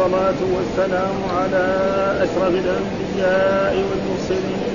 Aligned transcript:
والصلاة 0.00 0.40
والسلام 0.56 1.16
على 1.38 1.66
أشرف 2.24 2.54
الأنبياء 2.64 3.74
والمرسلين 3.88 4.72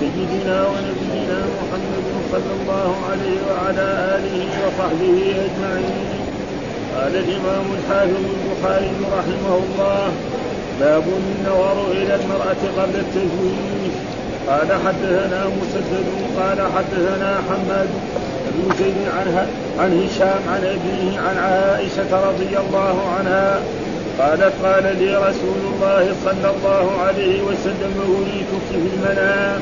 سيدنا 0.00 0.66
ونبينا 0.68 1.40
محمد 1.58 2.06
صلى 2.32 2.52
الله 2.60 2.96
عليه 3.10 3.38
وعلى 3.48 3.86
آله 4.16 4.38
وصحبه 4.64 5.16
أجمعين. 5.46 6.20
قال 6.96 7.16
الإمام 7.16 7.66
الحافظ 7.78 8.24
البخاري 8.36 8.90
رحمه 9.18 9.54
الله 9.64 10.12
باب 10.80 11.04
النظر 11.20 11.92
إلى 11.92 12.14
المرأة 12.14 12.62
قبل 12.78 12.96
التزويج. 12.96 13.92
قال 14.48 14.68
حدثنا 14.86 15.46
مسدد 15.60 16.06
قال 16.38 16.58
حدثنا 16.76 17.40
حماد 17.48 17.88
بن 18.58 18.98
عن 19.78 20.06
هشام 20.06 20.40
عن 20.48 20.64
أبيه 20.64 21.20
عن 21.20 21.38
عائشة 21.38 22.28
رضي 22.28 22.58
الله 22.58 22.96
عنها 23.18 23.60
قالت 24.18 24.52
قال 24.64 24.96
لي 25.00 25.16
رسول 25.16 25.60
الله 25.72 26.14
صلى 26.24 26.50
الله 26.56 27.00
عليه 27.00 27.42
وسلم 27.42 27.94
أريتك 28.16 28.64
في 28.70 28.76
المنام. 28.76 29.60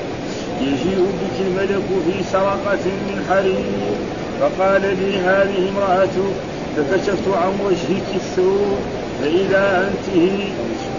يجيء 0.60 1.06
بك 1.20 1.36
الملك 1.46 1.88
في 2.06 2.24
سرقة 2.32 2.84
من 3.06 3.26
حرير. 3.28 3.96
فقال 4.40 4.82
لي 4.82 5.18
هذه 5.18 5.68
امرأتك 5.68 6.34
فكشفت 6.76 7.28
عن 7.28 7.52
وجهك 7.64 8.08
السوء 8.16 8.76
فإذا 9.22 9.88
أنت 9.88 10.16
هي. 10.22 10.48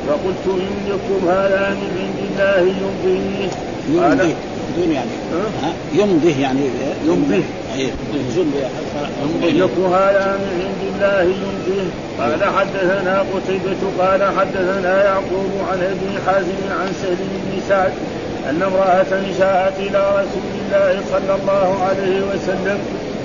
فقلت 0.08 0.45
إن 0.48 0.76
يكن 0.88 1.28
هذا 1.28 1.78
من 1.81 1.92
عند 2.00 2.20
الله 2.30 2.59
يمضيه. 2.59 3.50
يمضيه 3.89 4.36
بدون 4.78 4.92
يعني؟ 4.92 5.09
يمضيه 5.94 6.42
يعني 6.42 6.59
يمضيه. 7.05 7.44
يمضيه. 8.38 8.70
يكن 9.44 9.85
هذا 9.85 10.38
من 10.39 10.62
عند 10.66 10.81
الله 10.95 11.21
يمضيه 11.21 11.89
قال 12.20 12.44
حدثنا 12.58 13.20
قتيبة 13.34 13.81
قال 13.99 14.23
حدثنا 14.39 15.03
يعقوب 15.05 15.52
عن 15.71 15.81
ابن 15.81 16.20
حازم 16.25 16.62
عن 16.81 16.94
سهل 17.02 17.17
بن 17.17 17.61
سعد 17.69 17.92
أن 18.50 18.61
امرأة 18.61 19.22
جاءت 19.39 19.73
إلى 19.80 20.09
رسول 20.11 20.52
الله 20.61 21.02
صلى 21.11 21.36
الله 21.42 21.83
عليه 21.83 22.22
وسلم 22.22 22.80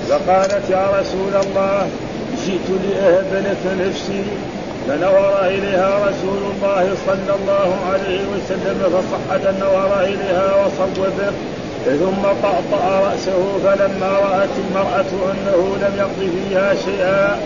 فقالت 0.08 0.70
يا 0.70 0.90
رسول 1.00 1.46
الله 1.46 1.88
جئت 2.46 2.68
لأهب 2.84 3.44
لك 3.44 3.86
نفسي 3.86 4.22
فنظر 4.88 5.46
إليها 5.46 5.98
رسول 6.08 6.42
الله 6.54 6.94
صلى 7.06 7.34
الله 7.40 7.76
عليه 7.92 8.20
وسلم 8.32 8.78
فصحت 8.92 9.54
النظر 9.54 10.00
إليها 10.00 10.66
وصوبه 10.66 11.32
ثم 11.84 12.22
طأطأ 12.42 13.00
رأسه 13.00 13.58
فلما 13.64 14.10
رأت 14.10 14.54
المرأة 14.68 15.10
أنه 15.32 15.76
لم 15.82 15.94
يقض 15.98 16.30
فيها 16.48 16.74
شيئا 16.74 17.38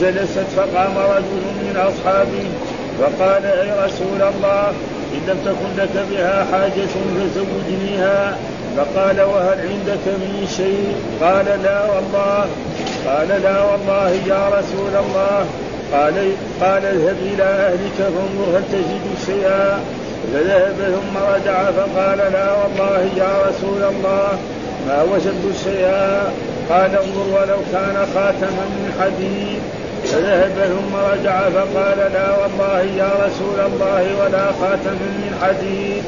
جلست 0.00 0.46
فقام 0.56 0.98
رجل 0.98 1.44
من 1.62 1.76
أصحابه 1.76 2.44
فقال 3.00 3.46
أي 3.46 3.84
رسول 3.86 4.22
الله 4.22 4.68
إن 5.14 5.20
لم 5.28 5.38
تكن 5.44 5.82
لك 5.82 6.06
بها 6.10 6.46
حاجة 6.52 6.88
فزوجنيها. 7.16 8.36
فقال 8.76 9.20
وهل 9.20 9.58
عندك 9.60 10.04
من 10.06 10.46
شيء؟ 10.56 10.94
قال 11.20 11.62
لا 11.62 11.84
والله. 11.90 12.46
قال 13.06 13.28
لا 13.42 13.64
والله 13.64 14.10
يا 14.26 14.48
رسول 14.48 14.94
الله. 15.04 15.46
قال 15.92 16.32
قال 16.60 16.84
اذهب 16.84 17.16
إلى 17.34 17.42
أهلك 17.44 17.96
فانظر 17.98 18.58
هل 18.58 18.62
تجد 18.72 19.26
شيئا. 19.26 19.80
فذهب 20.32 20.76
ثم 20.76 21.16
رجع 21.34 21.70
فقال 21.70 22.18
لا 22.32 22.52
والله 22.54 23.08
يا 23.16 23.32
رسول 23.48 23.82
الله 23.82 24.38
ما 24.88 25.02
وجدت 25.02 25.56
شيئا؟ 25.64 26.32
قال 26.70 26.90
انظر 26.90 27.26
ولو 27.32 27.58
كان 27.72 28.06
خاتما 28.14 28.64
من 28.74 28.92
حديد. 29.00 29.60
فذهب 30.04 30.56
ثم 30.68 30.96
رجع 30.96 31.40
فقال 31.40 31.98
لا 32.12 32.30
والله 32.38 32.80
يا 32.80 33.10
رسول 33.26 33.60
الله 33.60 34.02
ولا 34.20 34.46
خاتم 34.60 34.98
من 35.22 35.38
حديد. 35.42 36.02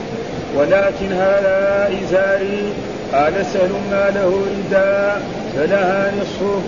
ولكن 0.57 1.12
هذا 1.12 1.91
إزاري 2.03 2.73
قال 3.15 3.47
سهل 3.53 3.73
ما 3.91 4.11
له 4.11 4.43
رداء 4.56 5.23
فلها 5.56 6.12
نصفه 6.21 6.61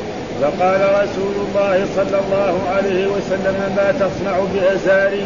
فقال 0.43 0.81
رسول 0.81 1.34
الله 1.47 1.87
صلى 1.97 2.19
الله 2.25 2.55
عليه 2.76 3.06
وسلم 3.06 3.56
ما 3.76 3.93
تصنع 4.00 4.38
بأزاري؟ 4.55 5.25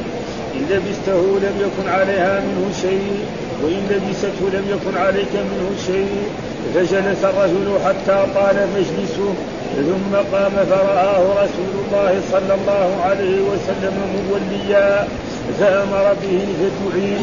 إن 0.57 0.67
لبسته 0.71 1.39
لم 1.43 1.55
يكن 1.61 1.89
عليها 1.89 2.41
منه 2.41 2.73
شيء 2.83 3.25
وإن 3.63 3.83
لبسته 3.91 4.59
لم 4.59 4.65
يكن 4.75 4.99
عليك 4.99 5.33
منه 5.35 5.71
شيء 5.87 6.29
فجلس 6.75 7.25
الرجل 7.25 7.79
حتى 7.85 8.27
طال 8.35 8.57
مجلسه 8.77 9.35
ثم 9.77 10.17
قام 10.37 10.53
فرآه 10.71 11.45
رسول 11.45 11.73
الله 11.85 12.21
صلى 12.33 12.55
الله 12.55 13.03
عليه 13.05 13.41
وسلم 13.41 13.95
موليا 14.31 15.09
فأمر 15.61 16.15
به 16.23 16.47
فدعي 16.59 17.17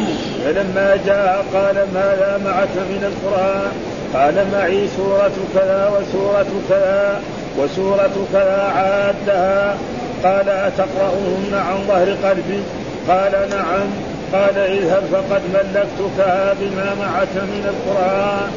فلما 0.46 0.98
جاء 1.06 1.46
قال 1.54 1.76
ماذا 1.94 2.42
معك 2.46 2.76
من 2.76 3.12
القرآن؟ 3.12 3.72
قال 4.14 4.46
معي 4.54 4.88
سورة 4.98 5.32
كذا 5.54 5.92
وسورة 5.96 6.52
كذا 6.70 7.22
وسورة 7.58 8.28
كذا 8.34 8.72
عادها 8.76 9.78
قال 10.24 10.50
أتقرأهن 10.50 11.54
عن 11.54 11.78
ظهر 11.88 12.30
قلبي؟ 12.30 12.62
قال 13.10 13.50
نعم. 13.50 13.88
قال 14.34 14.58
اذهب 14.58 15.04
فقد 15.12 15.42
ملكتكها 15.54 16.54
بما 16.62 16.96
معك 17.00 17.36
من 17.36 17.74
القرآن. 17.74 18.52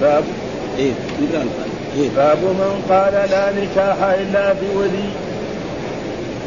باب. 0.00 0.24
إيه 0.78 0.92
إيه؟ 1.96 2.08
باب 2.16 2.38
من 2.38 2.84
قال 2.90 3.12
لا 3.12 3.50
نكاح 3.50 3.96
إلا 4.02 4.52
بولي. 4.52 5.08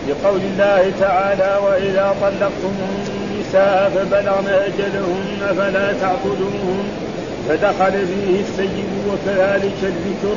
لقول 0.10 0.42
الله 0.42 0.92
تعالى 1.00 1.60
وإذا 1.64 2.16
طلقتم 2.22 2.76
النساء 3.08 3.92
فبلغن 3.96 4.48
أجلهن 4.48 5.56
فلا 5.58 5.94
تعقلوهن. 6.02 6.88
فدخل 7.50 7.92
فيه 7.92 8.42
السيد 8.42 8.90
وكذلك 9.10 9.80
الذكر. 9.84 10.36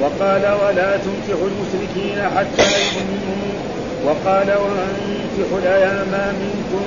وقال 0.00 0.42
ولا 0.42 0.96
تنكحوا 0.96 1.48
المشركين 1.48 2.22
حتى 2.36 2.62
يؤمنوا. 2.62 3.69
وقال 4.04 4.48
وانكحوا 4.62 5.58
الأيام 5.62 6.34
منكم. 6.42 6.86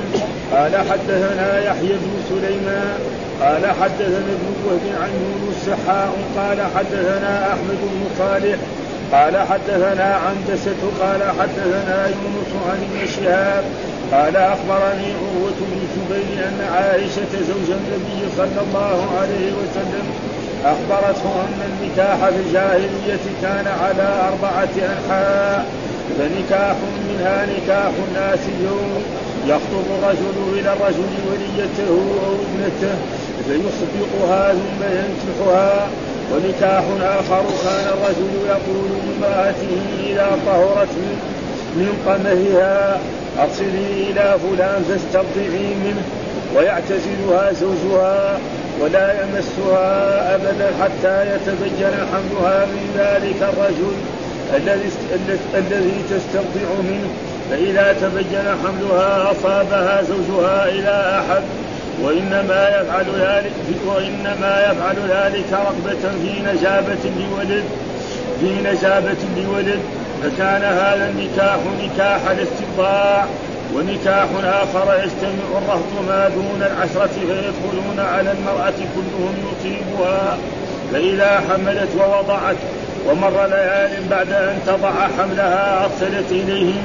قال 0.53 0.77
حدثنا 0.89 1.59
يحيى 1.59 1.93
بن 1.93 2.13
سليمان. 2.29 2.99
قال 3.41 3.65
حدثنا 3.81 4.31
ابن 4.37 4.53
وهب 4.65 4.85
عن 5.01 5.09
يونس 5.23 5.69
قال 6.37 6.57
حدثنا 6.75 7.47
أحمد 7.53 7.79
بن 7.81 8.01
صالح. 8.19 8.57
قال 9.11 9.47
حدثنا 9.47 10.15
عنبسة 10.15 10.81
قال 11.01 11.21
حدثنا 11.39 12.07
يونس 12.07 12.51
عن 12.69 12.77
ابن 12.87 13.07
شهاب. 13.07 13.63
قال 14.11 14.35
أخبرني 14.35 15.07
عروة 15.13 15.59
بن 15.59 15.79
زبير 15.95 16.47
أن 16.47 16.59
عائشة 16.75 17.31
زوج 17.49 17.69
النبي 17.69 18.21
صلى 18.37 18.61
الله 18.67 19.07
عليه 19.19 19.51
وسلم 19.59 20.05
أخبرته 20.65 21.33
أن 21.45 21.59
النكاح 21.69 22.29
في 22.29 22.35
الجاهلية 22.35 23.25
كان 23.41 23.67
على 23.67 24.07
أربعة 24.29 24.73
أنحاء. 24.77 25.65
فنكاح 26.17 26.75
منها 27.09 27.45
نكاح 27.45 27.91
اليوم 28.59 29.03
يخطب 29.47 29.85
الرجل 29.99 30.59
إلى 30.59 30.73
الرجل 30.73 31.11
وليته 31.29 31.89
أو 31.89 32.33
ابنته 32.45 32.95
فيصدقها 33.47 34.53
ثم 34.53 34.83
ينكحها. 34.83 35.87
ونكاح 36.31 36.83
آخر 37.01 37.43
كان 37.63 37.87
الرجل 37.93 38.31
يقول 38.47 38.89
لامرأته 39.21 39.81
إذا 40.03 40.39
طهرت 40.45 40.89
من 41.75 41.89
قمهها 42.07 42.99
أرسلي 43.39 44.09
إلى 44.09 44.35
فلان 44.39 44.83
فاسترضعي 44.89 45.75
منه. 45.85 46.03
ويعتزلها 46.55 47.53
زوجها 47.53 48.39
ولا 48.81 49.21
يمسها 49.21 50.35
أبدا 50.35 50.71
حتى 50.81 51.35
يتبين 51.35 51.93
حملها 52.13 52.65
من 52.65 52.93
ذلك 52.97 53.53
الرجل. 53.53 53.95
الذي 54.55 54.89
الذي 55.55 56.03
تسترضع 56.09 56.69
منه 56.83 57.09
فإذا 57.51 57.95
تبين 58.01 58.45
حملها 58.63 59.31
أصابها 59.31 60.01
زوجها 60.03 60.69
إلى 60.69 61.19
أحد 61.19 61.43
وإنما 62.01 62.69
يفعل 62.69 63.05
ذلك 63.19 63.51
وإنما 63.85 64.71
يفعل 64.71 64.95
ذلك 65.09 65.45
رغبة 65.51 66.11
في 66.21 66.41
نجابة 66.41 67.11
لولد 67.19 67.63
في 68.39 68.61
نجابة 68.61 69.17
لولد 69.37 69.79
فكان 70.23 70.61
هذا 70.61 71.09
النكاح 71.09 71.57
نكاح 71.83 72.19
الاستبضاع 72.29 73.25
ونكاح 73.75 74.27
آخر 74.43 75.03
يجتمع 75.03 75.57
الرهط 75.57 76.07
ما 76.07 76.29
دون 76.35 76.63
العشرة 76.71 77.11
فيدخلون 77.13 77.99
على 77.99 78.31
المرأة 78.31 78.73
كلهم 78.95 79.35
يصيبها 79.51 80.37
فإذا 80.93 81.43
حملت 81.49 81.89
ووضعت 81.97 82.55
ومر 83.07 83.45
ليال 83.47 83.91
بعد 84.11 84.31
أن 84.31 84.59
تضع 84.67 84.91
حملها 85.17 85.85
أرسلت 85.85 86.31
إليهم 86.31 86.83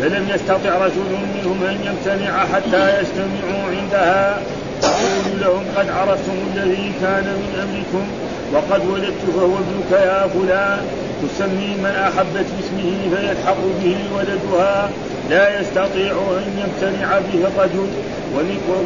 فلم 0.00 0.28
يستطع 0.34 0.78
رجل 0.78 1.10
منهم 1.34 1.64
أن 1.64 1.76
يمتنع 1.84 2.38
حتى 2.38 3.00
يجتمعوا 3.00 3.64
عندها. 3.80 4.38
تقول 4.82 5.40
لهم 5.40 5.64
قد 5.76 5.90
عرفتم 5.90 6.36
الذي 6.54 6.92
كان 7.00 7.24
من 7.24 7.52
أمركم 7.62 8.06
وقد 8.52 8.86
ولدت 8.86 9.22
فهو 9.36 9.46
ابنك 9.46 9.90
يا 9.92 10.28
فلان. 10.28 10.86
تسمي 11.22 11.74
من 11.78 11.94
أحبت 12.08 12.46
باسمه 12.56 13.16
فيلحق 13.16 13.56
به 13.82 13.96
ولدها. 14.16 14.90
لا 15.30 15.60
يستطيع 15.60 16.12
أن 16.12 16.46
يمتنع 16.62 17.18
به 17.18 17.48
الرجل 17.48 17.88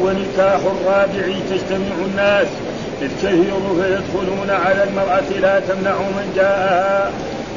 ونكاح 0.01 0.59
الرابع 0.75 1.33
تجتمع 1.49 1.95
الناس. 2.05 2.47
الكثير 3.01 3.53
فيدخلون 3.81 4.49
على 4.49 4.83
المرأة 4.83 5.39
لا 5.41 5.59
تمنع 5.59 5.93
من 5.93 6.33
جاءها 6.35 7.11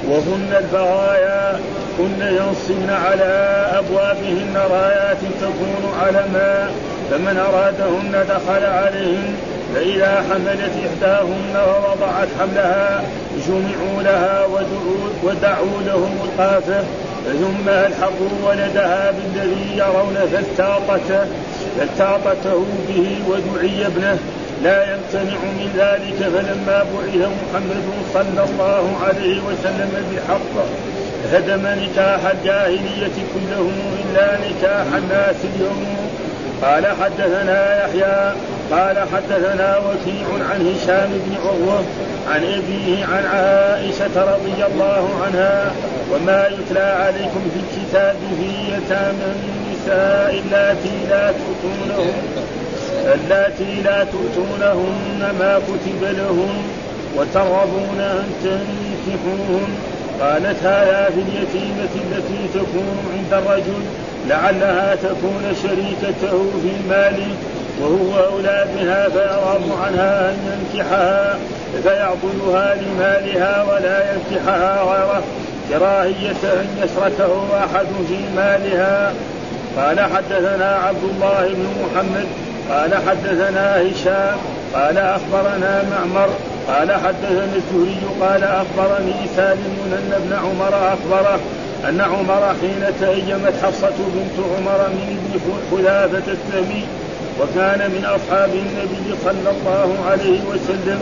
وهن 0.08 0.64
البغايا 0.64 1.60
كن 1.98 2.20
ينصبن 2.20 2.90
على 2.90 3.32
أبوابهن 3.78 4.56
رايات 4.70 5.18
تكون 5.40 5.92
علما 6.02 6.70
فمن 7.10 7.36
أرادهن 7.36 8.24
دخل 8.28 8.64
عليهن 8.64 9.34
فإذا 9.74 10.24
حملت 10.30 10.72
إحداهن 10.86 11.56
ووضعت 11.56 12.28
حملها 12.40 13.04
جمعوا 13.48 14.02
لها 14.02 14.46
ودعوا, 14.46 15.08
ودعوا 15.22 15.80
لهم 15.86 16.18
القافة 16.24 16.84
ثم 17.24 17.68
ألحقوا 17.68 18.48
ولدها 18.48 19.10
بالذي 19.10 19.76
يرون 19.76 20.16
فالتاقته 20.32 21.26
فالتاقته 21.78 22.64
به 22.88 23.18
ودعي 23.28 23.86
ابنه. 23.86 24.18
لا 24.62 24.94
يمتنع 24.94 25.38
من 25.38 25.70
ذلك 25.76 26.28
فلما 26.28 26.78
بعث 26.78 27.14
محمد 27.14 27.84
صلى 28.14 28.44
الله 28.50 28.98
عليه 29.06 29.40
وسلم 29.40 29.92
بحق 30.12 30.64
هدم 31.32 31.66
نكاح 31.66 32.20
الجاهلية 32.30 33.16
كله 33.34 33.70
إلا 34.02 34.38
نكاح 34.48 34.86
الناس 34.96 35.36
اليوم. 35.54 35.96
قال 36.62 36.86
حدثنا 36.86 37.84
يحيى 37.84 38.32
قال 38.72 38.96
حدثنا 38.98 39.78
وكيع 39.78 40.26
عن 40.50 40.74
هشام 40.74 41.10
بن 41.10 41.36
عروة 41.44 41.84
عن 42.30 42.44
أبيه 42.44 43.04
عن 43.04 43.26
عائشة 43.26 44.34
رضي 44.34 44.66
الله 44.72 45.22
عنها 45.24 45.72
وما 46.12 46.46
يتلى 46.46 46.80
عليكم 46.80 47.40
في 47.54 47.60
الكتاب 47.60 48.16
في 48.38 48.74
يتامى 48.76 49.32
النساء 49.34 50.42
اللاتي 50.46 51.06
لا 51.10 51.32
تؤتونهن 51.32 52.43
اللاتي 53.04 53.82
لا 53.84 54.04
تؤتونهن 54.04 55.34
ما 55.38 55.58
كتب 55.58 56.02
لهن 56.02 56.62
وترغبون 57.16 58.00
أن 58.00 58.30
تنكحوهن 58.44 59.74
قالت 60.20 60.62
هذا 60.62 61.10
في 61.14 61.20
اليتيمة 61.20 61.94
التي 61.94 62.48
تكون 62.54 62.96
عند 63.16 63.42
الرجل 63.42 63.82
لعلها 64.28 64.94
تكون 64.94 65.42
شريكته 65.62 66.50
في 66.62 66.70
المال 66.80 67.22
وهو 67.80 68.24
أولى 68.24 68.66
بها 68.76 69.08
فيرغب 69.08 69.62
عنها 69.82 70.30
أن 70.30 70.36
ينكحها 70.74 71.38
فيعقلها 71.82 72.74
لمالها 72.74 73.62
ولا 73.62 74.12
ينكحها 74.12 74.82
غيره 74.82 75.22
كراهية 75.70 76.42
أن 76.44 76.66
يشركه 76.82 77.58
أحد 77.58 77.86
في 78.08 78.18
مالها. 78.36 79.12
قال 79.76 80.00
حدثنا 80.00 80.78
عبد 80.86 81.04
الله 81.04 81.48
بن 81.48 81.66
محمد 81.82 82.26
قال 82.70 82.94
حدثنا 82.94 83.82
هشام 83.82 84.38
قال 84.74 84.98
أخبرنا 84.98 85.84
معمر 85.90 86.28
قال 86.68 86.92
حدثنا 86.92 87.48
الزهري 87.56 88.00
قال 88.20 88.44
أخبرني 88.44 89.14
سالم 89.36 89.76
أن 89.92 90.12
ابن 90.12 90.32
عمر 90.32 90.92
أخبره 90.92 91.40
أن 91.88 92.00
عمر 92.00 92.54
حين 92.60 92.84
تأيمت 93.00 93.54
حفصة 93.62 93.96
بنت 94.14 94.46
عمر 94.56 94.88
من 94.88 95.30
ابن 95.34 95.54
حذافة 95.70 96.32
السمي 96.32 96.84
وكان 97.40 97.90
من 97.90 98.04
أصحاب 98.04 98.50
النبي 98.50 99.18
صلى 99.24 99.50
الله 99.50 99.96
عليه 100.10 100.40
وسلم 100.50 101.00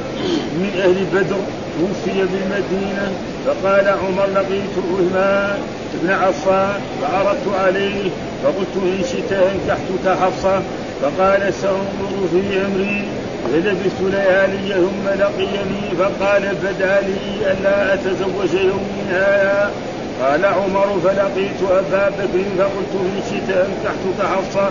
من 0.55 0.73
أهل 0.85 1.05
بدر 1.15 1.37
توفي 1.79 2.19
بالمدينة 2.19 3.13
فقال 3.47 3.89
عمر 3.89 4.27
لقيت 4.27 4.75
عثمان 4.93 5.59
بن 6.03 6.11
عفان 6.11 6.81
فعرضت 7.03 7.47
عليه 7.65 8.11
فقلت 8.45 8.75
إن 8.77 9.05
شئت 9.13 9.33
أنكحتك 9.33 10.23
حفصة. 10.23 10.63
فقال 11.03 11.55
سأنظر 11.55 12.29
في 12.33 12.67
أمري 12.67 13.05
فلبثت 13.45 14.01
ليالي 14.01 14.75
ثم 14.75 15.09
لقيني 15.21 15.97
فقال 15.99 16.43
بدا 16.63 17.01
لي 17.01 17.53
ألا 17.53 17.95
أتزوج 17.95 18.55
يومي 18.55 19.03
هذا 19.11 19.71
قال 20.23 20.45
عمر 20.45 21.01
فلقيت 21.05 21.63
أبا 21.71 22.09
بكر 22.09 22.45
فقلت 22.59 22.95
ان 22.95 23.21
شئت 23.31 23.57
انكحتك 23.57 24.27
حفصه 24.37 24.71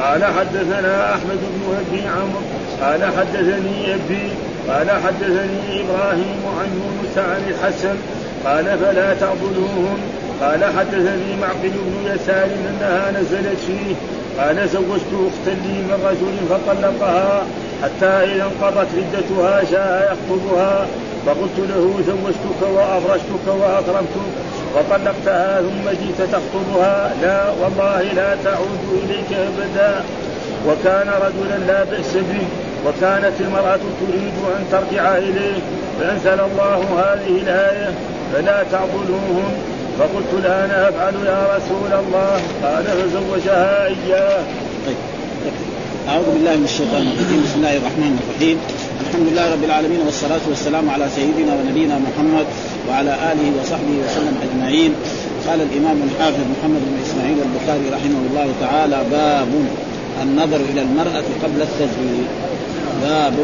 قال 0.00 0.24
حدثنا 0.24 1.14
أحمد 1.14 1.38
بن 1.54 1.76
أبي 1.80 2.08
عمرو. 2.08 2.42
قال 2.82 3.04
حدثني 3.04 3.94
أبي. 3.94 4.28
قال 4.68 4.90
حدثني 4.90 5.80
إبراهيم 5.80 6.42
عن 6.58 6.68
يونس 6.80 7.18
عن 7.18 7.42
الحسن. 7.48 7.96
قال 8.44 8.78
فلا 8.78 9.14
تعبدوهم 9.14 9.98
قال 10.40 10.64
حدثني 10.64 11.36
معقل 11.40 11.70
بن 11.70 12.14
يسار 12.14 12.48
انها 12.70 13.10
نزلت 13.10 13.58
فيه. 13.66 13.94
قال 14.38 14.68
زوجت 14.68 15.12
اختا 15.12 15.50
لي 15.50 15.76
من 15.88 15.98
رجل 16.08 16.36
فطلقها 16.50 17.42
حتى 17.82 18.06
إذا 18.06 18.44
انقضت 18.44 18.88
عدتها 18.96 19.62
جاء 19.70 20.12
يخطبها. 20.12 20.86
فقلت 21.26 21.58
له 21.58 22.00
زوجتك 22.06 22.60
وافرشتك 22.74 23.46
وأكرمتك 23.46 24.32
وطلقتها 24.74 25.60
ثم 25.60 25.90
جئت 25.90 26.28
تخطبها. 26.32 27.14
لا 27.22 27.50
والله 27.50 28.02
لا 28.02 28.36
تعود 28.44 29.02
إليك 29.04 29.30
أبدا. 29.32 30.04
وكان 30.68 31.08
رجلا 31.08 31.58
لا 31.66 31.84
بأس 31.84 32.14
به 32.14 32.46
وكانت 32.86 33.40
المرأة 33.40 33.80
تريد 34.00 34.36
أن 34.56 34.64
ترجع 34.72 35.16
إليه. 35.16 35.60
فأنزل 36.00 36.40
الله 36.40 36.78
هذه 36.98 37.42
الآية 37.42 37.90
فلا 38.32 38.62
تعضلوهم 38.72 39.52
فقلت 40.00 40.44
لا 40.44 40.64
أنا 40.64 40.88
أفعل 40.88 41.14
يا 41.14 41.42
رسول 41.56 41.92
الله. 41.92 42.40
قال 42.64 42.84
فزوجها 42.84 43.86
إياه. 43.86 44.42
طيب. 44.86 44.96
أعوذ 46.08 46.24
بالله 46.34 46.56
من 46.56 46.64
الشيطان 46.64 47.02
الرجيم. 47.02 47.40
بسم 47.44 47.56
الله 47.56 47.76
الرحمن 47.76 48.12
الرحيم. 48.20 48.58
الحمد 49.00 49.26
لله 49.28 49.52
رب 49.52 49.64
العالمين 49.64 50.00
والصلاة 50.06 50.44
والسلام 50.48 50.90
على 50.90 51.06
سيدنا 51.16 51.52
ونبينا 51.54 51.96
محمد 52.06 52.46
وعلى 52.88 53.12
آله 53.32 53.46
وصحبه 53.60 53.96
وسلم 54.04 54.34
أجمعين. 54.46 54.92
قال 55.46 55.58
الإمام 55.68 55.98
الحافظ 56.08 56.44
محمد 56.54 56.82
بن 56.90 56.96
إسماعيل 57.06 57.38
البخاري 57.46 57.86
رحمه 57.96 58.20
الله 58.30 58.48
تعالى 58.60 58.98
باب 59.10 59.52
النظر 60.22 60.60
إلى 60.70 60.80
المرأة 60.86 61.26
قبل 61.44 61.60
التزويج. 61.68 62.28
باب 63.02 63.36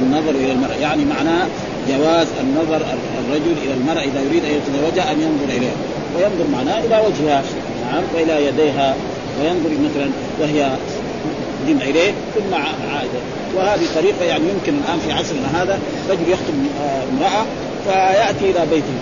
النظر 0.00 0.30
إلى 0.30 0.52
المرأة. 0.52 0.78
يعني 0.80 1.04
معناه 1.04 1.46
جواز 1.88 2.26
النظر 2.40 2.86
الرجل 3.18 3.54
إلى 3.64 3.74
المرأة 3.74 4.02
إذا 4.02 4.20
يريد 4.20 4.44
أن 4.44 4.50
يتزوجها 4.50 5.12
أن 5.12 5.20
ينظر 5.20 5.56
إليها. 5.56 5.76
وينظر 6.16 6.46
معناه 6.52 6.78
إلى 6.78 6.96
وجهها 7.06 7.42
نعم 7.84 8.02
وإلى 8.14 8.46
يديها 8.46 8.96
وينظر 9.40 9.70
مثلا 9.70 10.10
وهي 10.40 10.76
يقدم 11.62 11.82
إليه 11.82 12.12
ثم 12.34 12.54
عاد 12.54 13.08
وهذه 13.56 13.82
طريقة 13.94 14.24
يعني 14.24 14.44
يمكن 14.44 14.74
الآن 14.84 14.98
في 15.06 15.12
عصرنا 15.12 15.62
هذا 15.62 15.78
رجل 16.10 16.22
يخطب 16.28 16.54
امرأة 17.12 17.44
فيأتي 17.84 18.50
إلى 18.50 18.66
بيته. 18.70 18.98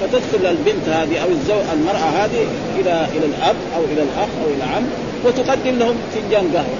فتدخل 0.00 0.46
البنت 0.46 0.88
هذه 0.88 1.18
أو 1.18 1.28
الزو 1.28 1.72
المرأة 1.72 2.24
هذه 2.24 2.46
إلى 2.78 3.06
إلى 3.16 3.26
الأب 3.26 3.56
أو 3.76 3.84
إلى 3.84 4.02
الأخ 4.02 4.28
أو 4.44 4.50
إلى 4.56 4.62
عم 4.62 4.84
وتقدم 5.24 5.78
لهم 5.78 5.94
فنجان 6.14 6.50
قهوة. 6.54 6.76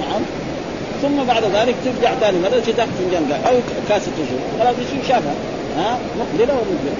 نعم. 0.00 0.22
ثم 1.02 1.24
بعد 1.24 1.44
ذلك 1.44 1.74
ترجع 1.84 2.14
ثاني 2.14 2.38
مره 2.38 2.62
تاخذ 2.76 2.90
فنجان 2.98 3.40
أو 3.46 3.54
كاسة 3.88 4.10
رجل 4.18 4.38
خلاص 4.58 4.74
يصير 4.74 5.08
شافها 5.08 5.34
ها؟ 5.78 5.98
مقبلة 6.18 6.54
ومقبلة. 6.54 6.96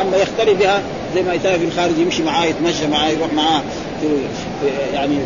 أما 0.00 0.16
يختلي 0.16 0.54
بها 0.54 0.82
زي 1.14 1.22
ما 1.22 1.34
يتابع 1.34 1.58
في 1.58 1.64
الخارج 1.64 1.98
يمشي 1.98 2.22
معاه 2.22 2.44
يتمشى 2.44 2.86
معاه 2.86 3.08
يروح 3.08 3.32
معاه. 3.32 3.62
يعني 4.94 5.16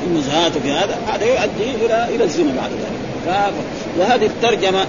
في 0.00 0.06
النزهات 0.06 0.56
وفي 0.56 0.72
هذا. 0.72 0.98
هذا 1.12 1.24
يؤدي 1.24 1.84
إلى 1.86 2.08
إلى 2.14 2.24
الزنا 2.24 2.52
بعد 2.56 2.70
ذلك. 2.70 3.52
وهذه 3.98 4.26
الترجمة 4.26 4.86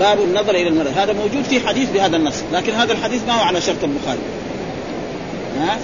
باب 0.00 0.18
النظر 0.20 0.50
إلى 0.50 0.68
المرأة. 0.68 0.90
هذا 0.96 1.12
موجود 1.12 1.44
في 1.44 1.60
حديث 1.60 1.90
بهذا 1.90 2.16
النص. 2.16 2.42
لكن 2.52 2.72
هذا 2.72 2.92
الحديث 2.92 3.22
ما 3.28 3.34
هو 3.34 3.44
على 3.44 3.60
شرط 3.60 3.84
البخاري. 3.84 4.18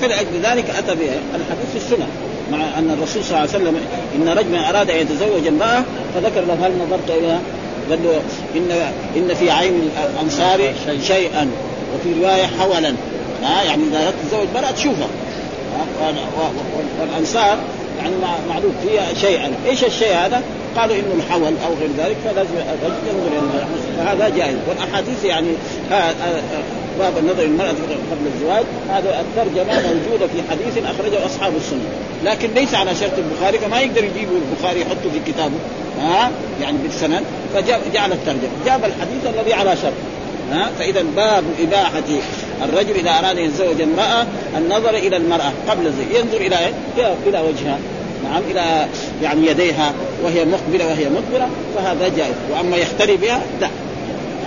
فلأجل 0.00 0.40
ذلك 0.42 0.70
أتى 0.70 0.92
الحديث 0.92 1.70
في 1.72 1.76
السنة. 1.76 2.06
مع 2.52 2.78
أن 2.78 2.96
الرسول 2.98 3.24
صلى 3.24 3.30
الله 3.30 3.38
عليه 3.38 3.50
وسلم 3.50 3.76
إن 4.14 4.28
رجلا 4.28 4.70
أراد 4.70 4.90
أن 4.90 4.96
يتزوج 4.96 5.46
امرأة 5.46 5.82
فذكر 6.14 6.40
له 6.40 6.66
هل 6.66 6.72
نظرت 6.86 7.10
إليها؟ 7.10 7.40
قال 7.90 7.98
له 8.04 8.20
إن 8.56 8.92
إن 9.16 9.34
في 9.34 9.50
عين 9.50 9.90
الأنصار 10.14 10.74
شيئا. 11.06 11.50
وفي 11.94 12.20
رواية 12.20 12.46
حولا. 12.46 12.94
ها 13.42 13.62
يعني 13.62 13.82
إذا 13.90 14.06
أردت 14.06 14.14
تتزوج 14.22 14.46
امرأة 14.56 14.70
تشوفها. 14.70 15.08
والأنصار 17.00 17.58
يعني 17.98 18.14
معروف 18.48 18.72
فيها 18.86 19.14
شيئا. 19.14 19.52
إيش 19.66 19.84
الشيء 19.84 20.14
هذا؟ 20.14 20.42
قالوا 20.76 20.96
إنه 20.96 21.14
الحول 21.26 21.42
أو 21.66 21.74
غير 21.80 21.90
ذلك 21.98 22.16
فلازم 22.24 22.50
ينظر 23.08 23.64
فهذا 23.98 24.28
جائز. 24.28 24.56
والأحاديث 24.68 25.24
يعني 25.24 25.48
باب 26.98 27.18
النظر 27.18 27.42
المرأة 27.42 27.68
قبل 28.10 28.26
الزواج 28.34 28.64
هذا 28.88 29.20
الترجمة 29.20 29.74
موجودة 29.74 30.26
في 30.26 30.42
حديث 30.50 30.84
أخرجه 30.84 31.26
أصحاب 31.26 31.52
السنة. 31.56 31.80
لكن 32.24 32.48
ليس 32.54 32.74
على 32.74 32.94
شرط 32.94 33.12
البخاري 33.18 33.58
فما 33.58 33.80
يقدر 33.80 34.04
يجيب 34.04 34.28
البخاري 34.28 34.80
يحطه 34.80 35.10
في 35.12 35.32
كتابه 35.32 35.54
ها؟ 36.00 36.30
يعني 36.62 36.78
بالسند 36.78 37.22
فجعل 37.54 38.12
الترجمة. 38.12 38.50
جاب 38.66 38.84
الحديث 38.84 39.34
الذي 39.34 39.52
على 39.52 39.76
شرط 39.76 39.92
ها؟ 40.52 40.70
فإذا 40.78 41.04
باب 41.16 41.44
إباحة 41.60 42.02
الرجل 42.64 42.94
إذا 42.94 43.10
أراد 43.10 43.38
أن 43.38 43.44
يتزوج 43.44 43.80
امرأة 43.82 44.26
النظر 44.56 44.94
إلى 44.94 45.16
المرأة 45.16 45.52
قبل 45.68 45.86
الزواج. 45.86 46.08
ينظر 46.14 46.36
إلى 46.36 46.58
إيه؟ 46.58 47.14
إلى 47.26 47.40
وجهها. 47.40 47.78
نعم 48.24 48.42
إلى 48.50 48.86
يعني 49.22 49.46
يديها 49.46 49.92
وهي 50.24 50.44
مقبلة 50.44 50.86
وهي 50.86 51.08
مقبلة 51.08 51.48
فهذا 51.76 52.08
جائز. 52.16 52.34
وأما 52.50 52.76
يختلي 52.76 53.16
بها 53.16 53.42
لا. 53.60 53.68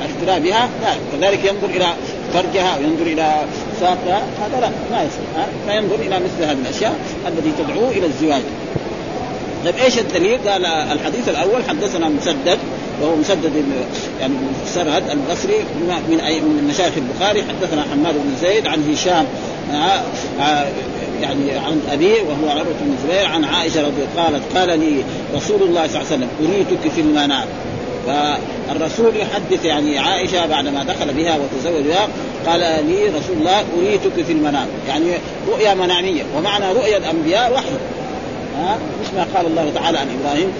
اختلاء 0.05 0.39
بها 0.39 0.69
لا. 0.81 0.93
كذلك 1.11 1.45
ينظر 1.45 1.69
إلى 1.75 1.93
فرجها 2.33 2.77
وينظر 2.77 3.05
إلى 3.05 3.35
ساقها 3.79 4.21
هذا 4.41 4.59
لا 4.61 4.69
ما 4.91 5.03
يصير 5.03 5.45
فينظر 5.67 5.95
إلى 5.95 6.15
مثل 6.15 6.43
هذه 6.43 6.57
الأشياء 6.61 6.95
التي 7.27 7.51
تدعو 7.63 7.89
إلى 7.89 8.05
الزواج. 8.05 8.41
طيب 9.65 9.75
إيش 9.75 9.99
الدليل؟ 9.99 10.49
قال 10.49 10.65
الحديث 10.65 11.29
الأول 11.29 11.63
حدثنا 11.69 12.09
مسدد 12.09 12.57
وهو 13.01 13.15
مسدد 13.15 13.51
يعني 14.19 14.33
سرهد 14.65 15.03
البصري 15.09 15.57
من 15.79 15.87
من 16.57 16.67
مشايخ 16.73 16.93
البخاري. 16.97 17.43
حدثنا 17.43 17.81
حماد 17.81 18.13
بن 18.13 18.35
زيد 18.41 18.67
عن 18.67 18.93
هشام 18.93 19.25
يعني 21.21 21.51
عن 21.51 21.81
ابيه 21.91 22.21
وهو 22.21 22.49
عروة 22.49 22.73
بن 22.81 22.95
الزبير 22.97 23.25
عن 23.25 23.45
عائشة 23.45 23.81
رضي 23.81 24.01
الله 24.11 24.23
قالت 24.23 24.57
قال 24.57 24.79
لي 24.79 25.03
رسول 25.35 25.61
الله 25.61 25.87
صلى 25.87 26.01
الله 26.01 26.07
عليه 26.11 26.15
وسلم 26.15 26.29
أريتك 26.41 26.91
في 26.95 27.01
المنام. 27.01 27.47
فالرسول 28.07 29.15
يحدث 29.15 29.65
يعني 29.65 29.99
عائشة 29.99 30.45
بعدما 30.45 30.83
دخل 30.83 31.13
بها 31.13 31.37
وتزوج 31.37 31.83
بها 31.83 32.07
قال 32.47 32.59
لي 32.59 33.05
رسول 33.07 33.37
الله 33.39 33.63
أريتك 33.79 34.25
في 34.27 34.31
المنام. 34.31 34.67
يعني 34.87 35.05
رؤيا 35.47 35.73
منامية 35.73 36.23
ومعنى 36.37 36.71
رؤيا 36.71 36.97
الأنبياء 36.97 37.53
وحي. 37.53 37.65
ها؟ 38.59 38.77
مش 39.01 39.07
ما 39.15 39.27
قال 39.35 39.45
الله 39.45 39.71
تعالى 39.75 39.97
عن 39.97 40.07
إبراهيم 40.19 40.51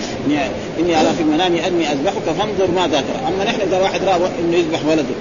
اني 0.79 1.01
أرى 1.01 1.13
في 1.17 1.21
المنام 1.21 1.55
أني 1.55 1.91
أذبحك 1.91 2.23
فانظر 2.39 2.71
ماذا 2.75 3.01
ترى 3.01 3.27
أما 3.27 3.43
نحن 3.43 3.61
إذا 3.61 3.81
واحد 3.81 4.03
رأى 4.03 4.29
إنه 4.39 4.57
يذبح 4.57 4.79
ولده 4.85 5.15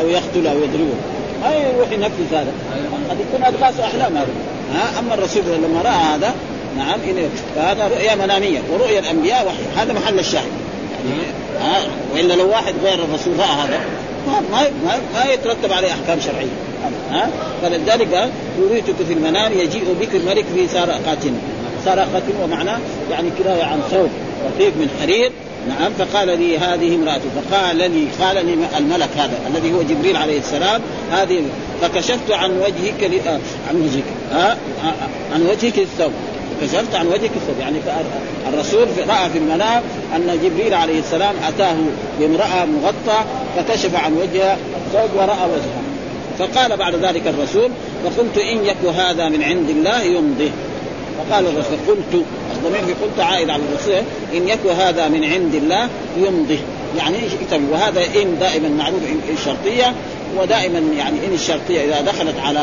أو 0.00 0.08
يقتل 0.08 0.46
أو 0.46 0.56
يضربه 0.58 0.94
ما 1.42 1.54
يروح 1.54 1.92
ينفذ 1.92 2.34
هذا. 2.34 2.52
قد 3.10 3.16
يكون 3.20 3.44
اضغاث 3.44 3.80
أحلام 3.80 4.16
هذا. 4.16 4.28
ها؟ 4.74 4.98
أما 4.98 5.14
الرسول 5.14 5.42
لما 5.42 5.82
رأى 5.82 6.16
هذا 6.16 6.34
نعم 6.78 6.98
فهذا 7.56 7.88
رؤيا 7.88 8.14
منامية 8.14 8.60
ورؤيا 8.72 8.98
الأنبياء 8.98 9.46
وحي. 9.46 9.82
هذا 9.82 9.92
محل 9.92 10.18
الشاهد. 10.18 10.52
ها 11.60 11.82
وإلا 12.14 12.34
لو 12.34 12.48
واحد 12.48 12.74
غير 12.84 12.94
الرسول 13.04 13.38
رأى 13.38 13.48
هذا 13.48 13.80
ما 14.26 14.40
ما 14.60 14.98
ما 15.14 15.32
يترتب 15.32 15.72
عليه 15.72 15.88
أحكام 15.88 16.20
شرعية 16.20 16.48
ها 17.10 17.30
فلذلك 17.62 18.14
قال 18.14 18.30
اريتك 18.70 18.94
في 19.08 19.12
المنام 19.12 19.52
يجيء 19.52 19.96
بك 20.00 20.14
الملك 20.14 20.44
في 20.54 20.68
سرقات 20.68 21.18
سرقة 21.84 22.22
ومعناه 22.42 22.78
يعني 23.10 23.30
كناية 23.38 23.64
عن 23.64 23.80
ثوب 23.90 24.08
رقيق 24.44 24.72
من 24.76 24.90
حرير 25.00 25.32
نعم 25.68 25.92
فقال 25.98 26.38
لي 26.38 26.58
هذه 26.58 26.94
امرأته 26.94 27.24
فقال 27.36 27.76
لي 27.76 28.06
قال 28.20 28.46
لي 28.46 28.54
الملك 28.78 29.08
هذا 29.16 29.38
الذي 29.46 29.72
هو 29.72 29.82
جبريل 29.82 30.16
عليه 30.16 30.38
السلام 30.38 30.80
هذه 31.10 31.42
فكشفت 31.82 32.30
عن 32.30 32.50
وجهك. 32.58 33.26
آه 33.26 33.38
عن 33.68 33.76
وجهك 33.76 34.04
آه 34.32 34.56
عن 35.34 35.42
وجهك 35.42 35.78
الثوب 35.78 36.12
كشفت 36.62 36.94
عن 36.94 37.06
وجهك 37.06 37.30
الثوب. 37.36 37.60
يعني 37.60 37.78
الرسول 38.52 38.86
رأى 39.08 39.30
في 39.30 39.38
المنام 39.38 39.82
أن 40.16 40.38
جبريل 40.44 40.74
عليه 40.74 40.98
السلام 40.98 41.34
أتاه 41.48 41.76
بامرأة 42.20 42.64
مغطى 42.64 43.24
فكشف 43.56 43.94
عن 43.94 44.12
وجهها 44.12 44.56
الثوب 44.86 45.10
ورأى 45.16 45.50
وجهها. 45.50 45.82
فقال 46.38 46.76
بعد 46.76 46.94
ذلك 46.94 47.26
الرسول 47.26 47.70
فقلت 48.04 48.38
إن 48.38 48.64
يك 48.64 48.94
هذا 48.96 49.28
من 49.28 49.42
عند 49.42 49.70
الله 49.70 50.02
يمضي. 50.02 50.50
فقال 51.18 51.46
الرسول 51.46 51.78
قلت. 51.88 52.24
الضمير 52.56 52.84
في 52.86 52.92
قلت 53.04 53.20
عائد 53.20 53.50
على 53.50 53.62
الرسول 53.62 54.02
إن 54.34 54.48
يك 54.48 54.66
هذا 54.66 55.08
من 55.08 55.24
عند 55.24 55.54
الله 55.54 55.88
يمضي. 56.16 56.58
يعني 56.98 57.16
إيش 57.16 57.32
وهذا 57.72 58.00
إن 58.00 58.38
دائما 58.40 58.68
معروف 58.68 59.00
ان 59.02 59.20
الشرطية 59.38 59.94
ودائما 60.36 60.78
يعني 60.78 61.16
إن 61.26 61.34
الشرطية 61.34 61.84
إذا 61.84 62.00
دخلت 62.00 62.34
على 62.44 62.60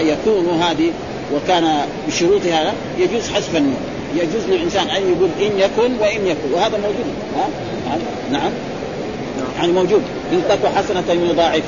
يكون 0.00 0.60
هذه 0.62 0.90
وكان 1.34 1.86
بشروطها 2.08 2.72
يجوز 2.98 3.28
حذف 3.28 3.56
النون 3.56 3.76
يجوز 4.14 4.44
للإنسان 4.48 4.90
أن 4.90 5.02
يقول 5.02 5.30
إن 5.40 5.58
يكن 5.58 5.92
وإن 6.00 6.26
يكن 6.26 6.52
وهذا 6.54 6.76
موجود 6.76 7.06
ها؟ 7.36 7.48
نعم. 8.32 8.52
يعني 9.58 9.72
موجود. 9.72 10.02
إن 10.32 10.42
تك 10.48 10.66
حسنة 10.76 11.30
يضاعفها 11.30 11.62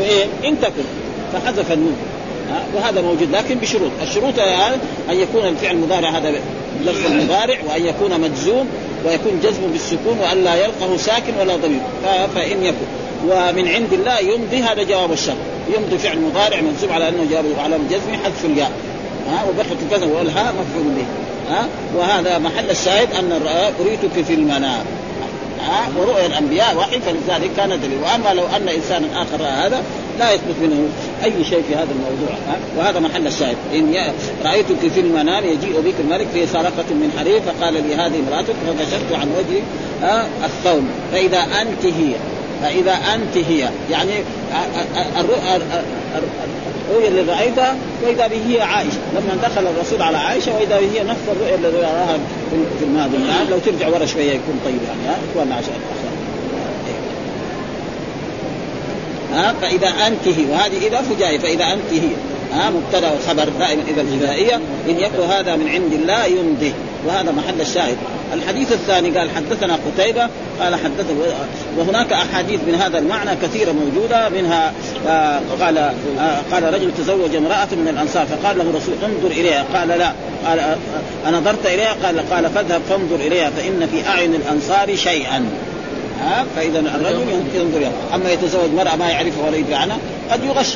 إيه؟ 0.00 0.24
إن 0.48 0.60
تكن. 0.60 0.84
فحذف 1.32 1.72
النون 1.72 1.96
وهذا 2.74 3.00
موجود 3.00 3.30
لكن 3.30 3.54
بشروط. 3.54 3.90
الشروط 4.02 4.38
أن 5.10 5.16
يكون 5.16 5.46
الفعل 5.46 5.74
المضارع 5.74 6.08
هذا 6.10 6.34
لفظ 6.84 7.06
المضارع 7.06 7.56
وأن 7.68 7.86
يكون 7.86 8.20
مجزوم 8.20 8.66
ويكون 9.06 9.40
جزم 9.42 9.72
بالسكون 9.72 10.18
وأن 10.20 10.44
لا 10.44 10.54
يلقه 10.54 10.96
ساكن 10.96 11.32
ولا 11.40 11.56
ضمير. 11.56 11.80
فإن 12.34 12.62
يكن. 12.62 13.05
ومن 13.24 13.68
عند 13.68 13.92
الله 13.92 14.18
يمضي 14.18 14.62
هذا 14.62 14.82
جواب 14.82 15.12
الشرط 15.12 15.36
يمضي 15.76 15.98
فعل 15.98 16.20
مضارع 16.20 16.60
منصوب 16.60 16.92
على 16.92 17.08
أنه 17.08 17.26
جواب 17.30 17.44
على 17.58 17.76
الجزم 17.76 18.12
حذف 18.24 18.44
الياء. 18.44 18.70
ها 19.30 19.44
وبخط 19.48 19.76
الكذا 19.82 20.06
والهاء 20.06 20.54
مفعول 20.54 20.92
به. 20.96 21.06
ها 21.54 21.66
وهذا 21.96 22.38
محل 22.38 22.70
الشاهد 22.70 23.08
أن 23.12 23.40
أريتك 23.80 24.24
في 24.24 24.34
المنام. 24.34 24.84
ها 25.60 25.88
ورؤيا 25.98 26.26
الأنبياء 26.26 26.76
وحي 26.76 27.00
فلذلك 27.00 27.50
كان 27.56 27.68
دليل. 27.68 27.98
وأما 28.02 28.34
لو 28.34 28.46
أن 28.56 28.68
إنسانا 28.68 29.06
آخر 29.22 29.40
رأى 29.40 29.50
هذا 29.50 29.82
لا 30.18 30.32
يثبت 30.32 30.54
منه 30.62 30.88
أي 31.24 31.44
شيء 31.44 31.62
في 31.68 31.74
هذا 31.74 31.88
الموضوع. 31.90 32.36
ها؟ 32.48 32.56
وهذا 32.78 33.00
محل 33.00 33.26
الشاهد. 33.26 33.56
إن 33.74 34.12
رأيتك 34.44 34.92
في 34.94 35.00
المنام 35.00 35.44
يجيء 35.44 35.80
بك 35.80 35.94
الملك 36.00 36.26
في 36.34 36.46
سرقة 36.46 36.90
من 36.90 37.12
حرير 37.18 37.40
فقال 37.40 37.74
لي 37.74 37.94
هذه 37.94 38.20
امرأتك 38.28 38.54
فكشفت 38.66 39.12
عن 39.12 39.28
وجهي 39.38 39.62
الثوب 40.44 40.84
فإذا 41.12 41.38
أنت 41.38 41.84
هي. 41.84 42.12
فإذا 42.62 42.92
أنت 43.14 43.36
هي. 43.48 43.68
يعني 43.90 44.12
الرؤيا 46.90 47.08
اللي 47.08 47.32
رأيتها 47.32 47.76
وإذا 48.04 48.26
به 48.26 48.40
هي 48.48 48.60
عائشة. 48.60 48.98
لما 49.12 49.42
دخل 49.42 49.66
الرسول 49.66 50.02
على 50.02 50.16
عائشة 50.16 50.54
وإذا 50.56 50.80
به 50.80 50.86
هي 50.94 51.04
نفس 51.04 51.20
الرؤيا 51.28 51.54
التي 51.54 51.76
راها 51.76 52.18
في 52.78 52.84
الماضي. 52.84 53.16
يعني 53.28 53.50
لو 53.50 53.58
ترجع 53.58 53.88
ورا 53.88 54.06
شوية 54.06 54.30
يكون 54.30 54.60
طيب 54.64 54.78
يعني 54.88 55.08
ها؟ 55.08 55.18
إخواننا 55.32 55.54
عشان 55.54 55.72
ها؟ 59.34 59.54
فإذا 59.62 59.88
أنت 59.88 60.28
هي. 60.28 60.44
وهذه 60.50 60.86
اذا 60.86 61.02
فجائيه 61.02 61.38
فإذا 61.38 61.64
أنت 61.64 61.92
هي. 61.92 62.08
ها؟ 62.52 62.70
مبتدأ 62.70 63.12
وخبر 63.12 63.48
دائما 63.58 63.82
إذا 63.88 64.00
الجزائية. 64.00 64.54
إن 64.88 64.98
يكن 64.98 65.22
هذا 65.30 65.56
من 65.56 65.68
عند 65.68 65.92
الله 65.92 66.24
يمضي. 66.24 66.72
وهذا 67.06 67.32
محل 67.32 67.60
الشاهد. 67.60 67.96
الحديث 68.34 68.72
الثاني 68.72 69.10
قال 69.10 69.30
حدثنا 69.30 69.78
قتيبة 69.86 70.28
قال 70.60 70.74
حدثنا 70.74 71.16
وهناك 71.78 72.12
أحاديث 72.12 72.60
من 72.66 72.74
هذا 72.74 72.98
المعنى 72.98 73.30
كثيرة 73.42 73.72
موجودة 73.72 74.28
منها 74.28 74.72
آه 75.08 75.40
قال 75.60 75.78
آه 75.78 75.92
قال 76.52 76.74
رجل 76.74 76.90
تزوج 76.98 77.36
امرأة 77.36 77.68
من 77.72 77.88
الأنصار 77.88 78.26
فقال 78.26 78.58
له 78.58 78.64
رسول 78.64 78.94
انظر 79.04 79.30
إليها. 79.30 79.64
قال 79.74 79.88
لا. 79.88 80.12
قال 80.46 80.58
آه 80.58 80.76
أنظرت 81.28 81.66
إليها؟ 81.66 81.96
قال 82.04 82.30
قال 82.30 82.50
فاذهب 82.50 82.82
فانظر 82.88 83.16
إليها 83.16 83.50
فإن 83.50 83.88
في 83.92 84.08
أعين 84.08 84.34
الأنصار 84.34 84.96
شيئا. 84.96 85.44
ها 86.20 86.46
فإذا 86.56 86.78
الرجل 86.78 87.42
ينظر 87.54 87.90
أما 88.14 88.32
يتزوج 88.32 88.70
مرأة 88.76 88.96
ما 88.96 89.08
يعرفها 89.08 89.46
ولا 89.46 89.56
يدري 89.56 89.74
عنها 89.74 89.98
قد 90.30 90.44
يغش. 90.44 90.74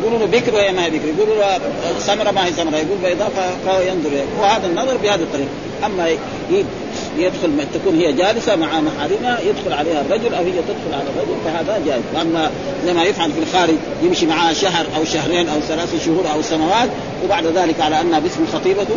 يقولوا 0.00 0.18
له 0.18 0.26
بكر 0.26 0.54
وهي 0.54 0.72
ما 0.72 0.84
هي 0.84 0.90
بكر 0.90 1.08
يقولوا 1.08 1.36
له 1.36 1.58
سمرة 2.00 2.30
ما 2.30 2.46
هي 2.46 2.52
سمرة 2.52 2.76
يقول 2.76 2.98
بيضاء 3.04 3.32
فهو 3.66 3.80
ينظر 3.80 4.10
وهذا 4.40 4.66
النظر 4.66 4.96
بهذه 4.96 5.20
الطريقة. 5.20 5.48
أما 5.86 6.08
يدخل 7.18 7.50
تكون 7.74 7.98
هي 7.98 8.12
جالسة 8.12 8.56
مع 8.56 8.80
محارمها 8.80 9.38
يدخل 9.40 9.72
عليها 9.72 10.00
الرجل 10.00 10.34
أو 10.34 10.44
هي 10.44 10.52
تدخل 10.52 10.94
على 10.94 11.04
الرجل 11.16 11.36
فهذا 11.44 11.82
جائز. 11.86 12.02
وأما 12.14 12.50
لما 12.86 13.04
يفعل 13.04 13.32
في 13.32 13.38
الخارج 13.38 13.74
يمشي 14.02 14.26
معها 14.26 14.52
شهر 14.52 14.86
أو 14.96 15.04
شهرين 15.04 15.48
أو 15.48 15.60
ثلاث 15.60 16.04
شهور 16.06 16.24
أو 16.32 16.42
سنوات 16.42 16.88
وبعد 17.24 17.46
ذلك 17.46 17.80
على 17.80 18.00
أنها 18.00 18.18
باسم 18.18 18.46
خطيبته 18.52 18.96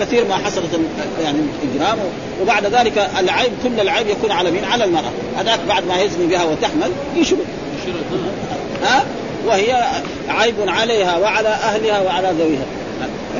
كثير 0.00 0.24
ما 0.24 0.36
حصلت 0.36 0.80
يعني 1.22 1.38
إجرام. 1.74 1.98
وبعد 2.42 2.66
ذلك 2.66 3.10
العيب 3.18 3.52
كل 3.62 3.80
العيب 3.80 4.08
يكون 4.08 4.30
على 4.30 4.50
مين؟ 4.50 4.64
على 4.64 4.84
المرأة. 4.84 5.10
هذاك 5.38 5.60
بعد 5.68 5.86
ما 5.86 6.00
يزني 6.00 6.26
بها 6.26 6.44
وتحمل 6.44 6.90
يشرب 7.16 7.38
ها؟ 8.82 9.04
وهي 9.46 9.84
عيب 10.28 10.54
عليها 10.66 11.18
وعلى 11.18 11.48
أهلها 11.48 12.00
وعلى 12.00 12.32
ذويها. 12.38 12.66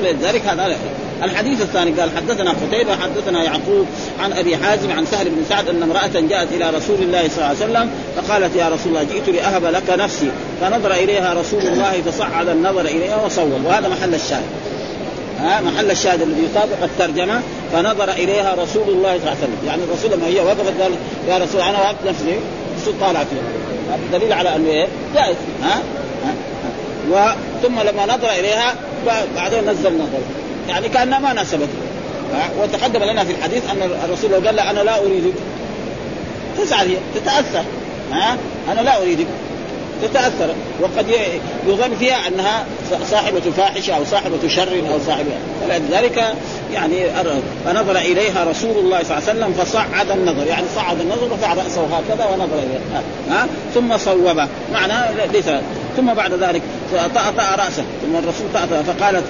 فلذلك 0.01 0.43
هذا 0.47 0.77
الحديث 1.23 1.61
الثاني 1.61 1.91
قال 1.91 2.11
حدثنا 2.17 2.51
قتيبة 2.51 2.97
حدثنا 2.97 3.45
يعقوب 3.45 3.87
عن 4.21 4.33
أبي 4.33 4.57
حازم 4.57 4.93
عن 4.93 5.07
سهل 5.07 5.29
بن 5.29 5.45
سعد 5.49 5.69
أن 5.69 5.83
امرأة 5.83 6.21
جاءت 6.29 6.49
إلى 6.53 6.71
رسول 6.71 6.97
الله 7.03 7.29
صلى 7.29 7.37
الله 7.37 7.47
عليه 7.47 7.57
وسلم 7.57 7.91
فقالت 8.17 8.57
يا 8.57 8.69
رسول 8.69 8.89
الله 8.89 9.03
جئت 9.03 9.29
لأهب 9.29 9.65
لك 9.65 9.91
نفسي. 9.91 10.31
فنظر 10.61 10.93
إليها 10.93 11.35
رسول 11.35 11.63
الله 11.63 12.03
فصعد 12.07 12.49
النظر 12.49 12.81
إليها 12.81 13.25
وصوب 13.25 13.65
وهذا 13.65 13.89
محل 13.89 14.15
الشاهد. 14.15 14.47
ها 15.41 15.61
محل 15.61 15.91
الشاهد 15.91 16.23
الذي 16.23 16.45
يطابق 16.45 16.83
الترجمة 16.83 17.41
فنظر 17.73 18.11
إليها 18.11 18.55
رسول 18.55 18.89
الله 18.89 19.19
صلى 19.19 19.19
الله 19.19 19.31
عليه 19.31 19.39
وسلم. 19.39 19.59
يعني 19.67 19.83
الرسول 19.85 20.11
لما 20.11 20.27
هي 20.27 20.41
وقفت 20.41 20.81
قال 20.81 20.93
يا 21.29 21.39
رسول 21.39 21.61
أنا 21.61 21.79
وقفت 21.79 22.07
نفسي. 22.07 22.39
الرسول 22.77 22.95
طالع 23.01 23.25
فيها. 23.25 24.19
دليل 24.19 24.33
على 24.33 24.57
أنه 24.57 24.69
إيه؟ 24.69 24.87
جائز. 25.15 25.37
ها, 25.63 25.83
ها؟ 26.25 26.33
وثم 27.11 27.81
لما 27.81 28.07
نظر 28.07 28.31
إليها 28.31 28.75
بعدين 29.37 29.71
نزل 29.71 29.95
نظر. 29.95 30.19
يعني 30.69 30.89
كأنها 30.89 31.19
ما 31.19 31.33
ناسبته 31.33 31.69
وتقدم 32.63 33.03
لنا 33.05 33.25
في 33.25 33.33
الحديث 33.33 33.71
أن 33.71 33.91
الرسول 34.05 34.31
لو 34.31 34.47
قال 34.47 34.57
لها 34.57 34.71
أنا 34.71 34.81
لا 34.81 34.99
أريدك. 34.99 35.35
تزعل 36.59 36.89
هي 36.89 36.97
تتأثر. 37.15 37.65
ها؟ 38.13 38.37
أنا 38.73 38.81
لا 38.81 39.03
أريدك. 39.03 39.27
تتأثر. 40.03 40.55
وقد 40.81 41.07
يظن 41.67 41.97
فيها 41.99 42.29
أنها 42.29 42.65
صاحبة 43.11 43.41
فاحشة 43.57 43.97
أو 43.97 44.05
صاحبة 44.05 44.49
شر 44.49 44.83
أو 44.93 44.99
صاحبة. 45.07 45.33
فلذلك 45.61 46.25
يعني 46.75 46.97
فنظر 47.65 47.97
إليها 47.97 48.45
رسول 48.45 48.79
الله 48.79 49.03
صلى 49.03 49.19
الله 49.19 49.29
عليه 49.29 49.41
وسلم 49.41 49.53
فصعد 49.53 50.11
النظر. 50.11 50.47
يعني 50.47 50.65
صعد 50.77 51.01
النظر 51.01 51.25
ورفع 51.25 51.55
رأسه 51.55 51.83
هكذا 51.83 52.27
ونظر 52.27 52.59
اليها 52.59 53.03
ها 53.31 53.47
ثم 53.75 53.97
صوبه. 53.99 54.49
معناه 54.73 55.27
ليس. 55.33 55.49
ثم 55.97 56.15
بعد 56.15 56.33
ذلك 56.33 56.63
طأطأ 57.15 57.57
رأسه. 57.65 57.85
ثم 58.03 58.17
الرسول 58.17 58.47
طأطأ 58.55 58.83
فقالت 58.83 59.25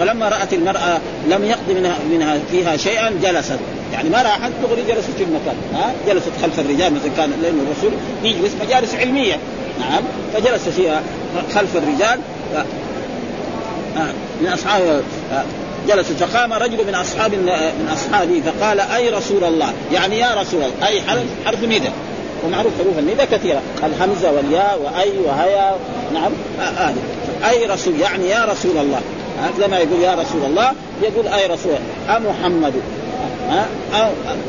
ولما 0.00 0.28
رأت 0.28 0.52
المرأة 0.52 1.00
لم 1.28 1.44
يقض 1.44 1.70
منها, 1.76 1.96
منها 2.12 2.38
فيها 2.50 2.76
شيئا 2.76 3.10
جلست. 3.22 3.58
يعني 3.92 4.08
ما 4.08 4.22
راحت 4.22 4.50
تغري 4.62 4.82
جلست 4.88 5.10
في 5.18 5.24
المكان. 5.24 5.54
ها 5.74 5.92
جلست 6.08 6.30
خلف 6.42 6.60
الرجال 6.60 6.94
مثل 6.94 7.08
كان 7.16 7.32
لأن 7.42 7.66
الرسول 7.66 7.92
يجلس 8.24 8.52
مجالس 8.66 8.94
علمية. 8.94 9.38
نعم. 9.80 10.02
فجلس 10.34 10.68
فيها 10.68 11.02
خلف 11.54 11.76
الرجال. 11.76 12.20
من 14.40 14.48
أصحاب 14.48 15.02
جلس. 15.88 16.06
فقام 16.06 16.52
رجل 16.52 16.86
من 16.86 16.94
أصحاب 16.94 17.34
من 17.34 17.88
أصحابه 17.92 18.42
فقال 18.46 18.80
أي 18.80 19.08
رسول 19.08 19.44
الله؟ 19.44 19.72
يعني 19.92 20.18
يا 20.18 20.34
رسول 20.34 20.62
الله 20.62 20.86
أي 20.88 21.02
حرف 21.02 21.24
حرف 21.46 21.64
ندى 21.64 21.90
ومعروف 22.44 22.72
حروف 22.78 22.98
الندى 22.98 23.26
كثيرة. 23.26 23.62
الهمزة 23.84 24.32
والياء 24.32 24.80
وأي 24.84 25.18
وهيا. 25.18 25.76
نعم. 26.14 26.32
هذه 26.58 26.94
آه 27.42 27.50
أي 27.50 27.66
رسول 27.66 28.00
يعني 28.00 28.28
يا 28.28 28.44
رسول 28.44 28.76
الله. 28.76 29.00
هكذا 29.42 29.66
ما 29.66 29.78
يقول 29.78 30.00
يا 30.02 30.14
رسول 30.14 30.44
الله 30.44 30.72
يقول 31.02 31.28
أي 31.28 31.46
رسول 31.46 31.72
أمحمد 32.08 32.74
ها 33.50 33.66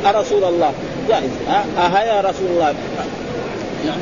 أرسول 0.06 0.44
الله. 0.44 0.72
جائز. 1.10 1.32
ها 1.48 1.66
أها 1.78 2.04
يا 2.04 2.22
رسول 2.22 2.48
الله. 2.50 2.74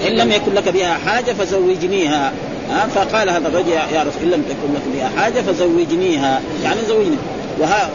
إن 0.08 0.12
لم 0.12 0.32
يكن 0.32 0.54
لك 0.54 0.70
بها 0.70 0.98
حاجة 1.06 1.34
فزوجنيها. 1.34 2.32
ها 2.70 2.88
فقال 2.96 3.30
هذا 3.30 3.48
الرجل 3.48 3.70
يا 3.70 4.04
رسول 4.04 4.24
إن 4.24 4.30
لم 4.30 4.42
تكن 4.42 4.74
لك 4.74 4.82
بها 4.96 5.22
حاجة 5.22 5.42
فزوجنيها. 5.42 6.42
يعني 6.64 6.80
زوجني. 6.88 7.18
وها 7.60 7.90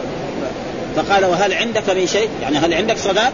فقال 0.95 1.25
وهل 1.25 1.53
عندك 1.53 1.89
من 1.89 2.07
شيء؟ 2.07 2.29
يعني 2.41 2.57
هل 2.57 2.73
عندك 2.73 2.97
صداق؟ 2.97 3.33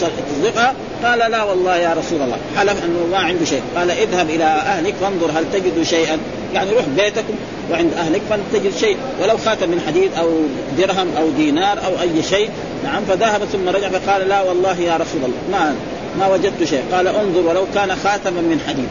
تصدقها؟ 0.00 0.74
قال 1.04 1.30
لا 1.30 1.42
والله 1.42 1.76
يا 1.76 1.94
رسول 1.98 2.22
الله. 2.22 2.36
حلف 2.56 2.84
انه 2.84 3.06
ما 3.12 3.18
عنده 3.18 3.44
شيء. 3.44 3.62
قال 3.76 3.90
اذهب 3.90 4.30
إلى 4.30 4.44
أهلك 4.44 4.94
فانظر 5.00 5.30
هل 5.38 5.44
تجد 5.52 5.82
شيئا. 5.82 6.18
يعني 6.54 6.70
روح 6.70 6.84
بيتكم 6.96 7.34
وعند 7.70 7.92
أهلك 7.92 8.22
فتجد 8.30 8.72
شيء. 8.80 8.96
ولو 9.22 9.36
خاتم 9.36 9.68
من 9.68 9.80
حديد 9.86 10.10
أو 10.18 10.30
درهم 10.78 11.08
أو 11.18 11.30
دينار 11.30 11.78
أو 11.86 11.92
أي 12.00 12.22
شيء. 12.22 12.50
نعم 12.84 13.02
فذهب 13.08 13.44
ثم 13.44 13.68
رجع 13.68 13.88
فقال 13.88 14.28
لا 14.28 14.42
والله 14.42 14.80
يا 14.80 14.96
رسول 14.96 15.20
الله. 15.24 15.58
ما 15.58 15.74
ما 16.18 16.26
وجدت 16.28 16.64
شيء. 16.64 16.82
قال 16.92 17.08
انظر 17.08 17.40
ولو 17.40 17.66
كان 17.74 17.96
خاتما 18.04 18.40
من 18.40 18.60
حديد. 18.68 18.88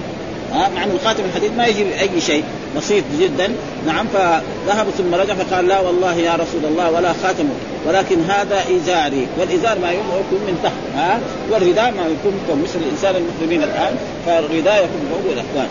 ها؟ 0.54 0.70
مع 0.76 0.84
أن 0.84 0.92
الخاتم 0.92 1.24
الحديد 1.26 1.58
ما 1.58 1.66
يجي 1.66 2.00
أي 2.00 2.22
شيء. 2.22 2.44
بسيط 2.78 3.04
جدا. 3.20 3.52
نعم 3.88 4.08
فذهب 4.14 4.88
ثم 4.98 5.16
رجع 5.16 5.34
فقال 5.34 5.68
لا 5.68 5.80
والله 5.80 6.16
يا 6.16 6.34
رسول 6.34 6.66
الله 6.66 6.92
ولا 6.92 7.14
خاتم. 7.24 7.46
ولكن 7.88 8.16
هذا 8.30 8.64
إزاري. 8.76 9.28
والإزار 9.40 9.80
ما 9.80 9.92
يكون 9.92 10.40
من 10.48 10.60
تحت. 10.64 10.74
ها؟ 10.96 11.20
والرداء 11.52 11.92
ما 11.92 12.06
يكون 12.06 12.40
فوق 12.48 12.56
مثل 12.64 12.80
الإنسان 12.80 13.16
المسلمين 13.16 13.64
الآن. 13.64 13.96
فالرداء 14.26 14.76
يكون 14.76 15.02
فوق 15.12 15.32
الإخوان. 15.32 15.68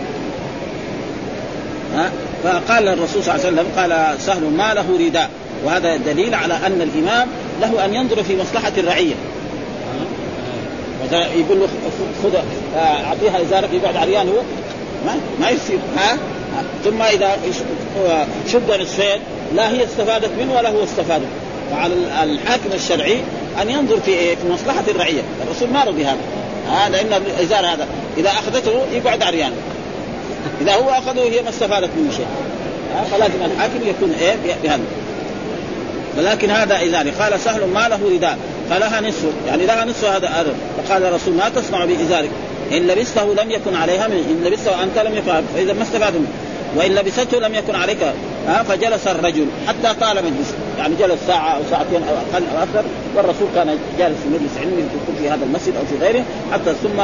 ها؟ 1.94 2.10
فقال 2.44 2.88
الرسول 2.88 3.22
صلى 3.24 3.34
الله 3.34 3.46
عليه 3.46 3.48
وسلم 3.48 3.66
قال 3.76 4.20
سهل 4.20 4.42
ما 4.42 4.74
له 4.74 5.06
رداء. 5.06 5.30
وهذا 5.64 5.96
دليل 5.96 6.34
على 6.34 6.54
أن 6.54 6.82
الإمام 6.82 7.28
له 7.60 7.84
أن 7.84 7.94
ينظر 7.94 8.22
في 8.22 8.36
مصلحة 8.36 8.72
الرعية. 8.78 9.14
مثلا 11.06 11.26
يقول 11.26 11.60
له 11.60 11.68
خذ 12.22 12.34
أعطيها 12.76 13.42
ازارك 13.42 13.68
يقعد 13.72 13.96
عريان 13.96 14.28
هو 14.28 14.42
ما 15.06 15.16
ما 15.40 15.50
يصير 15.50 15.78
ها؟ 15.96 16.18
ثم 16.84 17.02
إذا 17.02 17.36
شد 18.52 18.80
نصفين 18.80 19.20
لا 19.54 19.70
هي 19.70 19.84
استفادت 19.84 20.30
منه 20.38 20.56
ولا 20.56 20.70
هو 20.70 20.84
استفاد 20.84 21.22
فعلى 21.70 21.94
الحاكم 22.22 22.72
الشرعي 22.74 23.18
أن 23.62 23.70
ينظر 23.70 24.00
في 24.00 24.10
إيه؟ 24.10 24.34
في 24.34 24.48
مصلحة 24.48 24.84
الرعية، 24.88 25.22
الرسول 25.46 25.68
ما 25.70 25.84
رضي 25.84 26.04
هذا. 26.04 26.18
ها؟ 26.68 26.88
لأن 26.88 27.22
الازار 27.38 27.66
هذا 27.66 27.86
إذا 28.16 28.30
أخذته 28.30 28.72
يقعد 28.92 29.22
عريان 29.22 29.52
إذا 30.60 30.74
هو 30.74 30.90
أخذه 30.90 31.20
هي 31.20 31.42
ما 31.42 31.48
استفادت 31.48 31.90
منه 31.96 32.12
شيء. 32.16 32.26
فلازم 33.10 33.52
الحاكم 33.52 33.88
يكون 33.88 34.14
إيه؟ 34.20 34.36
بهذا. 34.62 34.82
ولكن 36.18 36.50
هذا 36.50 36.84
ازاري 36.84 37.10
قال 37.10 37.40
سهل 37.40 37.66
ما 37.66 37.88
له 37.88 37.98
رداء 38.14 38.38
فلها 38.70 39.00
نصف. 39.00 39.24
يعني 39.46 39.66
لها 39.66 39.84
نصف 39.84 40.04
هذا 40.04 40.28
أرض 40.40 40.54
فقال 40.76 41.04
الرسول 41.04 41.34
ما 41.34 41.48
تصنع 41.48 41.84
بازارك 41.84 42.30
إن 42.72 42.86
لبسته 42.86 43.34
لم 43.34 43.50
يكن 43.50 43.76
عليها 43.76 44.08
من 44.08 44.16
إن 44.16 44.44
لبسته 44.50 44.82
انت 44.82 44.98
لم 44.98 45.14
يكن 45.14 45.32
فإذا 45.54 45.72
ما 45.72 45.82
استفاد 45.82 46.14
منه. 46.14 46.28
وإن 46.76 46.94
لبسته 46.94 47.38
لم 47.38 47.54
يكن 47.54 47.74
عليك. 47.74 47.98
ها 48.48 48.62
فجلس 48.62 49.06
الرجل 49.06 49.46
حتى 49.68 49.94
طال 50.00 50.16
مجلسه 50.16 50.54
يعني 50.78 50.94
جلس 50.94 51.18
ساعة 51.26 51.56
أو 51.56 51.60
ساعتين 51.70 52.02
أو 52.02 52.14
أقل 52.14 52.44
أو 52.56 52.62
أكثر. 52.62 52.84
والرسول 53.16 53.48
كان 53.54 53.78
جالس 53.98 54.16
في 54.22 54.28
مجلس 54.28 54.58
علمي 54.60 54.82
يكون 54.82 55.16
في 55.18 55.28
هذا 55.28 55.44
المسجد 55.44 55.76
أو 55.76 55.84
في 55.84 56.06
غيره. 56.06 56.24
حتى 56.52 56.74
ثم 56.82 57.00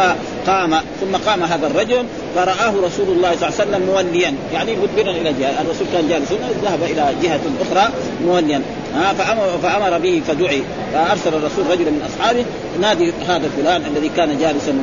قام 0.46 0.75
ثم 1.01 1.16
قام 1.31 1.42
هذا 1.42 1.66
الرجل. 1.66 2.05
فرآه 2.35 2.75
رسول 2.87 3.09
الله 3.09 3.37
صلى 3.37 3.49
الله 3.49 3.61
عليه 3.61 3.70
وسلم 3.70 3.83
موليا. 3.87 4.35
يعني 4.53 4.77
مدبرا 4.77 5.11
إلى 5.11 5.33
جهة. 5.40 5.61
الرسول 5.61 5.87
كان 5.92 6.09
جالس 6.09 6.33
ذهب 6.64 6.83
إلى 6.83 7.14
جهة 7.23 7.40
أخرى 7.61 7.92
موليا. 8.27 8.62
ها 8.94 9.12
فأمر, 9.12 9.59
فأمر 9.62 9.98
به 9.98 10.22
فدعي. 10.29 10.62
فأرسل 10.92 11.29
الرسول 11.29 11.70
رجلا 11.70 11.90
من 11.90 12.09
أصحابه 12.09 12.44
نادي 12.81 13.12
هذا 13.29 13.50
فلان 13.57 13.83
الذي 13.87 14.11
كان 14.16 14.38
جالسا 14.38 14.74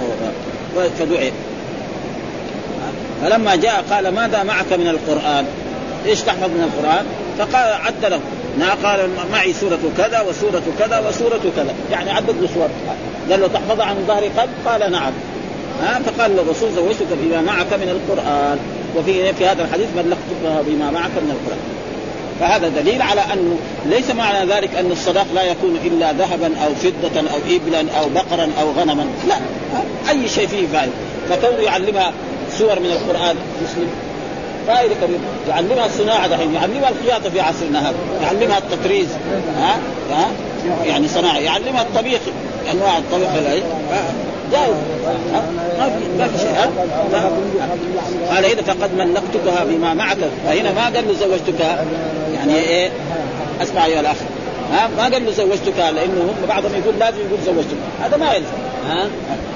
فدعي. 1.00 1.32
فلما 3.22 3.56
جاء 3.56 3.84
قال 3.92 4.08
ماذا 4.08 4.44
معك 4.44 4.74
من 4.74 4.88
القرآن؟ 4.88 5.46
إيش 6.06 6.22
تحفظ 6.22 6.50
من 6.50 6.72
القرآن؟ 6.74 7.06
فقال 7.40 7.74
عد 7.74 8.06
له. 8.06 8.20
قال 8.84 9.10
معي 9.32 9.54
سورة 9.54 9.80
كذا 9.98 10.22
وسورة 10.22 10.64
كذا 10.80 11.00
وسورة 11.10 11.42
كذا. 11.56 11.74
يعني 11.92 12.12
عدد 12.12 12.36
له 12.42 12.48
سور 12.54 12.70
قال 13.30 13.40
له 13.40 13.48
تحفظ 13.48 13.82
عن 13.82 13.96
ظهر 14.08 14.24
قلب؟ 14.24 14.50
قال 14.66 14.92
نعم. 14.92 15.14
ها 15.82 16.00
فقال 16.06 16.36
له 16.36 16.42
الرسول 16.42 16.70
زوجتك 16.76 17.08
بما 17.12 17.42
معك 17.42 17.74
من 17.74 17.90
القرآن. 17.90 18.60
وفي 18.98 19.34
في 19.34 19.46
هذا 19.48 19.64
الحديث 19.64 19.88
بلغتك 19.96 20.66
بما 20.68 20.92
معك 20.92 21.12
من 21.12 21.38
القرآن. 21.40 21.77
فهذا 22.40 22.70
دليل 22.70 23.02
على 23.02 23.22
انه 23.34 23.58
ليس 23.86 24.12
معنى 24.12 24.54
ذلك 24.54 24.76
أن 24.76 24.92
الصداق 24.92 25.28
لا 25.36 25.44
يكون 25.44 25.80
إلا 25.86 26.12
ذهبا 26.12 26.52
أو 26.66 26.76
فضة 26.76 27.20
أو 27.20 27.38
ابلا 27.50 27.86
أو 28.00 28.10
بقرا 28.10 28.50
أو 28.62 28.72
غنما. 28.72 29.06
لا 29.28 29.36
أي 30.10 30.30
شيء 30.30 30.48
فيه 30.48 30.68
فائدة. 30.68 30.92
فكونه 31.30 31.60
يعلمها 31.64 32.14
سور 32.58 32.80
من 32.80 32.92
القرآن 32.92 33.36
مسلم. 33.64 33.90
فائدة 34.68 34.96
كبيره 34.96 35.20
يعلمها 35.50 35.86
الصناعة 35.86 36.28
دحين 36.28 36.54
يعلمها 36.54 36.90
الخياطة 36.90 37.30
في 37.30 37.42
عصرنا 37.42 37.90
هذا 37.90 37.96
يعلمها 38.22 38.58
التطريز. 38.58 39.08
ها؟ 39.58 39.80
ها؟ 40.12 40.28
يعني 40.86 41.08
صناعة 41.08 41.38
يعلمها 41.38 41.82
الطبيخ 41.82 42.20
أنواع 42.72 42.98
الطبيخ 42.98 43.30
جائز 44.52 44.76
ما 45.80 45.90
في 45.90 46.18
ما 46.18 46.28
في 46.28 46.38
شيء 46.38 46.56
قال 48.32 48.46
إذا 48.46 48.62
فقد 48.62 48.94
ملكتكها 48.98 49.64
بما 49.64 49.94
معك 49.94 50.18
فهنا 50.46 50.74
ما 50.74 50.84
قال 50.84 51.08
له 51.08 51.14
زوجتك 51.14 51.60
يعني 52.34 52.56
إيه؟ 52.56 52.90
أسمع 53.62 53.86
ايها 53.86 54.00
الأخ. 54.00 54.16
ها؟ 54.72 54.90
ما 54.98 55.04
قال 55.04 55.26
له 55.26 55.32
زوجتك 55.32 55.78
لأنه 55.78 56.22
هم 56.22 56.48
بعضهم 56.48 56.72
يقول 56.84 57.00
لازم 57.00 57.18
يقول 57.18 57.40
زوجتك. 57.46 57.78
هذا 58.02 58.18
ما 58.18 58.34
يلزم. 58.34 58.52
ها؟ 58.90 59.08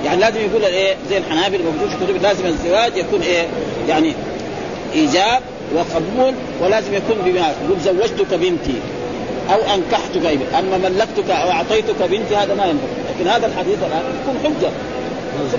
يعني 0.05 0.21
لازم 0.21 0.39
يقول 0.39 0.63
إيه؟ 0.65 0.95
زي 1.09 1.17
الحنابل 1.17 1.59
موجود 1.63 1.89
في 1.89 2.05
كتب 2.05 2.21
لازم 2.23 2.45
الزواج 2.45 2.97
يكون 2.97 3.21
إيه؟ 3.21 3.47
يعني 3.89 4.13
إيجاب 4.93 5.41
وقبول 5.75 6.33
ولازم 6.61 6.93
يكون 6.93 7.15
بما 7.25 7.39
يقول 7.39 7.79
زوجتك 7.83 8.33
بنتي 8.33 8.75
أو 9.53 9.59
أنكحتك 9.59 10.39
أما 10.59 10.77
ملكتك 10.77 11.29
أو 11.29 11.51
أعطيتك 11.51 12.01
بنتي 12.01 12.35
هذا 12.35 12.53
ما 12.53 12.65
ينبغي. 12.65 13.00
لكن 13.15 13.29
هذا 13.29 13.47
الحديث 13.47 13.77
الآن 13.77 14.03
يكون 14.21 14.39
حجة. 14.43 14.71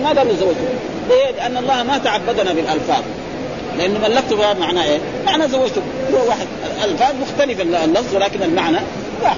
ما 0.02 0.08
قال 0.08 0.28
له 0.28 0.34
زوجتك 0.34 0.72
ليه؟ 1.08 1.30
لأن 1.30 1.56
الله 1.56 1.82
ما 1.82 1.98
تعبدنا 1.98 2.52
بالألفاظ. 2.52 3.02
لأنه 3.78 3.98
ملكتك 3.98 4.56
معناه 4.60 4.84
إيه؟ 4.84 4.98
معنى 5.26 5.48
زوجتك 5.48 5.82
هو 6.14 6.28
واحد. 6.28 6.46
الألفاظ 6.84 7.14
مختلفه 7.22 7.84
اللفظ 7.84 8.16
ولكن 8.16 8.42
المعنى 8.42 8.78
واحد. 9.22 9.36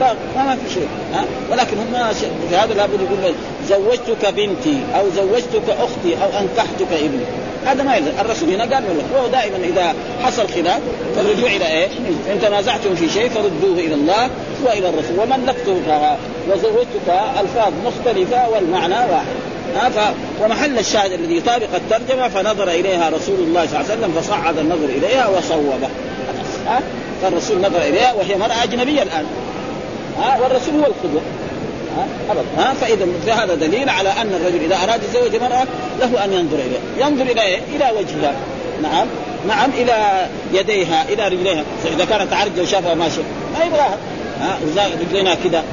ها؟ 0.00 0.14
ما 0.36 0.56
في 0.56 0.74
شيء. 0.74 0.88
ها؟ 1.14 1.24
ولكن 1.50 1.76
هم 1.78 2.12
في 2.50 2.56
هذا 2.56 2.74
لابد 2.74 3.00
يقول 3.00 3.34
زوجتك 3.68 4.34
بنتي 4.34 4.78
أو 4.94 5.04
زوجتك 5.16 5.70
أختي 5.70 6.14
أو 6.24 6.40
أنكحتك 6.40 6.92
ابني. 6.92 7.24
هذا 7.66 7.82
ما 7.82 7.96
يلزم. 7.96 8.10
الرسول 8.20 8.50
هنا 8.50 8.74
قال 8.74 8.84
له 8.84 9.18
هو 9.20 9.26
دائما 9.26 9.56
إذا 9.56 9.94
حصل 10.22 10.48
خلاف 10.48 10.80
فالرجوع 11.16 11.50
إلى 11.50 11.66
إيه؟ 11.66 11.86
إن 12.32 12.40
تنازعتم 12.42 12.94
في 12.94 13.08
شيء 13.08 13.28
فردوه 13.28 13.78
إلى 13.78 13.94
الله 13.94 14.30
وإلى 14.64 14.88
الرسول. 14.88 15.18
وملكتك 15.18 16.18
وزوجتك 16.48 17.08
ألفاظ 17.40 17.72
مختلفة 17.86 18.48
والمعنى 18.48 18.94
واحد. 18.94 19.36
ها. 19.76 20.14
ومحل 20.42 20.78
الشاهد 20.78 21.12
الذي 21.12 21.36
يطابق 21.36 21.68
الترجمة 21.74 22.28
فنظر 22.28 22.68
إليها 22.68 23.08
رسول 23.08 23.38
الله 23.38 23.66
صلى 23.66 23.80
الله 23.80 23.90
عليه 23.90 24.00
وسلم 24.00 24.12
فصعد 24.20 24.58
النظر 24.58 24.84
إليها 24.84 25.28
وصوبه. 25.28 25.88
ها؟ 26.66 26.80
فالرسول 27.22 27.58
نظر 27.58 27.82
إليها 27.82 28.12
وهي 28.12 28.36
مرأة 28.36 28.62
أجنبية 28.62 29.02
الآن. 29.02 29.24
ها؟ 30.18 30.38
والرسول 30.42 30.74
هو 30.74 30.86
القدوة. 30.86 31.20
ها 31.20 31.39
ابدا 32.30 32.44
ها؟ 32.56 32.74
فإذا 32.74 33.06
فهذا 33.26 33.54
دليل 33.54 33.88
على 33.88 34.08
أن 34.08 34.34
الرجل 34.34 34.64
إذا 34.64 34.76
أراد 34.76 35.02
يتزوج 35.02 35.34
امراه 35.34 35.66
له 36.00 36.24
أن 36.24 36.32
ينظر 36.32 36.56
اليها، 36.56 37.08
ينظر 37.08 37.22
إلى 37.22 37.42
إيه؟ 37.42 37.58
إلى 37.76 37.90
وجهها. 37.98 38.34
نعم. 38.82 39.06
نعم 39.48 39.70
إلى 39.70 40.26
يديها 40.52 41.04
إلى 41.08 41.28
رجليها. 41.28 41.64
إذا 41.94 42.04
كانت 42.04 42.32
عرجه 42.32 42.62
وشافها 42.62 42.94
ماشيه 42.94 43.22
ما 43.58 43.64
يبغاها. 43.64 43.98
ها؟ 44.40 44.58
رجلينا 45.00 45.34
كذا 45.34 45.64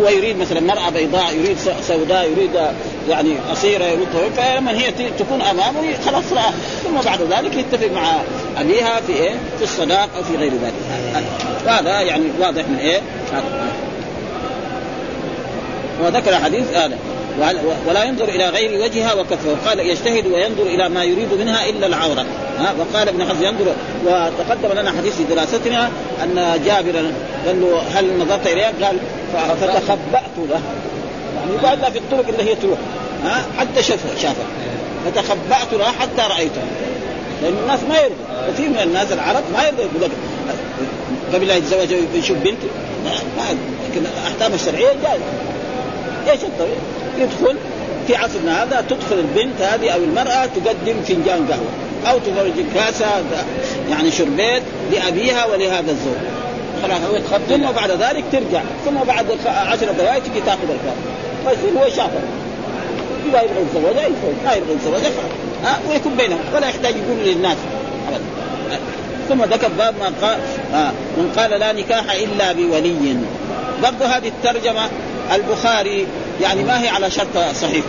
هو 0.00 0.08
يريد 0.08 0.38
مثلا 0.38 0.60
مرأة 0.60 0.90
بيضاء 0.90 1.34
يريد 1.34 1.58
سوداء 1.88 2.30
يريد 2.30 2.50
يعني 3.08 3.38
قصيرة 3.50 3.84
يريد 3.84 4.06
طويل 4.12 4.32
فلما 4.32 4.72
هي 4.72 4.90
تكون 5.18 5.42
أمامه 5.42 5.94
خلاص 6.06 6.24
رأى 6.32 6.52
ثم 6.84 7.00
بعد 7.04 7.22
ذلك 7.22 7.56
يتفق 7.56 7.90
مع 7.94 8.12
أبيها 8.58 9.00
في 9.06 9.12
إيه؟ 9.12 9.34
في 9.58 9.64
الصداق 9.64 10.08
أو 10.16 10.22
في 10.22 10.36
غير 10.36 10.52
ذلك. 10.52 10.74
هذا 11.66 12.00
يعني 12.00 12.24
واضح 12.40 12.68
من 12.68 12.76
إيه؟ 12.78 13.00
وذكر 16.00 16.34
حديث 16.34 16.64
هذا. 16.74 16.98
ولا 17.86 18.04
ينظر 18.04 18.24
إلى 18.24 18.48
غير 18.48 18.80
وجهها 18.80 19.14
وكفها 19.14 19.52
وقال 19.52 19.80
يجتهد 19.80 20.26
وينظر 20.26 20.62
إلى 20.62 20.88
ما 20.88 21.04
يريد 21.04 21.34
منها 21.40 21.68
إلا 21.68 21.86
العورة. 21.86 22.26
ها؟ 22.58 22.74
وقال 22.78 23.08
ابن 23.08 23.24
حزم 23.24 23.44
ينظر 23.44 23.74
وتقدم 24.06 24.80
لنا 24.80 24.90
حديث 24.90 25.16
في 25.16 25.24
دراستنا 25.24 25.90
أن 26.22 26.60
جابر 26.66 26.92
قال 27.46 27.60
له 27.60 27.82
هل 27.94 28.18
نظرت 28.18 28.46
اليها؟ 28.46 28.72
قال 28.82 28.96
فتخبأت 29.60 30.36
له. 30.38 30.60
يعني 31.36 31.62
يقعد 31.62 31.92
في 31.92 31.98
الطرق 31.98 32.28
اللي 32.28 32.50
هي 32.50 32.54
تروح. 32.54 32.78
ها؟ 33.24 33.44
حتى 33.58 33.82
شاف 33.82 34.00
شافها 34.22 34.46
فتخبأت 35.06 35.72
لها 35.72 35.92
حتى 36.00 36.22
رأيتها 36.34 36.64
لأن 37.42 37.52
الناس 37.62 37.80
ما 37.88 37.96
يرضوا. 37.96 38.52
كثير 38.52 38.68
من 38.68 38.78
الناس 38.82 39.12
العرب 39.12 39.42
ما 39.52 39.62
يرضوا 39.62 39.84
يقول 39.84 40.02
لك 40.02 40.10
قبل 41.34 41.46
لا 41.46 41.56
يتزوج 41.56 41.88
يشوف 42.14 42.36
بنته. 42.38 42.68
ما 43.04 43.10
لكن 43.90 44.06
الأحكام 44.06 44.54
الشرعية 44.54 44.86
جائزة 44.86 45.51
إيش 46.30 46.40
الطريق؟ 46.44 46.78
يدخل 47.18 47.56
في 48.06 48.16
عصرنا 48.16 48.62
هذا 48.62 48.84
تدخل 48.88 49.18
البنت 49.18 49.62
هذه 49.62 49.90
أو 49.90 50.04
المرأة 50.04 50.46
تقدم 50.46 51.02
فنجان 51.08 51.46
قهوة 51.46 52.12
أو 52.12 52.18
تخرج 52.18 52.52
كاسة 52.74 53.06
يعني 53.90 54.10
شربيت 54.10 54.62
لأبيها 54.92 55.46
ولهذا 55.46 55.90
الزوج. 55.90 56.16
خلاص 56.82 56.98
ثم 57.48 57.72
بعد 57.72 57.90
ذلك 57.90 58.24
ترجع. 58.32 58.62
ثم 58.84 58.94
بعد 59.06 59.26
عشر 59.46 59.92
دقائق 59.98 60.22
تجي 60.22 60.40
تاخذ 60.40 60.70
الكاس 60.70 60.98
فيصير 61.46 61.78
هو 61.78 61.88
شافر 61.88 62.20
اذا 63.28 63.42
يبغى 63.42 63.62
يتزوجها 63.62 64.06
يتزوج 64.06 64.34
ما 64.44 64.52
يبغى 64.52 64.72
يتزوجها 64.72 65.10
خلاص 65.64 65.78
ويكون 65.90 66.16
بينهم 66.16 66.40
ولا 66.54 66.68
يحتاج 66.68 66.94
يقول 66.96 67.18
للناس. 67.18 67.56
ثم 69.28 69.44
ذكر 69.44 69.68
باب 69.68 69.94
ما 70.00 70.12
قال 70.22 70.38
آه 70.74 70.92
من 71.16 71.32
قال 71.36 71.50
لا 71.50 71.72
نكاح 71.72 72.12
إلا 72.12 72.52
بولي. 72.52 73.16
برضه 73.82 74.06
هذه 74.06 74.28
الترجمة 74.28 74.88
البخاري 75.34 76.06
يعني 76.40 76.64
ما 76.64 76.82
هي 76.82 76.88
على 76.88 77.10
شرط 77.10 77.38
صحيح. 77.62 77.84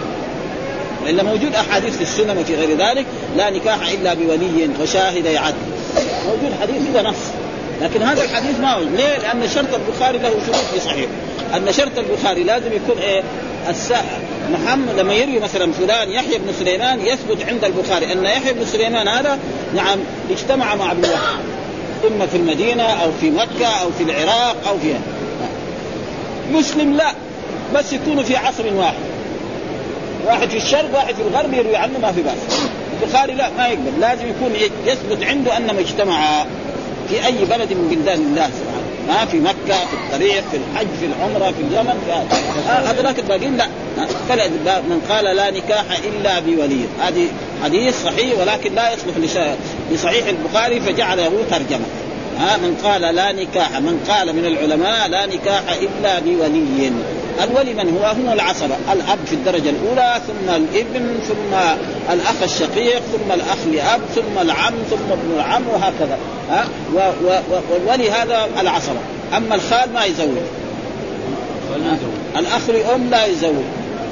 والا 1.04 1.24
موجود 1.24 1.56
أحاديث 1.56 1.96
في 1.96 2.02
السنن 2.02 2.38
وفي 2.38 2.56
غير 2.56 2.78
ذلك 2.78 3.06
لا 3.38 3.50
نكاح 3.50 3.90
إلا 3.92 4.14
بولي 4.14 4.70
وشاهدي 4.82 5.38
عدل 5.38 5.56
موجود 6.26 6.52
حديث 6.62 6.82
كذا 6.94 7.02
نص. 7.02 7.16
لكن 7.82 8.02
هذا 8.02 8.24
الحديث 8.24 8.60
ما 8.60 8.74
هو. 8.74 8.80
ليه؟ 8.80 9.18
لأن 9.18 9.50
شرط 9.56 9.74
البخاري 9.74 10.18
له 10.18 10.30
شروط 10.30 10.66
في 10.74 10.80
صحيح. 10.80 11.08
أن 11.56 11.74
شرط 11.74 11.98
البخاري 11.98 12.44
لازم 12.44 12.74
يكون 12.74 12.98
إيه؟ 13.02 13.24
الساعة 13.70 14.20
محمد 14.52 15.00
لما 15.00 15.14
يروي 15.14 15.40
مثلا 15.40 15.72
فلان 15.72 16.12
يحيى 16.12 16.38
بن 16.38 16.54
سليمان 16.60 17.00
يثبت 17.02 17.46
عند 17.48 17.64
البخاري 17.64 18.14
أن 18.14 18.26
يحيى 18.26 18.54
بن 18.54 18.66
سليمان 18.66 19.08
هذا 19.08 19.40
نعم 19.76 20.00
اجتمع 20.32 20.76
مع 20.76 20.92
ابن 20.92 21.06
إما 22.08 22.26
في 22.26 22.38
المدينة 22.38 22.84
أو 22.84 23.12
في 23.22 23.30
مكة 23.30 23.66
أو 23.66 23.92
في 23.98 24.04
العراق 24.04 24.56
أو 24.68 24.78
في 24.80 24.94
مسلم 26.52 26.94
لا 26.94 27.14
بس 27.76 27.94
يكونوا 27.94 28.24
في 28.24 28.36
عصر 28.36 28.74
واحد. 28.74 28.94
واحد 30.26 30.50
في 30.50 30.58
الشرق 30.58 30.96
واحد 30.96 31.16
في 31.16 31.22
الغرب 31.22 31.54
يروي 31.54 31.76
عنه 31.76 32.00
ما 32.00 32.12
في 32.12 32.22
بأس. 32.22 32.38
البخاري 33.02 33.34
لا 33.34 33.50
ما 33.58 33.68
يقبل. 33.68 34.00
لازم 34.00 34.30
يكون 34.30 34.52
يثبت 34.86 35.24
عنده 35.24 35.58
انما 35.58 35.80
اجتمع 35.80 36.46
في 37.10 37.26
أي 37.26 37.46
بلد 37.46 37.74
من 37.74 37.88
بلدان 37.92 38.20
الله 38.20 38.48
سبحانه 38.48 38.84
ما 39.08 39.26
في 39.26 39.40
مكة 39.40 39.86
في 39.86 39.94
الطريق 39.94 40.44
في 40.52 40.58
الحج 40.58 40.88
في 41.00 41.06
العمرة 41.06 41.52
في 41.52 41.62
اليمن 41.62 41.98
هذولاك 42.68 43.20
الباقيين 43.20 43.58
لا. 43.58 43.68
من 44.82 45.02
قال 45.10 45.26
لا 45.26 45.52
نكاح 45.52 45.86
إلا 46.04 46.40
بولي. 46.40 46.86
هذه 47.02 47.28
حديث 47.64 48.04
صحيح 48.04 48.40
ولكن 48.40 48.76
لا 48.76 48.94
يصلح 48.94 49.18
لصحيح 49.92 50.28
البخاري 50.28 50.80
فجعله 50.80 51.32
ترجمة. 51.52 51.86
ها 52.44 52.58
من 52.58 52.78
قال 52.84 53.02
لا 53.02 53.32
نكاح 53.32 53.80
من 53.80 54.06
قال 54.10 54.36
من 54.36 54.46
العلماء 54.46 55.08
لا 55.08 55.26
نكاح 55.26 55.64
إلا 55.82 56.20
بولي. 56.20 56.92
الولي 57.44 57.74
من 57.74 57.98
هو؟ 57.98 58.12
هم 58.12 58.34
العصبة. 58.34 58.76
الأب 58.94 59.20
في 59.26 59.34
الدرجة 59.34 59.70
الأولى 59.70 60.22
ثم 60.28 60.56
الإبن 60.56 61.20
ثم 61.28 61.56
الأخ 62.14 62.44
الشقيق 62.44 63.00
ثم 63.00 63.32
الأخ 63.32 63.58
لأب 63.74 64.02
ثم 64.16 64.42
العم 64.42 64.74
ثم 64.90 65.12
ابن 65.12 65.34
العم 65.36 65.64
وهكذا. 65.68 66.18
ها 66.50 66.66
و 66.94 66.98
و 66.98 67.40
والولي 67.72 68.12
هذا 68.12 68.48
العصبة. 68.60 69.00
أما 69.38 69.56
الخال 69.56 69.94
ما 69.94 70.06
يزوج. 70.06 70.38
الأخ 72.38 72.70
لأم 72.70 73.10
لا 73.10 73.26
يزوج. 73.26 73.66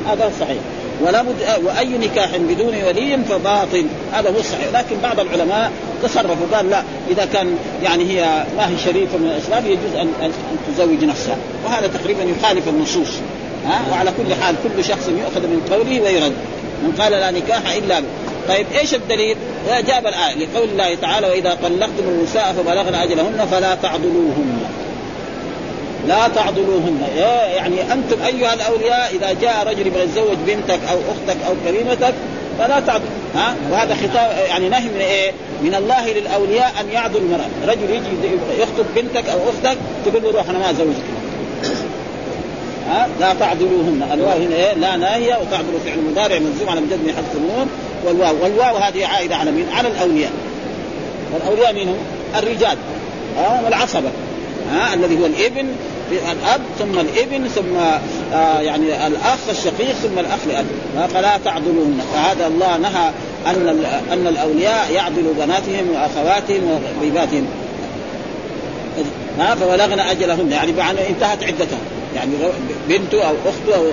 هذا 0.08 0.32
صحيح. 0.39 0.62
ولا 1.02 1.22
بد 1.22 1.66
وأي 1.66 1.88
نكاح 1.98 2.38
بدون 2.38 2.84
ولي 2.84 3.18
فباطل. 3.30 3.86
هذا 4.14 4.30
هو 4.30 4.40
الصحيح. 4.40 4.68
لكن 4.74 4.96
بعض 5.04 5.20
العلماء 5.20 5.72
تصرفوا 6.04 6.48
قال 6.54 6.70
لا 6.70 6.84
إذا 7.12 7.26
كان 7.26 7.58
يعني 7.84 8.04
هي 8.04 8.44
ما 8.58 8.70
هي 8.70 8.78
شريفة 8.86 9.18
من 9.18 9.28
الاسلام 9.28 9.66
يجوز 9.66 9.96
ان 10.02 10.10
ان 10.22 10.32
تزوج 10.68 11.04
نفسها. 11.04 11.38
وهذا 11.66 11.88
تقريبا 11.88 12.24
يخالف 12.24 12.68
النصوص 12.68 13.10
ها؟ 13.66 13.82
وعلى 13.92 14.12
كل 14.18 14.34
حال 14.44 14.56
كل 14.64 14.84
شخص 14.84 15.08
يؤخذ 15.08 15.42
من 15.42 15.68
قوله 15.72 16.02
ويرد. 16.02 16.34
من 16.84 16.96
قال 17.00 17.12
لا 17.12 17.32
نكاح 17.32 17.74
إلا 17.74 18.00
به. 18.00 18.08
طيب 18.48 18.66
إيش 18.80 18.94
الدليل؟ 18.94 19.38
جاب 19.88 20.08
الآية 20.08 20.36
لقول 20.36 20.70
الله 20.70 20.96
تعالى 20.96 21.28
وإذا 21.28 21.58
طلقتم 21.64 22.04
النساء 22.08 22.56
فبلغن 22.58 22.96
أجلهن 22.96 23.48
فلا 23.52 23.76
تعضلوهن. 23.76 24.60
لا 26.08 26.28
تعضلوهن 26.28 27.02
يعني 27.56 27.94
أنتم 27.94 28.22
أيها 28.26 28.54
الأولياء 28.54 29.16
إذا 29.16 29.34
جاء 29.42 29.68
رجل 29.68 29.88
يبغى 29.88 30.04
يتزوج 30.04 30.38
بنتك 30.48 30.80
أو 30.92 30.98
أختك 30.98 31.38
أو 31.48 31.54
كريمتك 31.66 32.14
فلا 32.60 32.80
تعضل 32.80 33.04
ها 33.36 33.56
وهذا 33.72 33.96
خطاب 33.96 34.48
يعني 34.48 34.70
نهي 34.70 34.90
من 34.90 35.02
إيه؟ 35.02 35.32
من 35.64 35.76
الله 35.76 36.14
للأولياء 36.14 36.74
أن 36.82 36.90
يعضل 36.94 37.18
المرأة، 37.18 37.48
رجل 37.68 37.90
يجي 37.90 38.38
يخطب 38.60 38.86
بنتك 38.96 39.30
أو 39.30 39.40
أختك 39.50 39.78
تقول 40.06 40.24
له 40.24 40.32
روح 40.32 40.50
أنا 40.50 40.60
ما 40.60 40.70
ازوجك. 40.70 41.04
ها 42.90 43.08
لا 43.20 43.34
تعضلوهن، 43.34 44.10
الواو 44.14 44.38
هنا 44.38 44.56
إيه؟ 44.56 44.74
لا 44.74 44.96
ناهية 44.96 45.34
وتعضل 45.34 45.80
فعل 45.86 45.98
مضارع 46.12 46.40
منزوم 46.40 46.70
على 46.70 46.82
مجد 46.82 46.94
من 46.94 47.14
حذف 47.18 47.36
النون 47.36 47.70
والواو، 48.06 48.44
والواو 48.44 48.78
هذه 48.78 49.06
عائدة 49.06 49.36
على 49.36 49.52
مين؟ 49.52 49.66
على 49.70 49.88
الأولياء. 49.88 50.32
والأولياء 51.34 51.74
مين 51.74 51.88
هم؟ 51.88 51.98
الرجال 52.38 52.78
ها 53.38 53.62
والعصبة 53.66 54.10
ها 54.72 54.94
الذي 54.94 55.22
هو 55.22 55.26
الإبن 55.26 55.68
الاب 56.17 56.62
ثم 56.80 57.00
الإبن 57.00 57.47
ثم 57.47 57.78
آه 58.34 58.60
يعني 58.60 59.08
الأخ 59.08 59.39
الشقيق 59.50 59.95
ثم 59.95 60.19
الأخ 60.19 60.39
لاب 60.47 60.65
فلا 61.10 61.38
تعضلون 61.45 62.02
فهذا 62.13 62.47
الله 62.47 62.78
نهى 62.78 63.12
أن 63.47 63.86
أن 64.12 64.28
الأولياء 64.28 64.91
يعضلوا 64.91 65.34
بناتهم 65.34 65.89
وأخواتهم 65.93 66.82
وغيباتهم. 67.00 67.45
ها 69.39 69.56
فبلغن 69.56 70.00
أجلهن. 70.00 70.52
يعني 70.52 70.71
بعد 70.71 70.97
انتهت 70.97 71.43
عدتها 71.43 71.80
يعني 72.15 72.32
بنته 72.89 73.24
أو 73.28 73.34
اخته 73.45 73.76
أو 73.76 73.86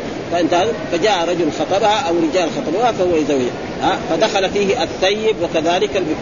فجاء 0.93 1.29
رجل 1.29 1.49
خطبها 1.61 2.09
أو 2.09 2.15
رجال 2.31 2.49
خطبوها 2.57 2.93
فهو 2.93 3.17
يزوجها. 3.17 3.53
ها 3.83 3.99
فدخل 4.11 4.51
فيه 4.51 4.83
الثيب 4.83 5.37
وكذلك 5.43 5.97
البكر 5.97 6.17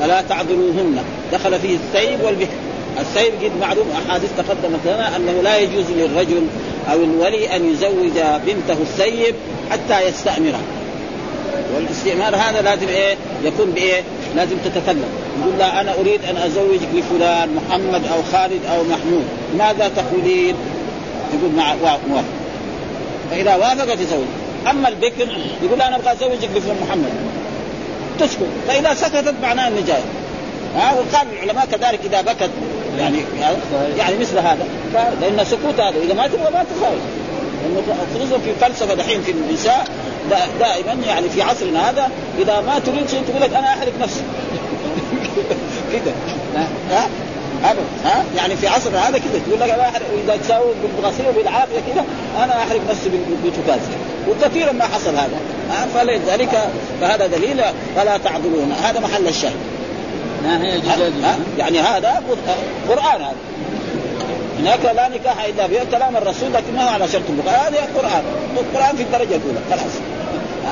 فلا 0.00 0.22
تعضلوهن. 0.28 1.02
دخل 1.32 1.60
فيه 1.60 1.76
الثيب 1.76 2.20
والبكر 2.24 2.71
السيد 3.00 3.32
قد 3.44 3.52
معلوم 3.60 3.86
أحاديث 3.90 4.30
تقدمت 4.38 4.80
لنا 4.86 5.16
أنه 5.16 5.42
لا 5.42 5.58
يجوز 5.58 5.84
للرجل 5.90 6.46
أو 6.92 6.96
الولي 6.96 7.56
أن 7.56 7.72
يزوج 7.72 8.22
بنته 8.46 8.82
السيب 8.82 9.34
حتى 9.70 10.06
يستامرها 10.08 10.60
والاستئمار 11.74 12.36
هذا 12.36 12.62
لازم 12.62 12.88
إيه؟ 12.88 13.16
يكون 13.44 13.70
بإيه؟ 13.70 14.02
لازم 14.36 14.56
تتكلم. 14.64 15.04
يقول 15.40 15.58
لا 15.58 15.80
أنا 15.80 15.94
أريد 16.00 16.24
أن 16.24 16.36
أزوجك 16.36 16.88
لفلان 16.94 17.48
محمد 17.54 18.02
أو 18.06 18.22
خالد 18.32 18.60
أو 18.70 18.84
محمود. 18.84 19.24
ماذا 19.58 19.90
تقولين؟ 19.96 20.54
يقول 21.34 21.54
مع 21.56 21.74
موافق 22.08 22.24
فإذا 23.30 23.54
وافقت 23.54 24.00
يزوج. 24.00 24.26
أما 24.70 24.88
البكر 24.88 25.28
يقول 25.62 25.82
أنا 25.82 25.96
أبغى 25.96 26.12
أزوجك 26.12 26.48
لفلان 26.56 26.76
محمد. 26.88 27.12
تسكت. 28.18 28.46
فإذا 28.68 28.94
سكتت 28.94 29.34
معناه 29.42 29.68
إنه 29.68 29.80
جاي. 29.86 30.02
ها 30.76 30.92
وقال 30.94 31.26
العلماء 31.32 31.66
كذلك 31.66 32.00
إذا 32.04 32.20
بكت 32.20 32.50
يعني 32.98 33.18
يعني 33.98 34.18
مثل 34.18 34.38
هذا. 34.38 34.66
لأن 35.20 35.44
سكوت 35.44 35.80
هذا 35.80 35.98
إذا 36.04 36.14
ما 36.14 36.26
تبغى 36.26 36.50
ما 36.52 36.64
تخالف 36.76 37.02
خصوصا 38.14 38.38
في 38.38 38.54
فلسفة 38.60 38.94
دحين 38.94 39.22
في 39.22 39.30
النساء 39.30 39.84
دائما 40.60 41.06
يعني 41.06 41.28
في 41.28 41.42
عصرنا 41.42 41.90
هذا 41.90 42.10
إذا 42.38 42.60
ما 42.60 42.78
تريد 42.78 43.08
شيء 43.08 43.22
تقول 43.28 43.42
لك 43.42 43.54
أنا 43.54 43.66
أحرق 43.66 43.92
نفسي. 44.00 44.22
كده. 45.92 46.12
ها 46.90 47.08
ها 48.04 48.24
يعني 48.36 48.56
في 48.56 48.68
عصرنا 48.68 49.08
هذا 49.08 49.18
كذا 49.18 49.42
تقول 49.46 49.60
لك 49.60 49.70
أنا 49.70 49.82
أحرق 49.82 50.06
إذا 50.24 50.36
تساوي 50.36 50.72
بالغسيل 50.96 51.32
بالعافيه 51.36 51.80
كذا 51.92 52.04
أنا 52.44 52.62
أحرق 52.62 52.80
نفسي 52.90 53.10
بتكاز 53.44 53.80
وكثيرا 54.28 54.72
ما 54.72 54.84
حصل 54.84 55.14
هذا. 55.14 55.38
فلذلك 55.94 56.70
فهذا 57.00 57.26
دليل 57.26 57.62
فلا 57.96 58.16
تعذرون 58.16 58.72
هذا 58.82 59.00
محل 59.00 59.28
الشاهد. 59.28 59.71
ما 60.44 60.64
هي 60.64 60.80
يعني 61.58 61.80
هذا 61.80 62.22
قرآن 62.88 63.22
هذا. 63.22 63.34
هناك 64.58 64.84
لا 64.84 65.08
نكاح 65.08 65.44
إلا 65.44 65.66
به 65.66 65.78
كلام 65.90 66.16
الرسول 66.16 66.52
لكن 66.52 66.74
ما 66.76 66.84
هو 66.84 66.88
على 66.88 67.08
شرط 67.08 67.22
البخاري؟ 67.28 67.76
هذا 67.76 67.88
القرآن. 67.88 68.22
القرآن 68.56 68.96
في 68.96 69.02
الدرجة 69.02 69.36
الأولى 69.36 69.58
خلاص. 69.70 69.92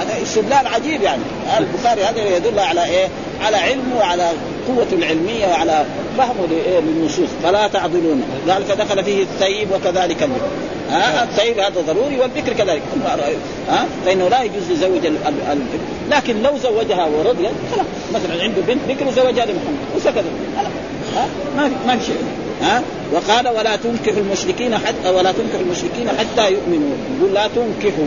هذا 0.00 0.22
استدلال 0.22 0.66
عجيب 0.74 1.02
يعني. 1.02 1.22
البخاري 1.58 2.04
هذا 2.04 2.36
يدل 2.36 2.58
على 2.58 2.84
إيه؟ 2.84 3.08
على 3.42 3.56
علم 3.56 3.92
وعلى 3.98 4.28
قوة 4.68 4.86
العلمية 4.92 5.46
وعلى 5.46 5.84
فهمه 6.18 6.46
للنصوص. 6.80 7.28
فلا 7.42 7.68
تعضلون. 7.68 8.22
قال 8.48 8.64
فدخل 8.64 9.04
فيه 9.04 9.22
الثيب 9.22 9.68
وكذلك 9.72 10.22
البكر 10.22 10.69
ها؟ 10.90 11.24
الثيب 11.24 11.58
هذا 11.58 11.80
ضروري 11.86 12.20
والبكر 12.20 12.52
كذلك. 12.52 12.82
ها؟ 13.68 13.86
فإنه 14.06 14.28
لا 14.28 14.42
يجوز 14.42 14.70
لزوج 14.70 15.06
البكر 15.06 15.78
لكن 16.10 16.42
لو 16.42 16.58
زوجها 16.58 17.04
ورضي 17.04 17.48
خلاص. 17.72 17.86
مثلا 18.14 18.42
عنده 18.42 18.62
بنت 18.68 18.78
بكر 18.88 19.10
زوجها 19.10 19.44
لمحمد 19.44 19.78
وسكت 19.96 20.24
ها؟ 21.16 21.26
ما 21.56 21.68
في 21.68 21.74
ما 21.86 21.96
في 21.96 22.06
شيء. 22.06 22.22
ها؟ 22.62 22.82
وقال 23.12 23.48
ولا 23.48 23.76
تنكح 23.76 24.16
المشركين 24.16 24.78
حتى 24.78 25.08
ولا 25.08 25.32
تنكح 25.32 25.60
المشركين 25.60 26.08
حتى 26.18 26.52
يؤمنوا. 26.52 26.96
يقول 27.18 27.34
لا 27.34 27.46
تنكحوا 27.46 28.06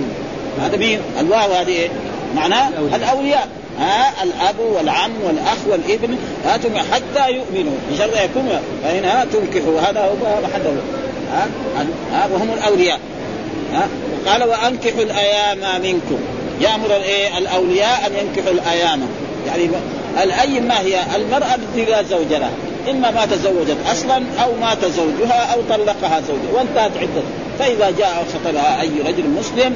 هذا 0.61 0.77
مين؟ 0.77 0.99
الواو 1.19 1.51
هذه 1.53 1.67
إيه؟ 1.67 1.89
معناه 2.35 2.69
الأولياء. 2.95 3.47
ها؟ 3.79 4.23
الأب 4.23 4.59
والعم 4.59 5.11
والأخ 5.23 5.57
والابن 5.69 6.15
هاتم 6.45 6.77
حتى 6.77 7.31
يؤمنوا. 7.31 7.73
إن 7.91 7.97
شاء 7.97 8.07
الله 8.07 8.21
يكون 8.21 8.59
فهنا 8.83 9.25
تنكحوا 9.33 9.79
هذا 9.79 10.01
هو 10.01 10.41
محله 10.43 10.77
ها؟ 11.33 12.27
وهم 12.33 12.53
الأولياء. 12.53 12.99
ها؟ 13.73 13.87
قال 14.27 14.43
وأنكحوا 14.43 15.01
الأيام 15.01 15.81
منكم. 15.81 16.17
يأمر 16.61 16.85
الإيه؟ 16.85 17.37
الأولياء 17.37 18.07
أن 18.07 18.11
ينكحوا 18.27 18.53
الأيام. 18.53 19.01
يعني 19.47 19.69
الايم 20.23 20.63
ما 20.63 20.79
هي؟ 20.79 20.99
المرأة 21.15 21.55
التي 21.55 21.91
لا 21.91 22.03
زوج 22.03 22.33
لها 22.33 22.51
إما 22.89 23.11
ما 23.11 23.25
تزوجت 23.25 23.77
أصلا 23.91 24.23
أو 24.43 24.55
مات 24.61 24.85
زوجها 24.85 25.53
أو 25.53 25.61
طلقها 25.69 26.21
زوجها 26.21 26.51
وانتهت 26.53 26.91
عدتها 26.97 27.23
فإذا 27.59 27.91
جاء 27.97 28.25
وخطبها 28.25 28.81
أي 28.81 28.89
رجل 29.05 29.29
مسلم 29.39 29.75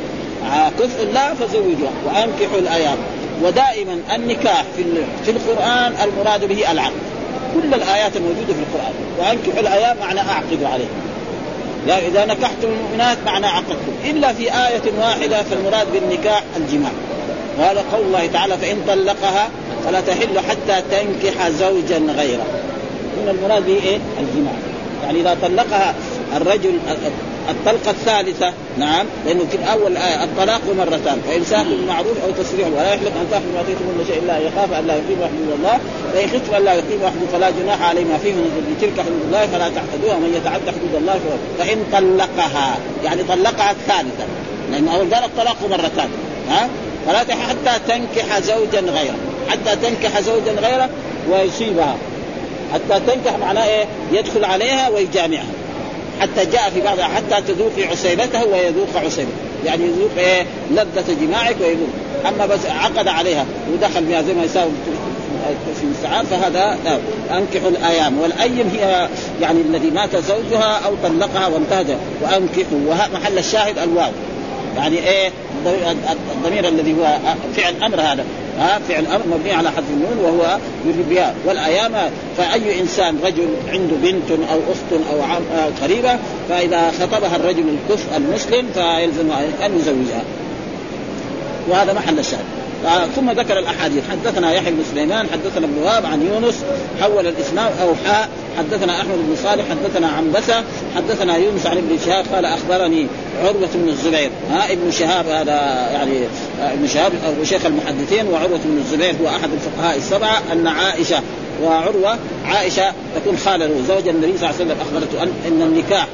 كفء 0.79 1.05
لا 1.13 1.33
فزوجوها 1.33 1.91
وأنكحوا 2.05 2.59
الأيام. 2.59 2.97
ودائما 3.43 3.99
النكاح 4.15 4.63
في 4.77 4.83
في 5.25 5.31
القرآن 5.31 5.93
المراد 6.03 6.45
به 6.47 6.71
العقد 6.71 6.93
كل 7.53 7.73
الآيات 7.73 8.15
الموجودة 8.15 8.53
في 8.53 8.59
القرآن. 8.59 8.93
وأنكحوا 9.19 9.59
الأيام 9.59 9.97
معنى 9.97 10.19
أعقدوا 10.19 10.67
عليه 10.67 10.85
يعني 11.87 12.07
إذا 12.07 12.25
نكحتم 12.25 12.67
المؤمنات 12.67 13.17
معنى 13.25 13.45
عقدتم 13.45 13.91
إلا 14.05 14.33
في 14.33 14.43
آية 14.43 14.81
واحدة 14.99 15.43
فالمراد 15.43 15.87
بالنكاح 15.93 16.43
الجماع. 16.57 16.91
وهذا 17.59 17.83
قول 17.93 18.05
الله 18.05 18.27
تعالى 18.27 18.57
فإن 18.57 18.77
طلقها 18.87 19.49
فلا 19.85 20.01
تحل 20.01 20.39
حتى 20.39 20.83
تنكح 20.91 21.49
زوجا 21.49 21.97
غيره. 21.97 22.45
هنا 23.21 23.31
المراد 23.31 23.65
به 23.65 23.73
إيه؟ 23.83 23.97
الجماع. 24.19 24.53
يعني 25.03 25.21
إذا 25.21 25.37
طلقها 25.41 25.93
الرجل 26.35 26.79
الطلقة 27.49 27.91
الثالثة 27.91 28.53
نعم 28.77 29.05
لأنه 29.25 29.45
في 29.51 29.57
الأول 29.57 29.97
آية 29.97 30.23
الطلاق 30.23 30.61
مرتان 30.77 31.21
فامساك 31.27 31.65
بالمعروف 31.65 32.23
أو 32.23 32.43
تسريح 32.43 32.67
ولا 32.67 32.93
يحلف 32.93 33.07
أن 33.07 33.27
تأخذ 33.31 33.45
ما 33.45 33.61
من 33.61 34.05
شيء 34.07 34.19
الا 34.23 34.37
يخاف 34.37 34.73
أن 34.73 34.87
لا 34.87 34.93
يقيم 34.93 35.17
حدود 35.17 35.59
الله 35.59 35.79
فإن 36.13 36.27
خفتم 36.29 36.55
أن 36.55 36.65
لا 36.65 36.73
يقيم 36.73 36.99
حدود 36.99 37.29
فلا 37.33 37.49
جناح 37.49 37.81
عليه 37.89 38.05
ما 38.05 38.17
فيه 38.17 38.31
من 38.33 38.77
تلك 38.81 39.05
حدود 39.05 39.21
الله 39.25 39.47
فلا 39.47 39.69
تعتدوها 39.69 40.15
ومن 40.15 40.33
يتعدى 40.35 40.71
حدود 40.71 40.95
الله 40.95 41.19
فإن 41.59 41.83
طلقها 41.91 42.77
يعني 43.03 43.23
طلقها 43.23 43.71
الثالثة 43.71 44.25
لأنه 44.71 44.95
أول 44.95 45.13
قال 45.13 45.23
الطلاق 45.23 45.57
مرتان 45.69 46.09
ها 46.49 46.69
فلا 47.07 47.19
حتى 47.19 47.79
تنكح 47.87 48.39
زوجا 48.39 48.79
غيره 48.79 49.15
حتى 49.49 49.75
تنكح 49.75 50.19
زوجا 50.19 50.51
غيره 50.51 50.89
ويصيبها 51.31 51.95
حتى 52.73 52.99
تنكح 53.07 53.37
معناه 53.39 53.65
إيه؟ 53.65 53.85
يدخل 54.11 54.45
عليها 54.45 54.89
ويجامعها 54.89 55.56
حتى 56.21 56.45
جاء 56.45 56.69
في 56.69 56.81
بعض 56.81 56.99
حتى 56.99 57.41
تذوقي 57.47 57.83
عسيبته 57.83 58.45
ويذوق 58.45 58.87
عسيبته 58.95 59.31
يعني 59.65 59.83
يذوق 59.83 60.11
إيه؟ 60.17 60.45
لذة 60.71 61.15
جماعك 61.21 61.55
ويذوق 61.61 61.89
أما 62.27 62.45
بس 62.45 62.59
عقد 62.65 63.07
عليها 63.07 63.45
ودخل 63.73 64.05
بها 64.05 64.21
زي 64.21 64.33
ما 64.33 64.43
يساوي 64.43 64.71
في 65.75 65.83
المستعان 65.83 66.25
فهذا 66.25 66.77
أنكحوا 67.31 67.69
الأيام. 67.69 68.19
والأيم 68.19 68.71
هي 68.73 69.09
يعني 69.41 69.61
الذي 69.61 69.89
مات 69.89 70.15
زوجها 70.15 70.79
أو 70.85 70.95
طلقها 71.03 71.47
وانتهج 71.47 71.85
وأنكحوا. 72.21 72.77
ومحل 72.87 73.37
الشاهد 73.37 73.77
الواو. 73.77 74.11
يعني 74.77 74.97
إيه؟ 74.97 75.31
الضمير 76.35 76.67
الذي 76.67 76.93
هو 76.93 77.17
فعل 77.55 77.73
أمر 77.83 78.01
هذا. 78.01 78.25
ها 78.59 78.79
فعل 78.89 79.05
أمر 79.05 79.23
مبني 79.31 79.53
على 79.53 79.71
حذف 79.71 79.85
النون 79.89 80.17
وهو 80.23 80.57
يريد 80.85 81.09
بها. 81.09 81.33
والأيام 81.45 81.91
فأي 82.37 82.81
إنسان 82.81 83.19
رجل 83.25 83.47
عنده 83.67 83.95
بنت 83.95 84.31
أو 84.31 84.59
أخت 84.71 85.05
أو 85.11 85.21
عم 85.21 85.41
أو 85.57 85.69
قريبة 85.83 86.17
فإذا 86.49 86.91
خطبها 86.91 87.35
الرجل 87.35 87.63
الكفء 87.69 88.17
المسلم 88.17 88.69
فيلزم 88.73 89.31
أن 89.65 89.79
يزوجها. 89.79 90.23
وهذا 91.69 91.93
محل 91.93 92.19
الشاهد. 92.19 92.56
ثم 93.15 93.31
ذكر 93.31 93.59
الأحاديث. 93.59 94.03
حدثنا 94.11 94.53
يحيى 94.53 94.71
بن 94.71 94.83
سليمان 94.91 95.27
حدثنا 95.33 95.65
ابن 95.65 95.77
وهب 95.83 96.05
عن 96.05 96.21
يونس 96.21 96.63
حول 97.01 97.27
الاسلام 97.27 97.71
أو 97.81 97.93
حاء 98.05 98.29
حدثنا 98.57 99.01
أحمد 99.01 99.17
بن 99.17 99.35
صالح 99.43 99.65
حدثنا 99.69 100.07
عنبسة 100.07 100.63
حدثنا 100.95 101.37
يونس 101.37 101.65
عن 101.65 101.77
ابن 101.77 101.97
شهاب 102.05 102.25
قال 102.33 102.45
أخبرني 102.45 103.07
عروة 103.43 103.69
بن 103.75 103.89
الزبير. 103.89 104.29
ها 104.51 104.71
ابن 104.73 104.91
شهاب 104.91 105.27
هذا 105.27 105.89
يعني 105.93 106.19
ابن 106.59 106.87
شهاب 106.87 107.11
أو 107.25 107.43
شيخ 107.43 107.65
المحدثين 107.65 108.27
وعروة 108.27 108.59
بن 108.65 108.77
الزبير 108.77 109.15
هو 109.21 109.27
أحد 109.27 109.49
الفقهاء 109.53 109.97
السبعة 109.97 110.41
أن 110.51 110.67
عائشة 110.67 111.21
وعروة 111.63 112.17
عائشة 112.45 112.93
تكون 113.15 113.37
خالة 113.37 113.69
زوج 113.87 114.07
النبي 114.07 114.37
صلى 114.37 114.49
الله 114.49 114.55
عليه 114.59 114.65
وسلم 114.65 114.77
أخبرته 114.81 115.23
أن 115.23 115.31
إن 115.47 115.61
النكاح 115.61 116.07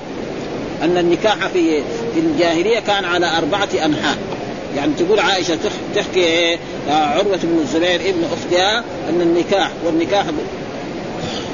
أن 0.84 0.98
النكاح 0.98 1.48
في 1.48 1.82
في 2.14 2.20
الجاهلية 2.20 2.80
كان 2.80 3.06
على 3.06 3.38
أربعة 3.38 3.70
أنحاء. 3.86 4.18
يعني 4.78 4.94
تقول 5.00 5.20
عائشة 5.20 5.58
تحكي 5.96 6.20
إيه؟ 6.20 6.58
عروة 6.90 7.40
بن 7.44 7.60
الزبير 7.62 8.10
ابن 8.10 8.24
أختها 8.34 8.84
أن 9.10 9.22
النكاح 9.22 9.72
والنكاح 9.86 10.26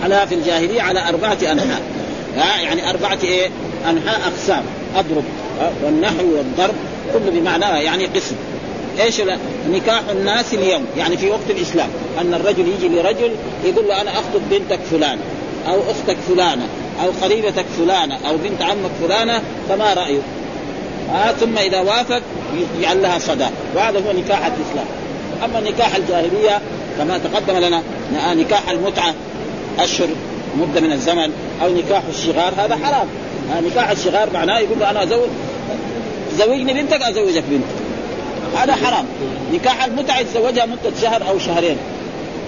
على 0.04 0.28
في 0.28 0.36
الجاهلية 0.36 0.82
على 0.82 1.10
أربعة 1.10 1.38
أنحاء. 1.52 1.82
يعني 2.38 2.90
أربعة 2.90 3.18
إيه؟ 3.24 3.50
أنحاء 3.90 4.22
أقسام. 4.28 4.64
أضرب 4.96 5.24
والنحو 5.84 6.26
والضرب 6.38 6.76
كله 7.14 7.32
بمعناه 7.32 7.78
يعني 7.78 8.06
قسم. 8.06 8.36
إيش 9.00 9.22
نكاح 9.72 10.02
الناس 10.12 10.54
اليوم 10.54 10.86
يعني 10.98 11.18
في 11.18 11.30
وقت 11.30 11.50
الإسلام. 11.50 11.90
أن 12.22 12.34
الرجل 12.34 12.68
يجي 12.68 12.88
لرجل 12.88 13.32
يقول 13.66 13.88
له 13.88 14.02
أنا 14.02 14.12
أخطب 14.12 14.42
بنتك 14.52 14.80
فلانة 14.92 15.22
أو 15.68 15.80
أختك 15.92 16.18
فلانة 16.28 16.68
أو 17.04 17.10
قريبتك 17.22 17.66
فلانة 17.78 18.18
أو 18.30 18.38
بنت 18.38 18.62
عمك 18.62 18.92
فلانة 19.02 19.42
فما 19.70 19.94
رأيك؟ 19.94 20.22
آه 21.14 21.32
ثم 21.32 21.58
إذا 21.58 21.80
وافق 21.80 22.22
يجعل 22.80 23.02
لها 23.02 23.20
صداق 23.20 23.52
وهذا 23.76 24.00
هو 24.00 24.12
نكاح 24.12 24.46
الإسلام. 24.46 24.86
أما 25.46 25.70
نكاح 25.70 25.96
الجاهلية 25.96 26.62
كما 26.98 27.18
تقدم 27.18 27.58
لنا 27.58 27.82
نكاح 28.34 28.70
المتعة 28.70 29.14
أشهر 29.80 30.08
مدة 30.58 30.82
من 30.82 30.92
الزمن 30.92 31.32
أو 31.64 31.74
نكاح 31.74 32.02
الشغار 32.10 32.54
هذا 32.58 32.76
حرام. 32.76 33.08
آه 33.56 33.62
نكاح 33.62 33.90
الشغار 33.90 34.30
معناه 34.34 34.60
يقول 34.60 34.80
له 34.80 34.90
أنا 34.90 35.04
أزوج 35.04 35.30
زوجني 36.38 36.74
بنتك 36.74 37.02
أزوجك 37.02 37.44
بنتك. 37.50 37.76
هذا 38.58 38.76
حرام. 38.76 39.06
نكاح 39.54 39.86
المتعة 39.86 40.20
يتزوجها 40.20 40.66
مدة 40.66 40.96
شهر 41.02 41.30
أو 41.30 41.40
شهرين. 41.40 41.78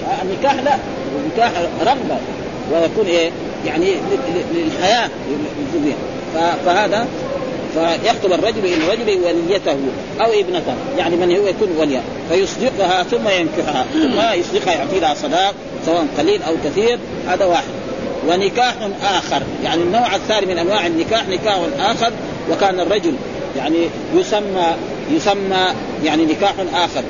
آه 0.07 0.21
النكاح 0.23 0.53
لا. 0.53 0.77
نكاح 1.33 1.51
رغبة. 1.81 2.17
ويكون 2.73 3.05
إيه؟ 3.05 3.31
يعني 3.65 3.95
للحياة. 4.53 5.09
فهذا 6.65 7.07
فيخطب 7.73 8.33
الرجل 8.33 8.65
إلى 8.65 8.75
الرجل 8.75 9.19
وليته 9.23 9.77
أو 10.21 10.31
ابنته 10.39 10.73
يعني 10.97 11.15
من 11.15 11.35
هو 11.37 11.47
يكون 11.47 11.69
وليا 11.77 12.01
فيصدقها 12.29 13.03
ثم 13.03 13.27
ينكحها 13.27 13.85
ثم 13.93 14.39
يصدقها 14.39 14.73
يعطي 14.73 14.99
لها 14.99 15.13
صداق 15.13 15.53
سواء 15.85 16.07
قليل 16.17 16.43
أو 16.43 16.53
كثير 16.65 16.99
هذا 17.27 17.45
واحد. 17.45 17.63
ونكاح 18.27 18.75
آخر 19.03 19.43
يعني 19.63 19.81
النوع 19.81 20.15
الثاني 20.15 20.45
من 20.45 20.57
أنواع 20.57 20.87
النكاح 20.87 21.27
نكاح 21.27 21.59
آخر 21.79 22.11
وكان 22.51 22.79
الرجل 22.79 23.13
يعني 23.57 23.87
يسمى 24.15 24.75
يسمى 25.11 25.65
يعني 26.03 26.25
نكاح 26.25 26.53
آخر. 26.73 27.03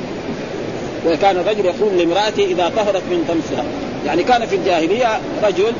وكان 1.07 1.37
الرجل 1.37 1.65
يقول 1.65 1.97
لامراته 1.97 2.45
إذا 2.45 2.71
طهرت 2.75 3.03
من 3.11 3.25
طمسها. 3.27 3.63
يعني 4.05 4.23
كان 4.23 4.45
في 4.45 4.55
الجاهلية 4.55 5.19
رجل 5.43 5.73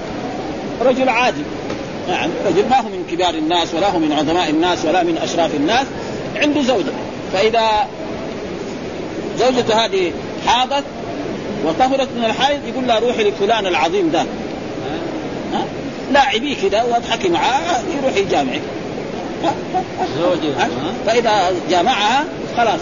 رجل 0.82 1.10
عادي. 1.10 1.42
نعم. 2.12 2.30
رجل 2.46 2.70
ما 2.70 2.80
هو 2.80 2.90
من 2.90 3.08
كبار 3.12 3.34
الناس 3.34 3.74
ولا 3.74 3.90
هو 3.90 4.00
من 4.00 4.12
عظماء 4.12 4.50
الناس 4.50 4.86
ولا 4.86 5.04
من 5.04 5.18
أشراف 5.18 5.56
الناس 5.56 5.86
عنده 6.36 6.62
زوجة. 6.62 6.92
فإذا 7.34 7.88
زوجته 9.40 9.86
هذه 9.86 10.12
حاضت 10.48 10.84
وطهرت 11.66 12.08
من 12.18 12.26
الحيض 12.26 12.60
يقول 12.68 12.88
لها 12.88 13.00
روحي 13.00 13.24
لفلان 13.24 13.68
العظيم 13.68 14.12
ده. 14.12 14.26
لاعبيه 16.12 16.56
كذا 16.56 16.84
واضحكي 16.84 17.30
معاه 17.30 17.82
يروح 17.98 18.16
يجامعك 18.18 18.62
فإذا 21.06 21.52
جامعها 21.70 22.26
خلاص 22.58 22.80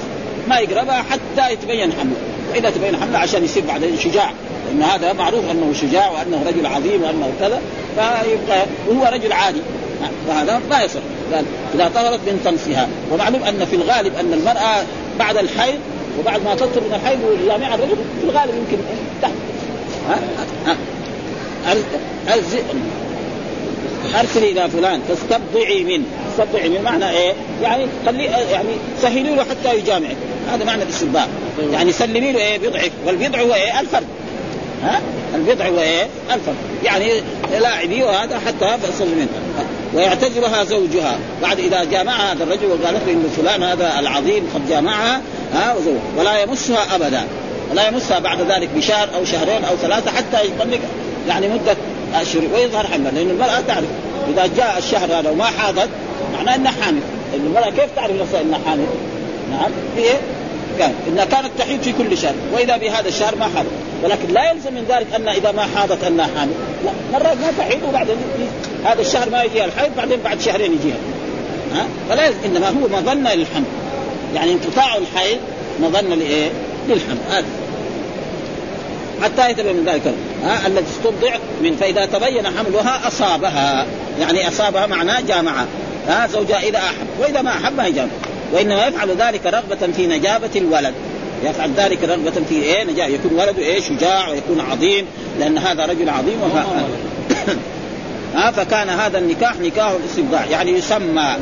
ما 0.48 0.58
يقربها 0.60 1.06
حتى 1.10 1.54
يتبين 1.54 1.92
حمله. 1.92 2.16
واذا 2.52 2.70
تبين 2.70 2.98
حمله 2.98 3.18
عشان 3.18 3.44
يصير 3.44 3.64
بعدين 3.68 3.98
شجاع. 3.98 4.32
لأن 4.70 4.84
هذا 4.84 5.14
معروف 5.14 5.52
أنه 5.52 5.74
شجاع 5.74 6.12
وأنه 6.12 6.44
رجل 6.48 6.66
عظيم 6.66 7.04
وأنه 7.04 7.32
كذا 7.40 7.62
فيبقى 7.96 8.66
وهو 8.88 9.14
رجل 9.14 9.34
عادي. 9.34 9.62
فهذا 10.28 10.62
ما 10.70 10.84
يصح. 10.84 11.00
إذا 11.76 11.92
طهرت 11.96 12.20
من 12.28 12.42
طمسها. 12.46 12.88
ومعلوم 13.12 13.44
أن 13.44 13.66
في 13.66 13.76
الغالب 13.76 14.16
أن 14.16 14.34
المرأة 14.34 14.84
بعد 15.20 15.38
الحيض 15.38 15.80
وبعد 16.20 16.44
ما 16.44 16.56
تطهر 16.56 16.82
من 16.82 17.00
الحيض 17.02 17.20
وجامع 17.24 17.76
الرجل 17.76 17.96
في 18.22 18.30
الغالب 18.30 18.56
يمكن 18.56 18.84
تحت 19.22 19.32
ها؟ 20.10 20.20
ها؟ 20.66 20.76
أرسلي 24.20 24.52
إلى 24.52 24.70
فلان 24.70 25.02
فاستبضعي 25.08 25.84
منه. 25.84 26.04
استبضعي 26.32 26.70
منه 26.70 26.82
معنى 26.82 27.10
إيه؟ 27.10 27.34
يعني 27.64 27.86
خلي 28.06 28.24
يعني 28.24 28.70
سهلي 29.02 29.36
له 29.36 29.44
حتى 29.44 29.78
يجامعك. 29.78 30.18
هذا 30.52 30.66
معنى 30.66 30.84
الاستبضاع 30.84 31.28
يعني 31.74 31.92
سلمي 31.92 32.32
له 32.32 32.40
إيه؟ 32.40 32.58
بضعك. 32.58 32.92
والبضع 33.06 33.42
هو 33.42 33.54
إيه؟ 33.54 33.80
الفرد. 33.80 34.08
ها؟ 34.84 35.02
البضع 35.36 35.68
هو 35.68 35.80
إيه؟ 35.80 36.08
الفرد 36.34 36.56
يعني 36.84 37.22
لاعبي 37.60 38.04
وهذا 38.04 38.40
حتى 38.48 38.78
يصل 38.90 39.08
منه. 39.08 39.28
ويعتذرها 39.94 40.64
زوجها. 40.64 41.18
بعد 41.42 41.60
إذا 41.60 41.84
جامعها 41.84 42.34
هذا 42.34 42.44
الرجل 42.44 42.66
وقالت 42.66 43.08
له 43.08 43.14
إن 43.14 43.30
فلان 43.38 43.64
هذا 43.64 44.00
العظيم 44.00 44.50
قد 44.56 44.70
جامعها 44.70 45.22
ها 45.54 45.76
ولا 46.18 46.42
يمسها 46.42 46.96
أبدا. 46.96 47.24
ولا 47.72 47.88
يمسها 47.88 48.20
بعد 48.20 48.42
ذلك 48.42 48.70
بشهر 48.76 49.10
أو 49.16 49.26
شهرين 49.26 49.64
أو 49.64 49.76
ثلاثة 49.76 50.12
حتى 50.12 50.46
يطلق 50.46 50.80
يعني 51.28 51.48
مدة 51.48 51.78
أشهر. 52.16 52.42
ويظهر 52.54 52.88
حمل. 52.88 53.16
لأن 53.16 53.30
المرأة 53.30 53.62
تعرف 53.68 53.88
إذا 54.34 54.50
جاء 54.58 54.78
الشهر 54.78 55.20
هذا 55.20 55.30
وما 55.30 55.46
حاضت 55.46 55.90
معناه 56.38 56.56
إنها 56.56 56.72
حامل. 56.72 57.02
المرأة 57.34 57.70
كيف 57.70 57.88
تعرف 57.96 58.22
نفسها 58.22 58.42
إنها 58.42 58.60
حامل؟ 58.66 58.86
نعم. 59.52 59.72
إيه؟ 59.98 60.20
كان 60.80 60.94
إنها 61.08 61.26
كانت 61.26 61.50
تحيض 61.60 61.82
في 61.82 61.94
كل 61.94 62.18
شهر 62.18 62.34
وإذا 62.54 62.78
بهذا 62.78 63.08
الشهر 63.08 63.36
ما 63.36 63.46
حاضت 63.56 63.70
ولكن 64.04 64.34
لا 64.34 64.52
يلزم 64.52 64.74
من 64.74 64.86
ذلك 64.90 65.08
ان 65.16 65.28
إذا 65.28 65.52
ما 65.52 65.68
حاضت 65.76 66.04
أنها 66.04 66.30
حامل. 66.38 66.52
لا 66.86 66.92
مرات 67.14 67.38
ما 67.38 67.52
تحيض 67.58 67.80
وبعدين 67.90 68.16
هذا 68.86 69.02
الشهر 69.02 69.30
ما 69.30 69.44
يجيها 69.44 69.66
الحيض 69.66 69.92
بعدين 69.98 70.20
بعد 70.24 70.42
شهرين 70.42 70.74
يجيها. 70.74 70.98
ها؟ 71.74 71.86
فلا 72.10 72.26
يلزم 72.26 72.40
إنما 72.46 72.68
هو 72.68 73.00
مظنه 73.00 73.34
للحمل. 73.34 73.64
يعني 74.36 74.52
انقطاع 74.52 74.96
الحيض 74.96 75.38
مظنه 75.82 76.16
لإيه؟ 76.16 76.50
للحمل. 76.90 77.18
هذا. 77.30 77.46
حتى 79.24 79.52
يتبين 79.52 79.76
من 79.76 79.86
ذلك 79.86 80.14
ها 80.44 80.68
التي 80.68 80.86
استبضع 80.92 81.36
من 81.62 81.76
فإذا 81.76 82.06
تبين 82.06 82.48
حملها 82.48 83.08
أصابها. 83.08 83.86
يعني 84.20 84.48
أصابها 84.48 84.86
معناه 84.88 85.22
جامعها 85.22 85.66
ها 86.08 86.28
زوجها 86.28 86.60
إذا 86.60 86.78
أحب 86.78 87.08
وإذا 87.20 87.42
ما 87.42 87.50
أحب 87.50 87.78
ما 87.78 87.88
يجامع 87.88 88.10
وإنما 88.54 88.88
يفعل 88.88 89.10
ذلك 89.10 89.46
رغبة 89.46 89.94
في 89.96 90.08
نجابة 90.08 90.50
الولد. 90.56 90.94
يفعل 91.44 91.72
ذلك 91.78 92.04
رغبة 92.04 92.32
في 92.50 92.56
إيه؟ 92.56 92.84
نجاة 92.84 93.06
يكون 93.06 93.32
ولده 93.34 93.62
إيه؟ 93.62 93.80
شجاع 93.80 94.30
ويكون 94.30 94.60
عظيم 94.60 95.06
لأن 95.40 95.58
هذا 95.58 95.86
رجل 95.86 96.10
عظيم 96.10 96.42
وها 96.42 96.66
ها 98.36 98.52
فكان 98.52 98.90
هذا 98.90 99.18
النكاح 99.18 99.56
نكاح 99.60 99.92
الاستبضاع 99.92 100.46
يعني 100.46 100.72
يسمى 100.72 101.36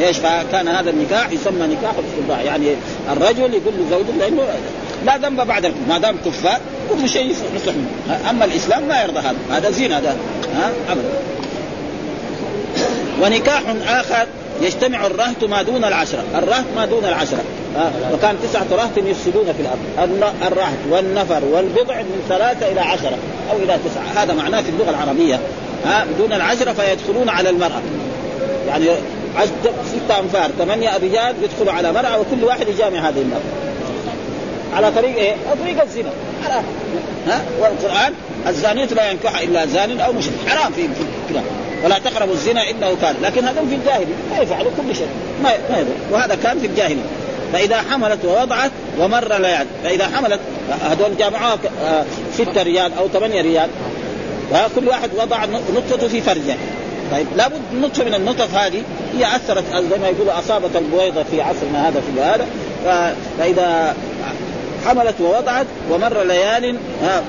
إيش؟ 0.00 0.18
فكان 0.18 0.68
هذا 0.68 0.90
النكاح 0.90 1.30
يسمى 1.30 1.66
نكاح 1.66 1.94
الاستبضاع 1.98 2.42
يعني 2.42 2.66
الرجل 3.12 3.54
يقول 3.54 3.74
لزوجه 3.86 4.18
لأنه 4.18 4.42
لا 5.06 5.16
ذنب 5.16 5.40
بعد 5.40 5.72
ما 5.88 5.98
دام 5.98 6.16
كفار 6.26 6.60
كل 6.90 7.08
شيء 7.08 7.30
يصلح 7.30 7.74
منه. 7.74 8.30
أما 8.30 8.44
الإسلام 8.44 8.88
ما 8.88 9.02
يرضى 9.02 9.18
هذا. 9.18 9.36
هذا 9.50 9.70
زين 9.70 9.92
هذا. 9.92 10.16
ها 10.54 10.72
ابدا. 10.88 11.08
ونكاح 13.22 13.62
آخر 13.88 14.26
يجتمع 14.60 15.06
الرهط 15.06 15.44
ما 15.44 15.62
دون 15.62 15.84
العشرة. 15.84 16.24
الرهط 16.34 16.64
ما 16.76 16.86
دون 16.86 17.04
العشرة. 17.04 17.44
وكان 18.12 18.36
تسعة 18.42 18.66
رهط 18.72 18.98
يفسدون 18.98 19.52
في 19.52 19.62
الأرض. 19.62 20.34
الرهط 20.46 20.78
والنفر 20.90 21.44
والبضع 21.44 21.96
من 21.96 22.24
ثلاثة 22.28 22.72
إلى 22.72 22.80
عشرة 22.80 23.18
أو 23.52 23.56
إلى 23.56 23.78
تسعة. 23.84 24.22
هذا 24.22 24.34
معناه 24.34 24.60
في 24.60 24.68
اللغة 24.68 24.90
العربية. 24.90 25.40
ها؟ 25.84 26.06
دون 26.18 26.32
العشرة 26.32 26.72
فيدخلون 26.72 27.28
على 27.28 27.50
المرأة. 27.50 27.82
يعني 28.68 28.86
ستة 29.86 30.18
أنفار 30.20 30.50
ثمانية 30.58 30.96
رجال 30.96 31.34
يدخلوا 31.42 31.72
على 31.72 31.92
مرأة 31.92 32.20
وكل 32.20 32.44
واحد 32.44 32.68
يجامع 32.68 32.98
هذه 32.98 33.20
المرأة. 33.22 33.40
على 34.76 34.92
طريق 34.92 35.16
إيه؟ 35.16 35.34
طريق 35.62 35.82
الزنا. 35.82 36.10
حرام 36.44 36.64
ها؟ 37.26 37.42
والقرآن 37.60 38.12
الزانية 38.46 38.84
لا 38.84 39.10
ينكح 39.10 39.38
إلا 39.38 39.66
زان 39.66 40.00
أو 40.00 40.12
مشرك. 40.12 40.32
حرام 40.46 40.72
في 40.72 40.88
كده 41.30 41.40
ولا 41.84 41.98
تقربوا 41.98 42.34
الزنا 42.34 42.70
إنه 42.70 42.96
كان. 43.02 43.14
لكن 43.22 43.44
هذول 43.44 43.68
في 43.68 43.74
الجاهلية. 43.74 44.14
ما 44.30 44.38
يفعلوا 44.38 44.70
كل 44.76 44.96
شيء. 44.96 45.08
ما 45.42 45.50
ما 45.70 45.84
وهذا 46.10 46.34
كان 46.34 46.58
في 46.58 46.66
الجاهلية. 46.66 47.02
فإذا 47.52 47.82
حملت 47.90 48.24
ووضعت 48.24 48.70
ومر 48.98 49.38
ليال. 49.38 49.66
فإذا 49.84 50.06
حملت 50.16 50.40
هذول 50.90 51.16
جامعوها 51.16 51.58
آه، 51.84 52.04
ستة 52.34 52.62
ريال 52.62 52.92
أو 52.98 53.08
ثمانية 53.08 53.42
ريال. 53.42 53.68
كل 54.76 54.88
واحد 54.88 55.10
وضع 55.18 55.44
نطفته 55.74 56.08
في 56.08 56.20
فرجه. 56.20 56.56
طيب 57.12 57.26
لابد 57.36 57.60
نطفه 57.74 58.04
من 58.04 58.14
النطف 58.14 58.54
هذه. 58.54 58.82
هي 59.18 59.36
أثرت 59.36 59.64
زي 59.74 59.98
ما 59.98 60.08
يقولوا 60.08 60.38
أصابت 60.38 60.76
البويضة 60.76 61.22
في 61.22 61.42
عصرنا 61.42 61.88
هذا 61.88 62.00
في 62.00 62.20
هذا. 62.20 62.46
فإذا 63.38 63.96
حملت 64.86 65.20
ووضعت 65.20 65.66
ومر 65.90 66.22
ليال 66.22 66.76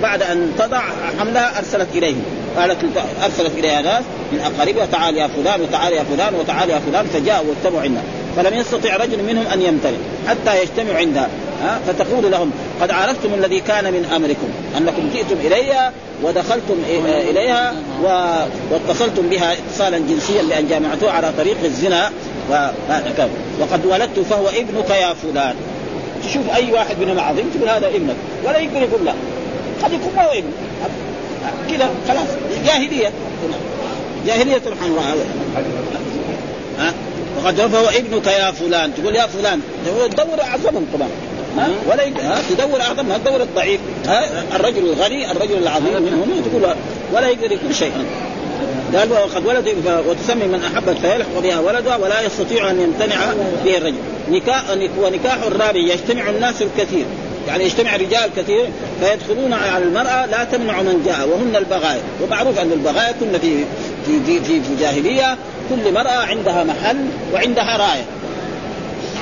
بعد 0.02 0.22
أن 0.22 0.52
تضع 0.60 0.82
حملها 1.20 1.58
أرسلت 1.60 1.88
إليهم. 1.96 2.41
قالت 2.58 2.78
أرسلت 3.24 3.52
إليها 3.58 3.82
ناس 3.82 4.04
من 4.32 4.40
أقاربها 4.40 4.86
تعال 4.86 5.18
يا 5.18 5.28
فلان 5.28 5.62
وتعال 5.62 5.94
يا 5.94 6.04
فلان 6.04 6.36
وتعال 6.36 6.70
يا 6.70 6.80
فلان 6.80 7.06
فجاءوا 7.06 7.46
واجتمعوا 7.50 7.84
عندها 7.84 8.04
فلم 8.36 8.60
يستطع 8.60 8.96
رجل 8.96 9.24
منهم 9.24 9.48
أن 9.48 9.62
يمتنع 9.62 9.98
حتى 10.28 10.62
يجتمعوا 10.62 10.98
عندها 10.98 11.30
ها؟ 11.64 11.80
فتقول 11.88 12.32
لهم 12.32 12.52
قد 12.82 12.92
عرفتم 12.92 13.34
الذي 13.34 13.60
كان 13.60 13.84
من 13.84 14.06
أمركم 14.16 14.48
أنكم 14.78 15.10
جئتم 15.14 15.36
إلي 15.48 15.92
ودخلتم 16.24 16.76
إليها 17.30 17.74
واتصلتم 18.72 19.30
بها 19.30 19.54
اتصالا 19.54 19.98
جنسيا 19.98 20.42
لأن 20.42 20.68
جامعتوها 20.68 21.12
على 21.12 21.32
طريق 21.38 21.58
الزنا. 21.64 22.12
وقد 23.60 23.86
ولدت 23.86 24.20
فهو 24.20 24.48
ابنك 24.48 24.90
يا 24.90 25.14
فلان. 25.14 25.56
تشوف 26.24 26.56
أي 26.56 26.72
واحد 26.72 27.00
منهم 27.00 27.20
عظيم 27.20 27.46
تقول 27.56 27.70
هذا 27.70 27.88
ابنك. 27.88 28.16
ولا 28.46 28.58
يقدر 28.58 28.82
يقول 28.82 29.06
لا. 29.06 29.14
قد 29.84 29.94
يكون 29.94 30.14
ما 30.16 30.26
هو 30.26 30.32
ابن. 30.32 30.52
كذا 31.70 31.90
خلاص. 32.08 32.28
جاهلية. 32.66 33.12
جاهلية 34.26 34.62
حمراء 34.82 35.18
ها؟ 36.80 36.94
وقد 37.38 37.56
فهو 37.56 37.90
ابنك 37.90 38.28
يا 38.28 38.52
فلان. 38.52 38.92
تقول 38.96 39.16
يا 39.16 39.28
فلان 39.28 39.62
تدور 39.86 40.42
اعظمهم 40.42 40.86
طبعا. 40.94 41.10
ولا 41.92 42.04
تدور 42.50 42.82
اعظمهم 42.82 43.18
تدور 43.18 43.42
الضعيف. 43.42 43.80
الرجل 44.56 44.86
الغني 44.86 45.32
الرجل 45.32 45.58
العظيم 45.58 46.02
منهم. 46.02 46.42
تقول 46.52 46.76
ولا 47.14 47.28
يقدر 47.28 47.52
يكون 47.52 47.74
شيئا. 47.74 48.06
قال 48.96 49.12
وقد 49.12 49.46
ولد 49.46 49.76
وتسمي 50.08 50.46
من 50.46 50.64
احبت 50.64 50.98
فيلحق 50.98 51.40
بها 51.44 51.60
ولدها 51.60 51.96
ولا 51.98 52.22
يستطيع 52.22 52.72
أن 52.72 52.82
يمتنع 52.82 53.18
به 53.66 53.78
الرجل. 53.78 53.98
نكاح 54.32 54.64
ونكاح 55.02 55.44
الرابع 55.44 55.80
يجتمع 55.80 56.30
الناس 56.30 56.62
الكثير. 56.62 57.06
يعني 57.48 57.64
يجتمع 57.64 57.96
رجال 57.96 58.30
كثير 58.38 58.66
فيدخلون 59.02 59.54
على 59.54 59.84
المرأة 59.84 60.26
لا 60.26 60.44
تمنع 60.44 60.82
من 60.82 61.04
جاء 61.06 61.28
وهن 61.28 61.56
البغايا 61.56 62.02
ومعروف 62.24 62.60
أن 62.60 62.72
البغايا 62.72 63.12
كنا 63.12 63.38
في 63.38 63.66
في 64.06 64.20
في, 64.26 64.40
في, 64.40 64.62
في 64.62 64.76
جاهلية 64.80 65.38
كل 65.70 65.94
مرأة 65.94 66.26
عندها 66.26 66.64
محل 66.64 67.06
وعندها 67.34 67.78
راية. 67.78 68.06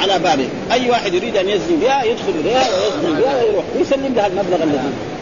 على 0.01 0.19
بابه 0.19 0.47
أي 0.71 0.89
واحد 0.89 1.13
يريد 1.13 1.37
أن 1.37 1.49
يزني 1.49 1.77
بها 1.81 2.03
يدخل 2.03 2.33
إليها 2.39 2.67
ويزني 2.69 3.21
بها 3.21 3.43
ويروح. 3.43 3.63
ويسلم 3.77 4.13
لها 4.15 4.27
المبلغ 4.27 4.63
الذي 4.63 4.79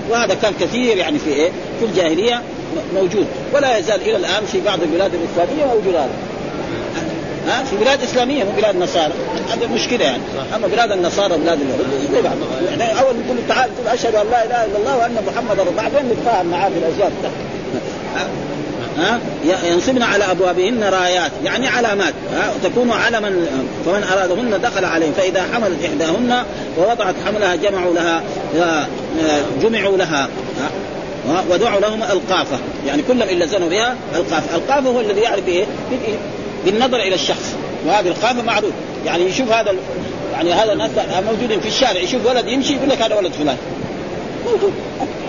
وهذا 0.09 0.33
كان 0.33 0.53
كثير 0.59 0.97
يعني 0.97 1.19
في 1.19 1.29
إيه؟ 1.29 1.49
في 1.79 1.85
الجاهلية 1.85 2.41
موجود. 2.95 3.27
ولا 3.53 3.77
يزال 3.77 4.01
إلى 4.01 4.15
الآن 4.15 4.45
في 4.51 4.61
بعض 4.61 4.81
البلاد 4.81 5.11
الإسلامية 5.13 5.65
موجود 5.75 5.95
هذا. 5.95 6.09
ها؟ 7.47 7.63
في 7.63 7.77
بلاد 7.77 8.03
إسلامية 8.03 8.43
مو 8.43 8.51
بلاد 8.51 8.75
النصارى 8.75 9.13
هذا 9.49 9.67
مشكلة 9.67 10.05
يعني. 10.05 10.23
أما 10.55 10.67
بلاد 10.67 10.91
النصارى 10.91 11.37
بلاد 11.37 11.59
اليهود. 11.61 12.25
يعني 12.69 12.99
أول 12.99 13.15
نقول 13.15 13.37
تعال 13.47 13.69
تقول 13.75 13.87
أشهد 13.87 14.15
أن 14.15 14.25
لا 14.31 14.45
إله 14.45 14.65
إلا 14.65 14.77
الله 14.77 14.97
وأن 14.97 15.17
محمدا 15.27 15.63
بعدين 15.77 16.09
نتفاهم 16.11 16.45
معاه 16.45 16.69
في 16.69 16.77
الاشياء 16.77 17.11
ها؟ 18.97 19.19
ينصبن 19.69 20.01
على 20.01 20.23
أبوابهن 20.31 20.83
رايات 20.83 21.31
يعني 21.43 21.67
علامات. 21.67 22.13
ها؟ 22.35 22.51
تكون 22.63 22.91
علما 22.91 23.33
فمن 23.85 24.03
أرادهن 24.13 24.61
دخل 24.61 24.85
عليهم. 24.85 25.13
فإذا 25.17 25.45
حملت 25.53 25.85
إحداهن 25.85 26.43
ووضعت 26.77 27.15
حملها 27.25 27.55
جمعوا 27.55 27.93
لها 27.93 28.21
جمعوا 29.61 29.97
لها. 29.97 30.29
ودعوا 31.49 31.79
لهم 31.79 32.03
القافة. 32.03 32.57
يعني 32.87 33.01
كلهم 33.07 33.29
إلا 33.29 33.45
زنوا 33.45 33.69
بها 33.69 33.95
القافة، 34.15 34.55
القافة 34.55 34.89
هو 34.89 34.99
الذي 34.99 35.21
يعرف 35.21 35.47
إيه؟ 35.47 35.65
بالنظر 36.65 36.97
إلى 36.97 37.15
الشخص. 37.15 37.55
وهذه 37.85 38.07
القافه 38.07 38.41
معروف. 38.41 38.71
يعني 39.05 39.23
يشوف 39.23 39.51
هذا 39.51 39.73
يعني 40.33 40.53
هذا 40.53 40.73
الناس 40.73 40.89
موجودين 41.31 41.59
في 41.59 41.67
الشارع. 41.67 41.99
يشوف 41.99 42.25
ولد 42.25 42.47
يمشي 42.47 42.73
يقول 42.73 42.89
لك 42.89 43.01
هذا 43.01 43.15
ولد 43.15 43.31
فلان. 43.31 43.57
موجود. 44.45 44.73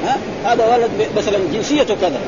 ها؟ 0.04 0.16
هذا 0.44 0.66
ولد 0.66 0.90
مثلا 1.16 1.38
جنسيته 1.52 1.96
كذا. 2.00 2.20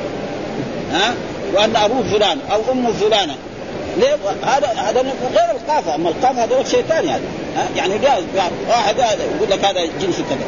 ها؟ 0.92 1.14
وأن 1.54 1.76
أبوه 1.76 2.02
فلان 2.02 2.38
أو 2.52 2.60
أمه 2.72 2.92
فلانة. 2.92 3.34
ليه؟ 3.96 4.16
هذا 4.42 4.66
هذا 4.66 5.00
غير 5.34 5.50
القافة. 5.50 5.94
أما 5.94 6.08
القافة 6.08 6.44
هذول 6.44 6.66
شيء 6.66 6.82
ثاني 6.88 7.08
هذا 7.08 7.22
يعني 7.76 7.98
جاء 7.98 8.22
واحد 8.68 8.96
يقول 8.98 9.50
لك 9.50 9.64
هذا 9.64 9.84
جنس 10.00 10.16
كذا. 10.16 10.46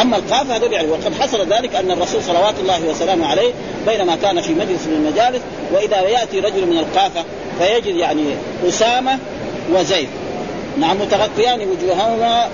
أما 0.00 0.16
القافه 0.16 0.56
هذول 0.56 0.72
يعني 0.72 0.88
وقد 0.88 1.14
حصل 1.20 1.46
ذلك 1.46 1.76
أن 1.76 1.90
الرسول 1.90 2.22
صلوات 2.22 2.54
الله 2.60 2.80
وسلامه 2.90 3.26
عليه 3.26 3.52
بينما 3.86 4.16
كان 4.16 4.40
في 4.40 4.54
مجلس 4.54 4.86
من 4.86 4.94
المجالس 4.94 5.42
وإذا 5.72 6.00
يأتي 6.00 6.40
رجل 6.40 6.66
من 6.66 6.78
القافة 6.78 7.24
فيجد 7.58 7.96
يعني 7.96 8.22
أسامة 8.68 9.18
وزيد. 9.72 10.08
نعم 10.80 10.96
متغطيان 10.96 11.60
وجوههما 11.60 12.48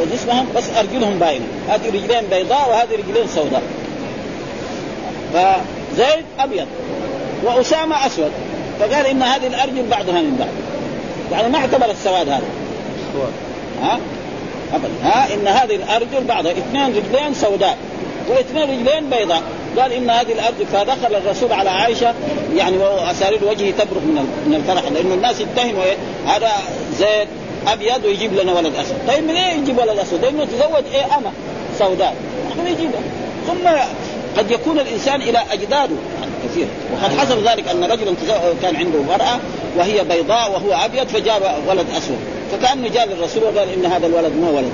وجسمهم 0.00 0.46
بس 0.56 0.64
أرجلهم 0.78 1.18
باينة. 1.18 1.44
هذه 1.68 1.88
رجلين 1.88 2.26
بيضاء 2.30 2.70
وهذه 2.70 2.88
رجلين 2.92 3.28
سوداء. 3.34 3.62
فزيد 5.34 6.24
أبيض 6.38 6.66
وأسامة 7.44 8.06
أسود. 8.06 8.30
فقال 8.80 9.06
إن 9.06 9.22
هذه 9.22 9.46
الأرجل 9.46 9.86
بعضها 9.90 10.20
من 10.20 10.36
بعض. 10.38 10.48
يعني 11.32 11.52
ما 11.52 11.58
اعتبر 11.58 11.90
السواد 11.90 12.28
هذا. 12.28 12.42
ها؟ 13.82 13.98
ابدا. 14.74 14.94
ها 15.02 15.34
إن 15.34 15.48
هذه 15.48 15.76
الأرجل 15.76 16.24
بعضها 16.28 16.52
اثنين 16.52 16.86
رجلين 16.86 17.34
سوداء 17.34 17.76
واثنين 18.28 18.62
رجلين 18.62 19.10
بيضاء. 19.10 19.42
قال 19.78 19.92
إن 19.92 20.10
هذه 20.10 20.32
الأرجل 20.32 20.66
فدخل 20.72 21.14
الرسول 21.14 21.52
على 21.52 21.70
عائشة 21.70 22.14
يعني 22.56 22.78
واسارير 22.78 23.44
وجهه 23.44 23.70
تبرق 23.70 24.02
من 24.02 24.44
من 24.46 24.54
الفرح 24.54 24.90
لأنه 24.92 25.14
الناس 25.14 25.40
يتهموا؟ 25.40 25.84
هذا 26.26 26.50
زيد 26.98 27.28
أبيض 27.66 28.04
ويجيب 28.04 28.34
لنا 28.34 28.52
ولد 28.52 28.74
أسود، 28.74 28.96
طيب 29.08 29.24
من 29.24 29.34
إيه 29.34 29.52
يجيب 29.52 29.78
ولد 29.78 29.98
أسود؟ 29.98 30.24
لأنه 30.24 30.44
تزوج 30.44 30.84
إيه؟ 30.94 31.04
اما 31.04 31.32
سوداء، 31.78 32.14
يجيبها 32.66 33.00
ثم 33.46 33.68
قد 34.38 34.50
يكون 34.50 34.78
الإنسان 34.78 35.22
إلى 35.22 35.42
اجداده 35.52 35.96
كثير. 36.44 36.66
وقد 36.92 37.18
حصل 37.18 37.48
ذلك 37.48 37.68
أن 37.68 37.84
رجلا 37.84 38.14
كان 38.62 38.76
عنده 38.76 39.02
مراه 39.02 39.38
وهي 39.76 40.04
بيضاء 40.04 40.50
وهو 40.50 40.84
أبيض 40.84 41.06
فجاب 41.06 41.42
ولد 41.68 41.86
أسود. 41.96 42.18
فكأنه 42.52 42.88
جاء 42.88 43.08
للرسول 43.08 43.42
وقال 43.42 43.68
إن 43.68 43.86
هذا 43.86 44.06
الولد 44.06 44.32
ما 44.42 44.50
ولد. 44.50 44.72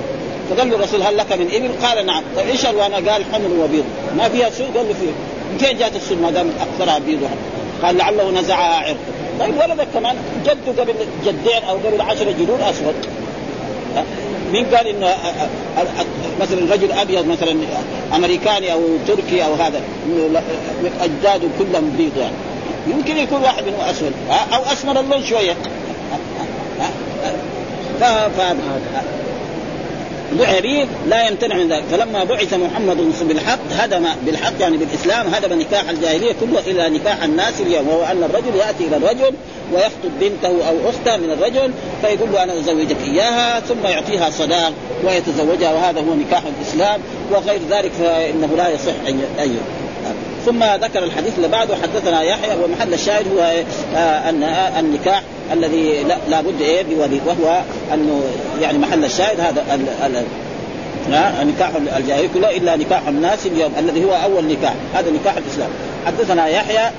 فقال 0.49 0.69
له 0.69 0.75
الرسول 0.75 1.01
هل 1.01 1.17
لك 1.17 1.31
من 1.31 1.47
إبل؟ 1.51 1.85
قال 1.85 2.05
نعم، 2.05 2.23
طيب 2.35 2.47
إيش 2.47 2.65
الوانها؟ 2.65 3.11
قال 3.11 3.23
حمر 3.33 3.49
وبيض، 3.63 3.83
ما 4.17 4.29
فيها 4.29 4.49
سوء؟ 4.49 4.67
قال 4.75 4.87
له 4.87 4.93
فيه، 4.93 5.11
من 5.51 5.57
فين 5.57 5.77
جات 5.77 5.95
السوء 5.95 6.17
ما 6.17 6.31
دام 6.31 6.49
أكثرها 6.61 6.99
بيض 6.99 7.19
قال 7.83 7.97
لعله 7.97 8.31
نزعها 8.31 8.85
عرق، 8.85 8.97
طيب 9.39 9.53
ولدك 9.57 9.87
كمان 9.93 10.15
جده 10.43 10.81
قبل 10.83 10.93
جدين 11.25 11.63
أو 11.69 11.75
قبل 11.75 12.01
عشرة 12.01 12.31
جدود 12.31 12.61
أسود. 12.61 12.95
مين 14.51 14.65
قال 14.65 14.87
إنه 14.87 15.15
مثلا 16.41 16.73
رجل 16.73 16.91
أبيض 16.91 17.27
مثلا 17.27 17.55
أمريكاني 18.15 18.73
أو 18.73 18.81
تركي 19.07 19.45
أو 19.45 19.53
هذا؟ 19.53 19.81
أجداده 21.01 21.47
كلهم 21.59 21.93
بيض 21.97 22.17
يعني. 22.17 22.35
يمكن 22.87 23.17
يكون 23.17 23.41
واحد 23.41 23.63
منهم 23.63 23.79
أسود. 23.79 24.11
أو 24.53 24.63
أسمر 24.73 24.99
اللون 24.99 25.25
شوية. 25.25 25.55
دعي 30.39 30.85
لا 31.07 31.27
يمتنع 31.27 31.55
من 31.55 31.71
ذلك. 31.71 31.83
فلما 31.91 32.23
بعث 32.23 32.53
محمد 32.53 32.97
بالحق 33.21 33.59
هدم 33.71 34.05
بالحق 34.25 34.53
يعني 34.59 34.77
بالإسلام 34.77 35.27
هدم 35.27 35.59
نكاح 35.59 35.89
الجاهلية 35.89 36.33
كله 36.41 36.59
إلى 36.59 36.89
نكاح 36.89 37.23
الناس 37.23 37.61
اليوم. 37.61 37.87
وهو 37.87 38.03
أن 38.03 38.23
الرجل 38.23 38.55
يأتي 38.55 38.87
إلى 38.87 38.97
الرجل 38.97 39.33
ويخطب 39.73 40.11
بنته 40.21 40.67
أو 40.69 40.89
أخته 40.89 41.17
من 41.17 41.31
الرجل 41.31 41.71
فيقول 42.01 42.31
له 42.31 42.43
أنا 42.43 42.53
أزوجك 42.59 42.97
إياها 43.07 43.59
ثم 43.59 43.87
يعطيها 43.87 44.29
صداق 44.29 44.73
ويتزوجها 45.03 45.73
وهذا 45.73 45.99
هو 45.99 46.13
نكاح 46.15 46.43
الإسلام 46.59 47.01
وغير 47.31 47.59
ذلك 47.69 47.91
فإنه 47.91 48.49
لا 48.57 48.69
يصح 48.69 48.93
أن 49.07 49.21
ثم 50.45 50.63
ذكر 50.63 51.03
الحديث 51.03 51.33
اللي 51.37 51.47
بعده 51.47 51.75
حدثنا 51.75 52.21
يحيى 52.21 52.57
ومحل 52.63 52.93
الشاهد 52.93 53.25
هو 53.37 53.63
آه، 53.95 54.29
أن 54.29 54.43
آه، 54.43 54.79
النكاح 54.79 55.21
الذي 55.53 56.03
لا 56.29 56.41
بد 56.41 56.61
إيه 56.61 56.83
بولي 56.83 57.21
وهو 57.25 57.61
أنه 57.93 58.21
يعني 58.61 58.77
محل 58.77 59.05
الشاهد 59.05 59.39
هذا 59.39 59.63
نكاح 61.43 61.69
الجاهلية 61.97 62.29
كله 62.33 62.57
إلا 62.57 62.75
نكاح 62.75 63.07
الناس 63.07 63.45
اليوم 63.45 63.71
الذي 63.79 64.05
هو 64.05 64.13
أول 64.13 64.45
نكاح 64.45 64.73
هذا 64.93 65.11
نكاح 65.11 65.37
الإسلام. 65.37 65.69
حدثنا 66.05 66.47
يحيى 66.47 66.79
آه، 66.79 66.81
آه، 66.87 66.91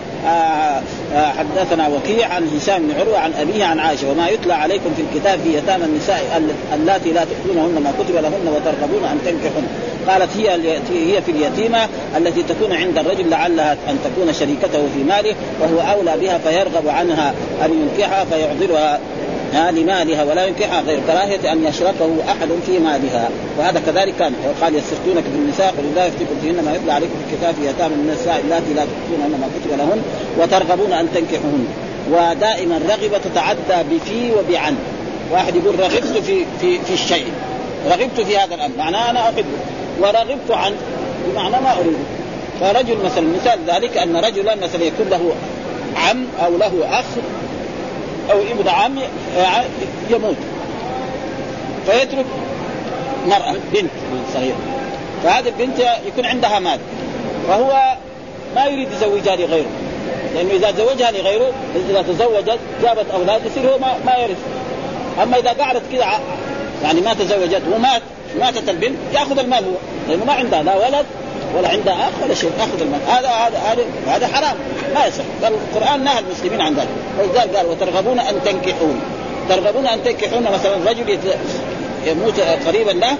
حدثنا 1.14 1.89
وكيع 1.89 2.29
عن 2.29 2.49
هشام 2.57 2.83
بن 2.83 3.01
عروة 3.01 3.18
عن 3.18 3.33
أبيه 3.33 3.64
عن 3.64 3.79
عائشة 3.79 4.11
وما 4.11 4.29
يتلى 4.29 4.53
عليكم 4.53 4.91
في 4.97 5.03
الكتاب 5.03 5.39
في 5.45 5.59
يتامى 5.59 5.85
النساء 5.85 6.43
اللاتي 6.74 7.12
لا 7.12 7.24
تؤتونهن 7.24 7.83
ما 7.83 7.93
كتب 7.99 8.14
لهن 8.14 8.49
وترغبون 8.49 9.05
أن 9.05 9.18
تنكحن. 9.24 9.66
قالت 10.09 10.37
هي 10.37 10.51
هي 10.91 11.22
في 11.22 11.31
اليتيمة 11.31 11.89
التي 12.16 12.43
تكون 12.43 12.72
عند 12.72 12.99
الرجل 12.99 13.31
لعلها 13.31 13.72
أن 13.72 13.99
تكون 14.05 14.33
شريكته 14.33 14.89
في 14.95 15.05
ماله 15.09 15.35
وهو 15.61 15.93
أولى 15.93 16.14
بها 16.20 16.39
فيرغب 16.39 16.89
عنها 16.89 17.35
أن 17.64 17.70
ينكحها 17.72 18.24
لمالها 19.57 20.25
ولا 20.25 20.47
ينكحها 20.47 20.83
غير 20.83 21.01
كراهية 21.07 21.53
أن 21.53 21.65
يشركه 21.65 22.11
أحد 22.29 22.49
في 22.67 22.79
مالها. 22.79 23.29
وهذا 23.59 23.83
كذلك 23.87 24.15
كان. 24.19 24.33
وقال 24.49 24.75
يستفتونك 24.75 25.25
بالنساء 25.33 25.75
قل 25.79 25.85
لا 25.97 26.07
يفتيكم 26.07 26.35
فيهن 26.43 26.65
ما 26.65 26.75
يتلى 26.75 26.93
عليكم 26.93 27.13
في 27.13 27.35
الكتاب 27.35 27.55
في 27.55 27.69
يتامى 27.69 27.95
النساء 27.95 28.41
اللاتي 28.45 28.75
لا 28.75 28.85
تؤتونهن 28.85 29.41
ما 29.41 29.49
كتب 29.55 29.79
لهن 29.79 30.03
وترغبون 30.39 30.93
أن 30.93 31.09
تنكحوهن. 31.15 31.67
ودائما 32.11 32.81
رغب 32.89 33.21
تتعدى 33.25 33.89
بفي 33.91 34.31
وبعن. 34.33 34.77
واحد 35.33 35.57
يقول 35.57 35.81
رغبت 35.81 36.23
في 36.27 36.45
في 36.61 36.79
في 36.79 36.95
الشيء. 36.95 37.27
رغبت 37.91 38.21
في 38.27 38.39
هذا 38.39 38.55
الأمر. 38.55 38.75
معناه 38.79 39.11
أنا 39.11 39.21
أحبه. 39.21 39.45
ورغبت 40.01 40.51
عن 40.51 40.73
بمعنى 41.29 41.57
ما 41.65 41.73
أريده. 41.73 41.99
فرجل 42.61 42.97
مثلا 43.05 43.25
مثال 43.41 43.59
ذلك 43.67 43.97
أن 43.97 44.17
رجلا 44.17 44.55
مثلا 44.55 44.85
يكون 44.85 45.09
له 45.11 45.33
عم 45.97 46.25
أو 46.45 46.57
له 46.57 47.01
أخ 47.01 47.05
أو 48.31 48.39
ابن 48.41 48.68
عم 48.68 48.99
يموت. 50.11 50.37
فيترك 51.87 52.27
مرأة 53.27 53.55
بنت 53.74 53.91
صغيرة. 54.35 54.57
فهذه 55.24 55.49
البنت 55.49 55.79
يكون 56.07 56.27
عندها 56.27 56.59
مال. 56.59 56.79
فهو 57.49 57.97
ما 58.57 58.66
يريد 58.66 58.89
يزوجها 58.93 59.37
لغيره. 59.37 59.70
لأنه 60.35 60.51
إذا 60.51 60.72
زوجها 60.72 61.11
لغيره 61.11 61.53
إذا 61.91 62.03
تزوجت 62.03 62.59
جابت 62.83 63.07
أولاد 63.14 63.47
يصير 63.47 63.70
هو 63.70 63.79
ما, 63.79 63.95
ما 64.07 64.16
يرث. 64.16 64.39
أما 65.22 65.39
إذا 65.39 65.51
قعدت 65.51 65.83
كذا 65.93 66.07
يعني 66.83 67.01
ما 67.01 67.14
تزوجت 67.14 67.62
ومات 67.74 68.03
ماتت 68.41 68.68
البنت 68.68 68.97
يأخذ 69.14 69.39
المال 69.39 69.64
هو. 69.64 69.74
لأنه 70.09 70.24
ما 70.24 70.33
عندها 70.33 70.62
لا 70.62 70.77
ولد 70.77 71.07
ولا 71.57 71.69
عندها 71.69 71.95
اخ 71.95 72.25
ولا 72.25 72.35
شيء 72.35 72.51
اخذ 72.59 72.81
المال. 72.81 73.01
هذا 73.09 73.29
هذا 73.29 73.59
هذا 73.59 73.85
هذا 74.07 74.27
حرام. 74.27 74.57
ما 74.95 75.07
يصح. 75.07 75.25
قال 75.43 75.53
القرآن 75.53 76.05
نهى 76.05 76.19
المسلمين 76.19 76.61
عن 76.61 76.75
ذلك. 76.75 76.89
ولذلك 77.19 77.57
قال 77.57 77.67
وترغبون 77.67 78.19
أن 78.19 78.35
تنكحون. 78.45 79.01
ترغبون 79.49 79.87
أن 79.87 80.05
تنكحون 80.05 80.43
مثلا 80.43 80.91
رجل 80.91 81.19
يموت 82.07 82.41
قريبا 82.67 82.91
له 82.91 83.17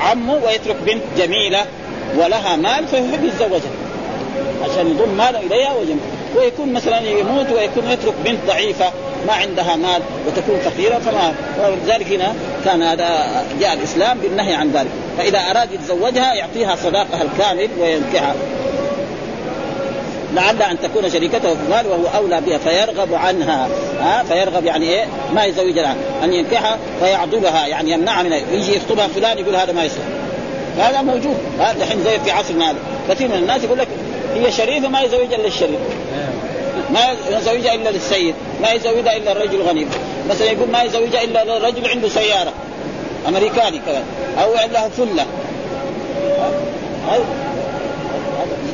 عمه 0.00 0.34
ويترك 0.46 0.76
بنت 0.86 1.02
جميلة 1.18 1.64
ولها 2.16 2.56
مال 2.56 2.86
فيحب 2.86 3.24
يتزوجها. 3.24 3.70
عشان 4.64 4.86
يضم 4.90 5.16
ماله 5.16 5.40
إليها 5.40 5.72
ويجمع 5.74 6.02
ويكون 6.36 6.72
مثلا 6.72 7.00
يموت 7.00 7.46
ويكون 7.50 7.90
يترك 7.90 8.14
بنت 8.24 8.38
ضعيفة 8.46 8.90
ما 9.26 9.32
عندها 9.32 9.76
مال 9.76 10.02
وتكون 10.26 10.58
فقيرة 10.58 10.98
فما 10.98 11.34
ولذلك 11.64 12.12
هنا 12.12 12.34
كان 12.64 12.82
هذا 12.82 13.44
جاء 13.60 13.72
الإسلام 13.72 14.18
بالنهي 14.18 14.54
عن 14.54 14.70
ذلك. 14.70 14.90
فإذا 15.18 15.38
أراد 15.38 15.72
يتزوجها 15.72 16.34
يعطيها 16.34 16.76
صداقها 16.76 17.22
الكامل 17.22 17.68
وينكحها. 17.80 18.34
لعل 20.34 20.62
أن 20.62 20.78
تكون 20.80 21.10
شريكته 21.10 21.54
في 21.54 21.60
المال 21.66 21.86
وهو 21.86 22.06
أولى 22.16 22.40
بها 22.40 22.58
فيرغب 22.58 23.14
عنها. 23.14 23.68
ها؟ 24.00 24.22
فيرغب 24.22 24.64
يعني 24.64 24.88
إيه؟ 24.88 25.06
ما 25.34 25.44
يزوجها 25.44 25.96
أن 26.24 26.32
ينكحها 26.32 26.78
فيعضلها 27.00 27.66
يعني 27.66 27.90
يمنعها 27.90 28.22
من 28.22 28.32
يجي 28.32 28.76
يخطبها 28.76 29.08
فلان 29.08 29.38
يقول 29.38 29.56
هذا 29.56 29.72
ما 29.72 29.84
يصير. 29.84 30.02
هذا 30.78 31.02
موجود. 31.02 31.36
هذا 31.60 31.84
الحين 31.84 32.04
زي 32.04 32.18
في 32.18 32.30
عصرنا 32.30 32.70
هذا 32.70 32.78
كثير 33.08 33.28
من 33.28 33.34
الناس 33.34 33.64
يقول 33.64 33.78
لك 33.78 33.88
هي 34.34 34.52
شريفة 34.52 34.88
ما 34.88 35.00
يزوج 35.00 35.32
إلا 35.32 35.46
الشريف. 35.46 35.80
ما 36.90 37.00
يزوجها 37.38 37.74
إلا 37.74 37.88
للسيد 37.90 38.34
ما 38.62 38.72
يزوجها 38.72 39.16
إلا 39.16 39.32
الرجل 39.32 39.62
غني 39.62 39.86
مثلا 40.30 40.46
يقول 40.46 40.70
ما 40.70 40.82
يزوجها 40.82 41.24
إلا 41.24 41.56
الرجل 41.56 41.88
عنده 41.88 42.08
سيارة. 42.08 42.52
أمريكاني 43.28 43.78
كمان. 43.78 44.02
أو 44.42 44.56
عنده 44.56 44.88
فله 44.88 45.26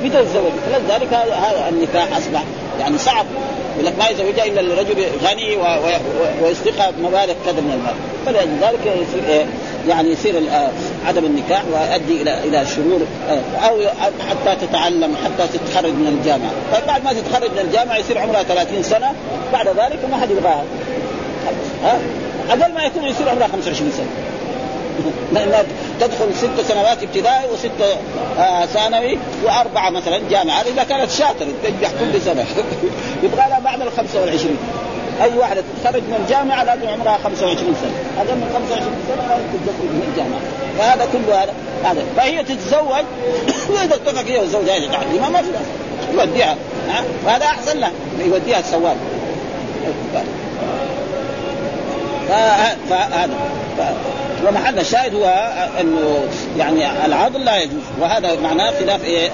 متى 0.04 0.20
الزواج 0.20 0.52
فلذلك 0.66 1.14
هذا 1.14 1.68
النكاح 1.68 2.16
أصبح. 2.16 2.42
يعني 2.80 2.98
صعب. 2.98 3.26
يقول 3.74 3.86
لك 3.86 3.98
ما 3.98 4.08
يزوجها 4.08 4.44
إلا 4.44 4.60
الرجل 4.60 5.06
غني 5.24 5.56
ويصدقها 6.42 6.90
بمبالغ 6.90 7.34
كذا 7.46 7.60
من 7.60 7.72
المال. 7.72 7.94
فلذلك 8.26 8.80
يصير 8.86 9.28
إيه 9.28 9.46
يعني 9.88 10.10
يصير 10.10 10.34
عدم 11.06 11.24
النكاح 11.24 11.62
ويؤدي 11.72 12.22
إلى 12.22 12.44
إلى 12.44 12.66
شرور 12.66 13.00
أو 13.64 13.80
حتى 14.30 14.66
تتعلم 14.66 15.14
حتى 15.24 15.48
تتخرج 15.58 15.92
من 15.92 16.18
الجامعة. 16.18 16.50
بعد 16.86 17.04
ما 17.04 17.12
تتخرج 17.12 17.50
من 17.50 17.58
الجامعة 17.58 17.96
يصير 17.96 18.18
عمرها 18.18 18.42
30 18.42 18.82
سنة. 18.82 19.12
بعد 19.52 19.68
ذلك 19.68 19.98
ما 20.10 20.16
حد 20.16 20.30
يبغاها. 20.30 20.64
ها؟ 21.84 21.98
أقل 22.50 22.74
ما 22.74 22.82
يكون 22.82 23.04
يصير 23.04 23.28
عمرها 23.28 23.48
25 23.48 23.92
سنة. 23.92 24.06
تدخل 26.00 26.34
ست 26.36 26.68
سنوات 26.68 27.02
ابتدائي 27.02 27.50
وست 27.52 27.98
آه 28.38 28.66
ثانوي 28.66 29.18
وأربعة 29.44 29.90
مثلا 29.90 30.20
جامعة. 30.30 30.60
إذا 30.60 30.82
كانت 30.82 31.10
شاطرة 31.10 31.48
تنجح 31.62 31.90
كل 32.00 32.20
سنة. 32.20 32.44
يبغى 33.24 33.36
لها 33.48 33.60
بعد 33.64 33.82
ال 33.82 33.92
25 33.92 34.56
أي 35.22 35.38
واحدة 35.38 35.62
تتخرج 35.62 36.02
من 36.02 36.24
الجامعة 36.24 36.64
لازم 36.64 36.88
عمرها 36.88 37.18
25 37.24 37.56
سنة. 37.56 37.92
أقل 38.18 38.36
من 38.36 38.50
25 38.54 38.94
سنة 39.08 39.28
لا 39.28 39.36
تدخل 39.36 39.84
من 39.84 40.12
الجامعة. 40.12 40.40
فهذا 40.78 41.08
كله 41.12 41.42
هذا. 41.42 41.54
هذا. 41.84 42.04
فهي 42.16 42.42
تتزوج. 42.42 43.04
وإذا 43.74 43.94
اتفق 43.94 44.24
هي 44.28 44.38
وزوجها 44.38 44.76
يتعلمها 44.76 45.28
ما 45.28 45.42
في 45.42 45.48
يوديها. 46.14 46.56
وهذا 47.26 47.44
أحسن 47.44 47.80
له 47.80 47.90
يوديها 48.24 48.58
السواق 48.58 48.96
فهذا 52.88 53.30
ومحل 54.48 54.78
الشاهد 54.78 55.14
هو 55.14 55.52
أنه 55.80 56.28
يعني 56.58 57.06
العضل 57.06 57.44
لا 57.44 57.62
يجوز 57.62 57.82
وهذا 58.00 58.40
معناه 58.40 58.70
خلاف 58.80 59.04
إيه؟ 59.04 59.30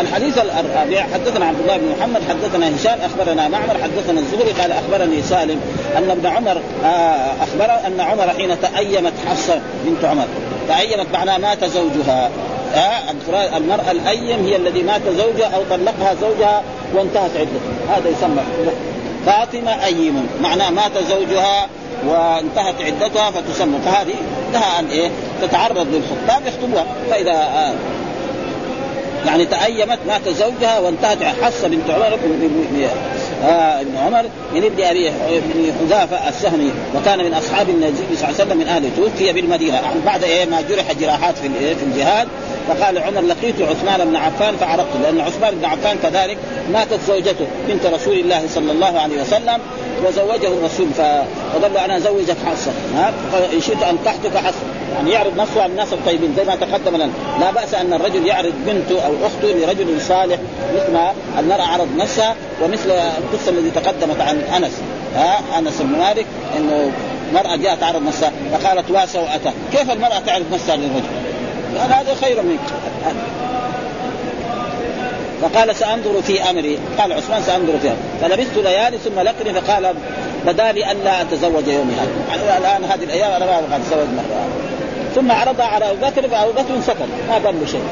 الحديث 0.00 0.38
الرابع 0.38 1.06
حدثنا 1.14 1.46
عبد 1.46 1.60
الله 1.60 1.76
بن 1.76 1.94
محمد 1.98 2.20
حدثنا 2.28 2.76
هشام 2.76 2.98
أخبرنا 3.00 3.48
معمر 3.48 3.76
حدثنا 3.82 4.20
الزهري 4.20 4.52
قال 4.52 4.72
أخبرني 4.72 5.22
سالم 5.22 5.60
أن 5.96 6.10
ابن 6.10 6.26
عمر 6.26 6.62
آه، 6.84 7.32
أخبر 7.42 7.86
أن 7.86 8.00
عمر 8.00 8.28
حين 8.28 8.60
تأيمت 8.60 9.12
حفصة 9.28 9.60
بنت 9.84 10.04
عمر 10.04 10.26
تأيمت 10.68 11.06
معناه 11.12 11.38
مات 11.38 11.64
زوجها. 11.64 12.30
آه 12.74 13.56
المرأة 13.56 13.90
الأيم 13.90 14.46
هي 14.46 14.56
الذي 14.56 14.82
مات 14.82 15.00
زوجها 15.18 15.46
أو 15.54 15.62
طلقها 15.70 16.14
زوجها 16.20 16.62
وانتهت 16.94 17.30
عدته. 17.36 17.96
هذا 17.96 18.08
يسمى 18.08 18.42
فاطمة 19.26 19.84
أيم 19.84 20.26
معناه 20.42 20.70
مات 20.70 20.92
زوجها 21.08 21.68
وانتهت 22.06 22.74
عدتها 22.80 23.30
فتسمى 23.30 23.78
فهذه 23.84 24.14
لها 24.52 24.80
أن 24.80 24.86
إيه؟ 24.86 25.08
تتعرض 25.42 25.86
للخطاب 25.94 26.46
يخطبها. 26.46 26.86
فإذا 27.10 27.32
آه 27.32 27.72
يعني 29.26 29.44
تأيمت 29.44 29.98
مات 30.06 30.28
زوجها 30.28 30.78
وانتهت 30.78 31.22
حصة 31.42 31.68
بنت 31.68 31.90
عمر 31.90 32.18
آه 33.44 33.80
ابن 33.80 33.96
عمر 33.96 34.22
من 34.54 34.64
ابن 34.64 34.84
أبي 34.84 35.10
بن 35.28 35.72
حذافة 35.80 36.28
السهمي 36.28 36.70
وكان 36.96 37.18
من 37.18 37.34
أصحاب 37.34 37.68
النبي 37.68 37.96
صلى 37.96 38.14
الله 38.14 38.24
عليه 38.24 38.34
وسلم 38.34 38.58
من 38.58 38.68
اهله 38.68 38.90
توفي 38.96 39.32
بالمدينة. 39.32 39.80
بعد 40.06 40.24
إيه؟ 40.24 40.44
ما 40.44 40.60
جرح 40.60 40.92
جراحات 40.92 41.38
في 41.38 41.48
في 41.74 41.82
الجهاد. 41.82 42.28
فقال 42.68 42.98
عمر 42.98 43.20
لقيت 43.20 43.54
عثمان 43.62 44.08
بن 44.08 44.16
عفان 44.16 44.56
فعرفته 44.56 44.98
لأن 45.02 45.20
عثمان 45.20 45.54
بن 45.54 45.64
عفان 45.64 45.96
كذلك 46.02 46.38
ماتت 46.72 47.00
زوجته 47.08 47.46
بنت 47.68 47.86
رسول 47.86 48.18
الله 48.18 48.42
صلى 48.54 48.72
الله 48.72 49.00
عليه 49.00 49.22
وسلم 49.22 49.58
وزوجه 50.06 50.48
الرسول. 50.48 50.86
فقال 51.54 51.74
له 51.74 51.84
أنا 51.84 51.96
أزوجك 51.96 52.36
حصه 52.46 52.72
إن 53.54 53.60
شئت 53.60 53.82
انكحتك 53.82 54.36
حصه 54.36 54.78
يعني 54.94 55.10
يعرض 55.10 55.36
نفسه 55.36 55.62
على 55.62 55.72
الناس 55.72 55.92
الطيبين 55.92 56.34
زي 56.36 56.44
ما 56.44 56.54
تقدم 56.56 56.96
لنا 56.96 57.10
لا 57.40 57.50
بأس 57.50 57.74
أن 57.74 57.92
الرجل 57.92 58.26
يعرض 58.26 58.52
بنته 58.66 59.06
أو 59.06 59.12
أخته 59.26 59.58
لرجل 59.58 60.00
صالح 60.00 60.38
مثل 60.76 60.92
ما 60.92 61.12
المراه 61.38 61.66
عرض 61.66 61.88
نفسها 61.96 62.34
ومثل 62.62 62.90
القصة 62.90 63.50
التي 63.50 63.80
تقدمت 63.80 64.20
عن 64.20 64.38
أنس. 64.38 64.72
ها؟ 65.16 65.58
أنس 65.58 65.80
بن 65.80 65.98
مالك 65.98 66.26
إنه 66.56 66.92
مرأة 67.34 67.56
جاءت 67.56 67.80
تعرض 67.80 68.02
نفسها 68.02 68.32
فقالت 68.52 68.90
واسع 68.90 69.20
وأتى. 69.20 69.50
كيف 69.72 69.90
المرأة 69.90 70.18
تعرض 70.26 70.44
نفسها 70.52 70.76
للرجل؟ 70.76 71.08
قال 71.78 71.92
هذا 71.92 72.14
خير 72.14 72.42
منك. 72.42 72.60
فقال 75.42 75.76
سأنظر 75.76 76.22
في 76.22 76.50
أمري. 76.50 76.78
قال 76.98 77.12
عثمان 77.12 77.42
سأنظر 77.42 77.78
فيها. 77.82 77.96
فلبثت 78.20 78.56
ليالي 78.56 78.98
ثم 78.98 79.20
لقني 79.20 79.60
فقال 79.60 79.94
بدا 80.46 80.72
لي 80.72 80.92
الا 80.92 81.22
أتزوج 81.22 81.68
يومي 81.68 81.94
هذا. 81.94 82.46
يعني 82.46 82.58
الآن 82.58 82.84
هذه 82.84 83.04
الأيام 83.04 83.32
أنا 83.32 83.46
ما 83.46 83.58
أبغى 83.58 83.76
أتزوج 83.76 84.06
مرة 84.16 84.48
ثم 85.14 85.32
عرض 85.32 85.60
على 85.60 85.90
أبو 85.90 86.06
بكر 86.06 86.28
فأبو 86.28 86.52
بكر 86.52 86.80
سكت 86.86 87.08
ما 87.28 87.34
قال 87.34 87.60
له 87.60 87.66
شيء. 87.66 87.82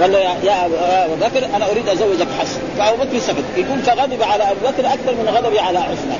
قال 0.00 0.12
له 0.12 0.18
يا 0.18 0.66
ابو 1.04 1.14
بكر 1.14 1.56
أنا 1.56 1.70
أريد 1.70 1.88
أزوجك 1.88 2.26
حسن. 2.40 2.60
فأبو 2.78 2.96
بكر 2.96 3.18
سكت 3.18 3.44
يقول 3.56 3.78
فغضب 3.78 4.22
على 4.22 4.42
أبو 4.42 4.60
بكر 4.66 4.86
أكثر 4.86 5.12
من 5.12 5.32
غضبي 5.36 5.58
على 5.58 5.78
عثمان. 5.78 6.18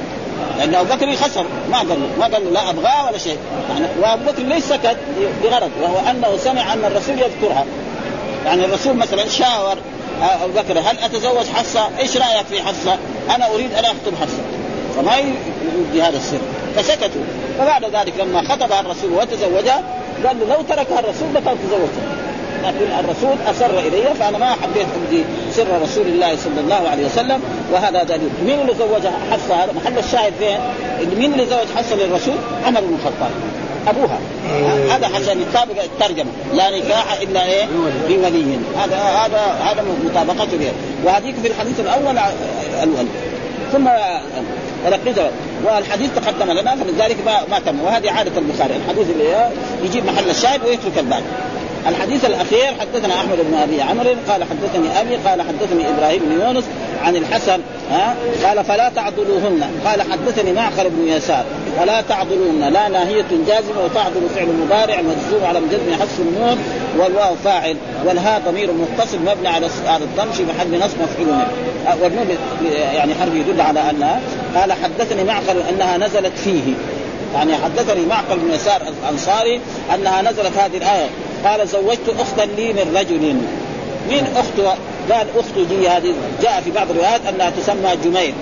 لأن 0.58 0.74
أبو 0.74 0.94
بكر 0.94 1.16
خسر. 1.16 1.44
ما 1.70 1.78
قال 1.78 1.88
له 1.88 2.08
ما 2.18 2.24
قال 2.24 2.44
له 2.44 2.50
لا 2.50 2.70
ابغاه 2.70 3.06
ولا 3.06 3.18
شيء. 3.18 3.38
يعني 3.70 3.86
وأبو 4.02 4.24
بكر 4.30 4.42
ليس 4.42 4.68
سكت؟ 4.68 4.96
بغرض. 5.44 5.70
وهو 5.82 6.10
أنه 6.10 6.36
سمع 6.36 6.72
أن 6.72 6.84
الرسول 6.84 7.14
يذكرها. 7.14 7.64
يعني 8.46 8.64
الرسول 8.64 8.96
مثلا 8.96 9.28
شاور 9.28 9.76
أبو 10.42 10.52
بكر 10.52 10.78
هل 10.78 10.98
أتزوج 10.98 11.46
حفصه؟ 11.54 11.88
إيش 11.98 12.16
رأيك 12.16 12.46
في 12.50 12.62
حفصه؟ 12.62 12.96
أنا 13.34 13.54
أريد 13.54 13.72
أن 13.72 13.84
أخطب 13.84 14.14
حفصه 14.20 14.42
فما 14.96 15.16
يبدي 15.16 16.02
هذا 16.02 16.16
السر. 16.16 16.38
فسكتوا. 16.76 17.22
فبعد 17.58 17.84
ذلك 17.84 18.12
لما 18.20 18.42
خطبها 18.42 18.80
الرسول 18.80 19.12
وتزوجها 19.12 19.82
قال 20.26 20.36
له 20.40 20.54
لو 20.54 20.62
تركها 20.62 21.00
الرسول 21.00 21.28
لكان 21.34 21.56
تزوجها 21.66 22.26
لكن 22.64 23.04
الرسول 23.04 23.36
اصر 23.50 23.78
إلي 23.78 24.14
فأنا 24.14 24.38
ما 24.38 24.46
حبيت 24.46 24.86
ابدي 25.04 25.24
سر 25.52 25.82
رسول 25.82 26.06
الله 26.06 26.36
صلى 26.36 26.60
الله 26.60 26.88
عليه 26.88 27.06
وسلم 27.06 27.40
وهذا 27.72 28.02
دليل 28.02 28.30
مين 28.46 28.60
اللي 28.60 28.74
زوجها؟ 28.74 29.18
حفصة. 29.32 29.54
هذا 29.54 29.72
محل 29.72 29.98
الشاهد 29.98 30.32
فين؟ 30.38 30.58
مين 31.18 31.32
اللي 31.32 31.46
زوج 31.46 31.66
حفصة 31.76 31.96
للرسول؟ 31.96 32.34
عمر 32.66 32.80
بن 32.80 32.94
الخطاب. 32.94 33.30
أبوها. 33.88 34.18
هذا 34.96 35.06
عشان 35.06 35.42
يطابق 35.42 35.82
الترجمة. 35.82 36.30
لا 36.54 36.78
نكاح 36.78 37.20
إلا 37.22 37.46
إيه؟ 37.46 37.64
بولي 38.08 38.44
هذا 38.78 38.96
هذا 38.96 39.40
هذا 39.64 39.84
مطابقته 40.04 40.72
وهذيك 41.04 41.34
في 41.42 41.48
الحديث 41.48 41.80
الأول 41.80 42.18
الأول 42.82 43.06
ثم 43.72 43.88
ولقيته 44.86 45.30
والحديث 45.64 46.10
تقدم 46.16 46.50
لنا 46.50 46.76
فلذلك 46.76 47.16
ما 47.26 47.40
ما 47.50 47.58
تم. 47.58 47.80
وهذه 47.80 48.10
عادة 48.10 48.32
البخاري. 48.38 48.74
الحديث 48.76 49.10
اللي 49.10 49.50
يجيب 49.84 50.06
محل 50.06 50.30
الشاهد 50.30 50.60
ويترك 50.64 50.98
الباقي 50.98 51.22
الحديث 51.88 52.24
الأخير 52.24 52.74
حدثنا 52.80 53.14
أحمد 53.14 53.38
بن 53.50 53.54
أبي 53.54 53.82
عمرو 53.82 54.14
قال 54.28 54.44
حدثني 54.44 55.00
أبي 55.00 55.16
قال 55.16 55.42
حدثني 55.42 55.88
إبراهيم 55.88 56.22
بن 56.24 56.40
يونس 56.40 56.64
عن 57.02 57.16
الحسن 57.16 57.60
ها 57.90 58.14
قال 58.44 58.64
فلا 58.64 58.88
تعضلوهن 58.88 59.64
قال 59.84 60.02
حدثني 60.02 60.52
معقل 60.52 60.90
بن 60.90 61.08
يسار. 61.08 61.44
ولا 61.80 62.00
تعضلوهن 62.00 62.72
لا 62.72 62.88
ناهية 62.88 63.26
جازمة 63.46 63.84
وتعضل 63.84 64.28
فعل 64.34 64.46
مضارع 64.46 64.96
مجزوم 65.02 65.44
على 65.44 65.60
مجزم 65.60 66.00
حذف 66.00 66.20
النون 66.20 66.58
والواو 66.98 67.34
فاعل 67.44 67.76
والهاء 68.04 68.42
ضمير 68.46 68.70
متصل 68.72 69.18
مبني 69.18 69.48
على 69.48 69.66
على 69.86 70.04
الضم 70.04 70.32
في 70.32 70.44
محل 70.44 70.78
نصب 70.78 70.96
مفعول 71.02 71.42
والنون 72.02 72.26
يعني 72.72 73.14
حرف 73.14 73.34
يدل 73.34 73.60
على 73.60 73.90
انها 73.90 74.20
قال 74.56 74.72
حدثني 74.72 75.24
معقل 75.24 75.62
أنها 75.70 75.96
نزلت 75.96 76.32
فيه. 76.44 76.74
يعني 77.34 77.56
حدثني 77.56 78.06
معقل 78.06 78.38
بن 78.38 78.54
يسار 78.54 78.82
الأنصاري 78.82 79.60
أنها 79.94 80.22
نزلت 80.22 80.56
هذه 80.56 80.76
الآية. 80.76 81.08
قال 81.44 81.68
زوجت 81.68 82.14
أختا 82.18 82.42
لي 82.56 82.72
من 82.72 82.96
رجل. 82.96 83.36
مين 84.08 84.24
اخته؟ 84.36 84.68
قال 85.10 85.26
اخته 85.36 85.64
دي 85.64 85.88
هذه. 85.88 86.14
جاء 86.42 86.60
في 86.64 86.70
بعض 86.70 86.90
الروايات 86.90 87.20
أنها 87.26 87.50
تسمى 87.50 87.96
جميل 88.04 88.34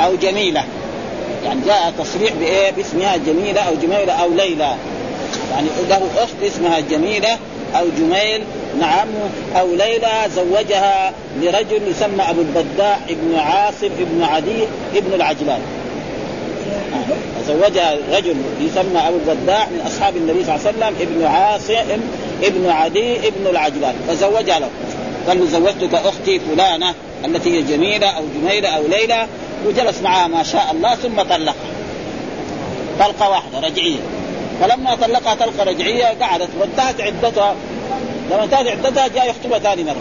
أو 0.00 0.16
جميلة. 0.22 0.64
يعني 1.46 1.60
جاء 1.66 1.92
تصريح 1.98 2.32
بإيه؟ 2.32 2.70
باسمها 2.70 3.16
جميله 3.16 3.60
أو 3.60 3.74
جميلة 3.82 4.12
أو 4.12 4.30
ليلى. 4.30 4.76
يعني 5.50 5.68
له 5.88 6.02
أخت 6.18 6.42
اسمها 6.42 6.80
جميلة 6.80 7.38
أو 7.74 7.84
جميل 7.98 8.42
نعم 8.80 9.08
أو 9.56 9.68
ليلى 9.74 10.12
زوجها 10.36 11.12
لرجل 11.40 11.80
يسمى 11.90 12.22
أبو 12.30 12.40
البداح 12.40 12.98
ابن 13.08 13.36
عاصم 13.36 13.90
ابن 14.00 14.22
عدي 14.22 14.64
ابن 14.96 15.14
العجلان. 15.14 15.60
زوجها 17.48 17.96
رجل 18.12 18.36
يسمى 18.60 19.00
أبو 19.08 19.16
البداح 19.16 19.68
من 19.68 19.80
أصحاب 19.86 20.16
النبي 20.16 20.44
صلى 20.44 20.54
الله 20.54 20.66
عليه 20.66 20.76
وسلم 20.76 20.94
ابن 21.00 21.26
عاصم 21.26 22.00
ابن 22.42 22.70
عدي 22.70 23.16
ابن 23.16 23.46
العجلان. 23.50 23.94
فزوجها 24.08 24.58
له. 24.58 24.68
قال 25.28 25.40
له 25.40 25.46
زوجتك 25.46 25.94
أختي 25.94 26.40
فلانة 26.40 26.94
التي 27.24 27.58
هي 27.58 27.62
جميلة 27.62 28.06
أو 28.06 28.22
جميلة 28.40 28.68
أو 28.68 28.82
ليلى 28.88 29.26
وجلس 29.66 30.02
معها 30.02 30.26
ما 30.26 30.42
شاء 30.42 30.72
الله 30.72 30.94
ثم 30.94 31.22
طلقها 31.22 31.54
طلقة 33.00 33.30
واحدة 33.30 33.60
رجعية. 33.60 33.98
فلما 34.60 34.94
طلقها 34.94 35.34
طلقة 35.34 35.64
رجعية 35.64 36.04
قعدت 36.04 36.48
وانتهت 36.60 37.00
عدتها. 37.00 37.54
لما 38.30 38.44
انتهت 38.44 38.66
عدتها 38.66 39.08
جاء 39.08 39.30
يخطبها 39.30 39.58
ثاني 39.58 39.84
مرة. 39.84 39.96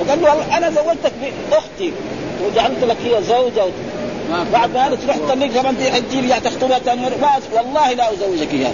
فقال 0.00 0.22
له 0.22 0.56
أنا 0.58 0.70
زوجتك 0.70 1.12
بأختي 1.50 1.92
وجعلت 2.46 2.84
لك 2.84 2.96
هي 3.04 3.22
زوجة. 3.22 3.70
بعد 4.52 4.74
ما 4.74 4.96
تروح 5.04 5.16
تطلق 5.16 5.46
كمان 5.46 5.76
تجي 6.08 6.20
لي 6.20 6.40
تخطبها 6.40 6.78
ثاني 6.78 7.00
مرة. 7.00 7.40
والله 7.52 7.92
لا 7.92 8.12
أزوجك 8.12 8.52
إياها. 8.54 8.72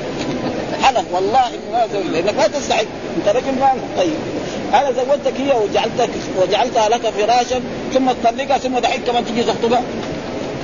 حلف 0.83 1.05
والله 1.13 1.51
ما 1.73 1.85
ازوجك 1.85 2.07
لأنك 2.13 2.35
ما 2.35 2.47
تستحق 2.47 2.85
أنت 3.17 3.29
رجل 3.37 3.59
ما 3.61 3.73
طيب. 3.97 4.15
أنا 4.75 4.93
زوجتك 4.93 5.41
هي 5.41 5.53
وجعلتك 5.53 6.11
وجعلتها 6.43 6.89
لك 6.89 7.01
فراشا 7.01 7.61
ثم 7.95 8.11
تطلقها 8.13 8.59
ثم 8.59 8.79
دحين 8.79 9.03
كمان 9.03 9.27
تجي 9.27 9.43
تخطبها 9.43 9.83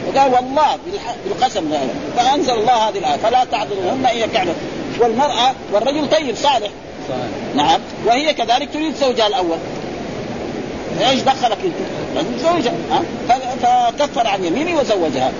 وقال 0.09 0.33
والله 0.33 0.79
بالقسم 1.25 1.73
هذا. 1.73 1.95
فأنزل 2.17 2.53
الله 2.53 2.73
هذه 2.73 2.99
الآية. 2.99 3.17
فلا 3.17 3.45
تعذرهن 3.45 4.07
إن 4.07 4.19
يكعبن 4.19 4.55
والمرأة 5.01 5.53
والرجل 5.73 6.11
طيب 6.11 6.37
صالح. 6.37 6.71
صحيح. 7.09 7.55
نعم. 7.55 7.81
وهي 8.07 8.35
كذلك 8.35 8.69
تريد 8.73 8.95
زوجها 8.95 9.27
الأول. 9.27 9.59
إيش 11.01 11.21
دخلك 11.21 11.59
أنت؟ 11.65 11.75
لازم 12.15 12.29
تزوجها 12.39 12.75
فكفر 13.63 14.27
عن 14.27 14.45
يمينه 14.45 14.81
وزوجها. 14.81 15.33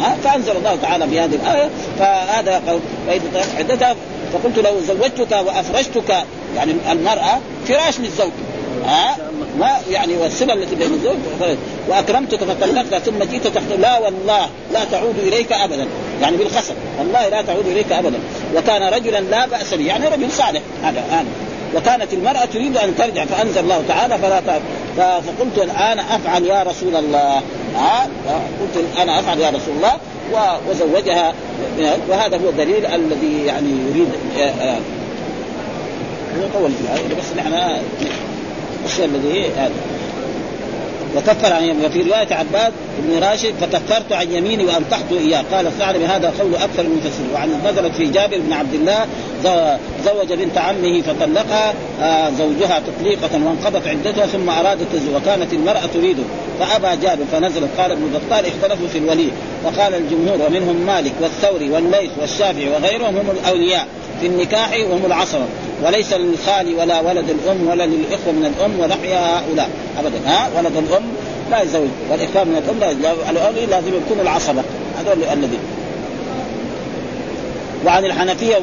ها 0.00 0.16
فأنزل 0.24 0.56
الله 0.56 0.76
تعالى 0.82 1.06
بهذه 1.06 1.34
الآية 1.34 1.70
فهذا 1.98 2.80
فإذا 3.06 3.46
عدتها 3.58 3.94
فقلت 4.32 4.58
لو 4.58 4.80
زوجتك 4.80 5.32
وافرشتك 5.32 6.24
يعني 6.56 6.74
المرأة 6.92 7.38
فراش 7.68 8.00
للزوج 8.00 8.30
ها؟ 8.86 9.16
ما 9.58 9.70
يعني 9.90 10.16
والصله 10.16 10.54
التي 10.54 10.74
بين 10.74 10.92
الزوج 10.92 11.16
وأكرمتك 11.88 12.38
فطلقتها 12.44 12.98
ثم 12.98 13.18
جئت 13.18 13.46
تحت 13.46 13.72
لا 13.78 13.98
والله 13.98 14.48
لا 14.72 14.84
تعود 14.84 15.18
إليك 15.18 15.52
ابدا 15.52 15.86
يعني 16.22 16.36
بالخسر 16.36 16.74
والله 16.98 17.28
لا 17.28 17.42
تعود 17.42 17.66
إليك 17.66 17.92
ابدا. 17.92 18.18
وكان 18.56 18.82
رجلا 18.82 19.20
لا 19.20 19.46
بأس 19.46 19.74
به 19.74 19.86
يعني 19.86 20.08
رجل 20.08 20.32
صالح 20.32 20.60
هذا 20.82 21.04
هذا 21.10 21.26
وكانت 21.76 22.12
المرأة 22.12 22.44
تريد 22.44 22.76
أن 22.76 22.96
ترجع 22.96 23.24
فأنزل 23.24 23.60
الله 23.60 23.82
تعالى 23.88 24.18
فلا 24.18 24.40
تعب 24.40 24.62
فقلت 24.96 25.58
الآن 25.58 25.98
أفعل 25.98 26.44
يا 26.44 26.62
رسول 26.62 26.96
الله. 26.96 27.42
قلت 28.60 28.84
أنا 28.98 29.20
أفعل 29.20 29.40
يا 29.40 29.50
رسول 29.50 29.74
الله 29.76 29.96
وزوجها 30.68 31.34
وهذا 32.08 32.36
هو 32.36 32.48
الدليل 32.48 32.86
الذي 32.86 33.44
يعني 33.46 33.68
يريد 33.90 34.08
آه، 34.38 34.40
آه، 34.40 34.78
هو 36.36 36.60
طول 36.60 36.70
بس 37.18 37.36
نحن 37.36 37.80
الشيء 38.86 39.04
الذي 39.04 39.46
هذا 39.56 39.72
وكفر 41.16 41.52
عن 41.52 41.62
يمينه. 41.62 41.86
وفي 41.86 42.02
رواية 42.02 42.34
عباد 42.34 42.72
بن 42.98 43.18
راشد 43.18 43.54
فكفرت 43.60 44.12
عن 44.12 44.32
يميني 44.32 44.64
وانطحت 44.64 45.12
إياه. 45.12 45.44
قال 45.52 45.66
الثعلبي 45.66 46.06
هذا 46.06 46.32
قول 46.40 46.54
أكثر 46.54 46.82
المفسرين 46.82 47.30
وعن 47.34 47.48
نزلت 47.64 47.94
في 47.94 48.06
جابر 48.06 48.38
بن 48.38 48.52
عبد 48.52 48.74
الله 48.74 49.06
زوج 50.04 50.32
بنت 50.32 50.58
عمه 50.58 51.02
فطلقها 51.02 51.74
آه، 52.02 52.30
زوجها 52.30 52.80
تطليقة 52.80 53.30
وانقضت 53.32 53.86
عدتها 53.86 54.26
ثم 54.26 54.50
أرادت 54.50 54.94
الزواج 54.94 55.22
وكانت 55.22 55.52
المرأة 55.52 55.86
تريده 55.94 56.22
فأبى 56.60 57.02
جابر 57.02 57.24
فنزلت. 57.32 57.68
قال 57.78 57.92
ابن 57.92 58.02
بطال 58.12 58.46
اختلفوا 58.46 58.88
في 58.88 58.98
الولي 58.98 59.28
فقال 59.64 59.94
الجمهور 59.94 60.46
ومنهم 60.46 60.76
مالك 60.86 61.12
والثوري 61.20 61.70
والليث 61.70 62.10
والشافعي 62.20 62.68
وغيرهم 62.68 63.16
هم 63.16 63.30
الأولياء 63.30 63.86
في 64.20 64.26
النكاح 64.26 64.72
وهم 64.90 65.06
العصبه 65.06 65.44
وليس 65.84 66.12
للخال 66.12 66.74
ولا 66.74 67.00
ولد 67.00 67.30
الأم 67.30 67.68
ولا 67.68 67.86
للإخوة 67.86 68.32
من 68.32 68.54
الأم 68.56 68.80
ونحيا 68.80 69.18
هؤلاء. 69.18 69.70
ابدا. 69.98 70.18
ها؟ 70.26 70.50
ولد 70.56 70.76
الأم 70.76 71.02
لا 71.50 71.62
يزوج 71.62 71.88
والإخوة 72.10 72.44
من 72.44 72.62
الأم 72.64 72.78
لا 72.80 72.90
يزوج 72.90 73.68
لازم 73.70 73.92
يكونوا 74.04 74.22
العصبة. 74.22 74.62
هذول 74.98 75.24
الذين. 75.32 75.60
وعن 77.86 78.04
الحنفية 78.04 78.56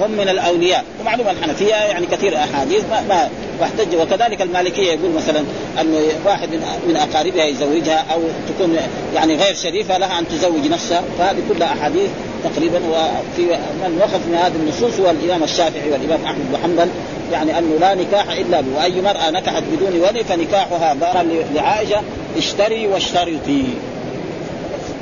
هم 0.00 0.10
من 0.10 0.28
الأولياء. 0.28 0.84
ومعلومه 1.00 1.30
الحنفية 1.30 1.74
يعني 1.74 2.06
كثير 2.06 2.36
أحاديث 2.36 2.82
ما, 2.90 3.00
ما 3.08 3.28
واحتج 3.60 3.96
وكذلك 3.96 4.42
المالكية 4.42 4.92
يقول 4.92 5.10
مثلا 5.16 5.40
أن 5.80 5.94
واحد 6.26 6.48
من 6.88 6.96
أقاربها 6.96 7.44
يزوجها 7.44 8.04
أو 8.12 8.20
تكون 8.48 8.76
يعني 9.14 9.36
غير 9.36 9.54
شريفة 9.54 9.98
لها 9.98 10.18
أن 10.18 10.28
تزوج 10.28 10.66
نفسها. 10.70 11.02
فهذه 11.18 11.38
كلها 11.48 11.72
أحاديث 11.72 12.10
تقريبا 12.44 12.78
وفي 12.78 13.42
من 13.82 13.98
وقف 14.00 14.26
من 14.26 14.34
هذه 14.34 14.52
النصوص 14.56 15.00
هو 15.00 15.10
الإمام 15.10 15.42
الشافعي 15.42 15.90
والإمام 15.90 16.24
أحمد 16.24 16.52
بن 16.52 16.58
حنبل 16.62 16.88
يعني 17.32 17.58
أنه 17.58 17.76
لا 17.80 17.94
نكاح 17.94 18.30
إلا 18.30 18.60
به 18.60 18.76
وأي 18.76 19.02
مرأة 19.02 19.30
نكحت 19.30 19.62
بدون 19.72 20.00
ولي 20.00 20.24
فنكاحها 20.24 20.94
ضرا 20.94 21.22
لعائشة 21.54 22.00
اشتري 22.36 22.86
واشترطي. 22.86 23.64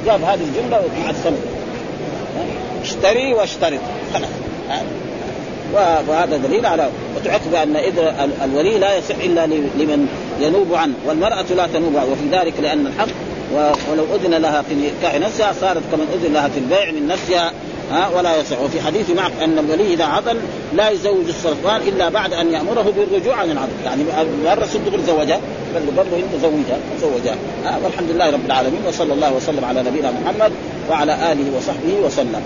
جاب 0.06 0.22
هذه 0.22 0.40
الجملة 0.40 0.80
مع 1.04 1.10
الثمن 1.10 1.40
اشتري 2.82 3.34
واشترط. 3.34 3.80
خلاص 4.14 4.30
وهذا 6.08 6.36
دليل 6.36 6.66
على 6.66 6.90
وتعقب 7.16 7.54
أن 7.54 7.76
اذا 7.76 8.28
الولي 8.44 8.78
لا 8.78 8.96
يصح 8.96 9.14
إلا 9.24 9.46
لمن 9.46 10.08
ينوب 10.40 10.74
عنه 10.74 10.94
والمرأة 11.06 11.44
لا 11.56 11.66
تنوب 11.66 11.96
عنه 11.96 12.12
وفي 12.12 12.28
ذلك 12.32 12.54
لأن 12.60 12.86
الحق 12.86 13.08
ولو 13.90 14.04
أذن 14.14 14.34
لها 14.34 14.62
في 14.62 14.74
نكاح 14.74 15.14
نفسها 15.14 15.52
صارت 15.60 15.82
كمن 15.92 16.06
أذن 16.14 16.32
لها 16.32 16.48
في 16.48 16.58
البيع 16.58 16.90
من 16.90 17.08
نفسها 17.08 17.52
ها 17.92 18.08
ولا 18.16 18.36
يصح. 18.36 18.60
وفي 18.60 18.80
حديث 18.80 19.10
معك 19.10 19.32
أن 19.42 19.58
الولي 19.58 19.94
إذا 19.94 20.04
عضل 20.04 20.36
لا 20.74 20.90
يزوج 20.90 21.28
السلطان 21.28 21.80
إلا 21.80 22.08
بعد 22.08 22.32
أن 22.32 22.52
يأمره 22.52 22.92
بالرجوع 22.96 23.36
عن 23.36 23.50
العضل. 23.50 23.72
يعني 23.84 24.04
مره 24.44 24.66
صدق 24.66 25.00
زوجها 25.06 25.40
بل 25.74 25.82
برضه 25.96 26.16
انت 26.16 26.42
زوجها 26.42 26.78
زوجها 27.00 27.36
والحمد 27.84 28.10
لله 28.10 28.30
رب 28.30 28.46
العالمين 28.46 28.80
وصلى 28.88 29.12
الله 29.12 29.32
وسلم 29.32 29.64
على 29.64 29.82
نبينا 29.82 30.10
محمد 30.10 30.52
وعلى 30.90 31.32
آله 31.32 31.56
وصحبه 31.56 32.06
وسلم. 32.06 32.42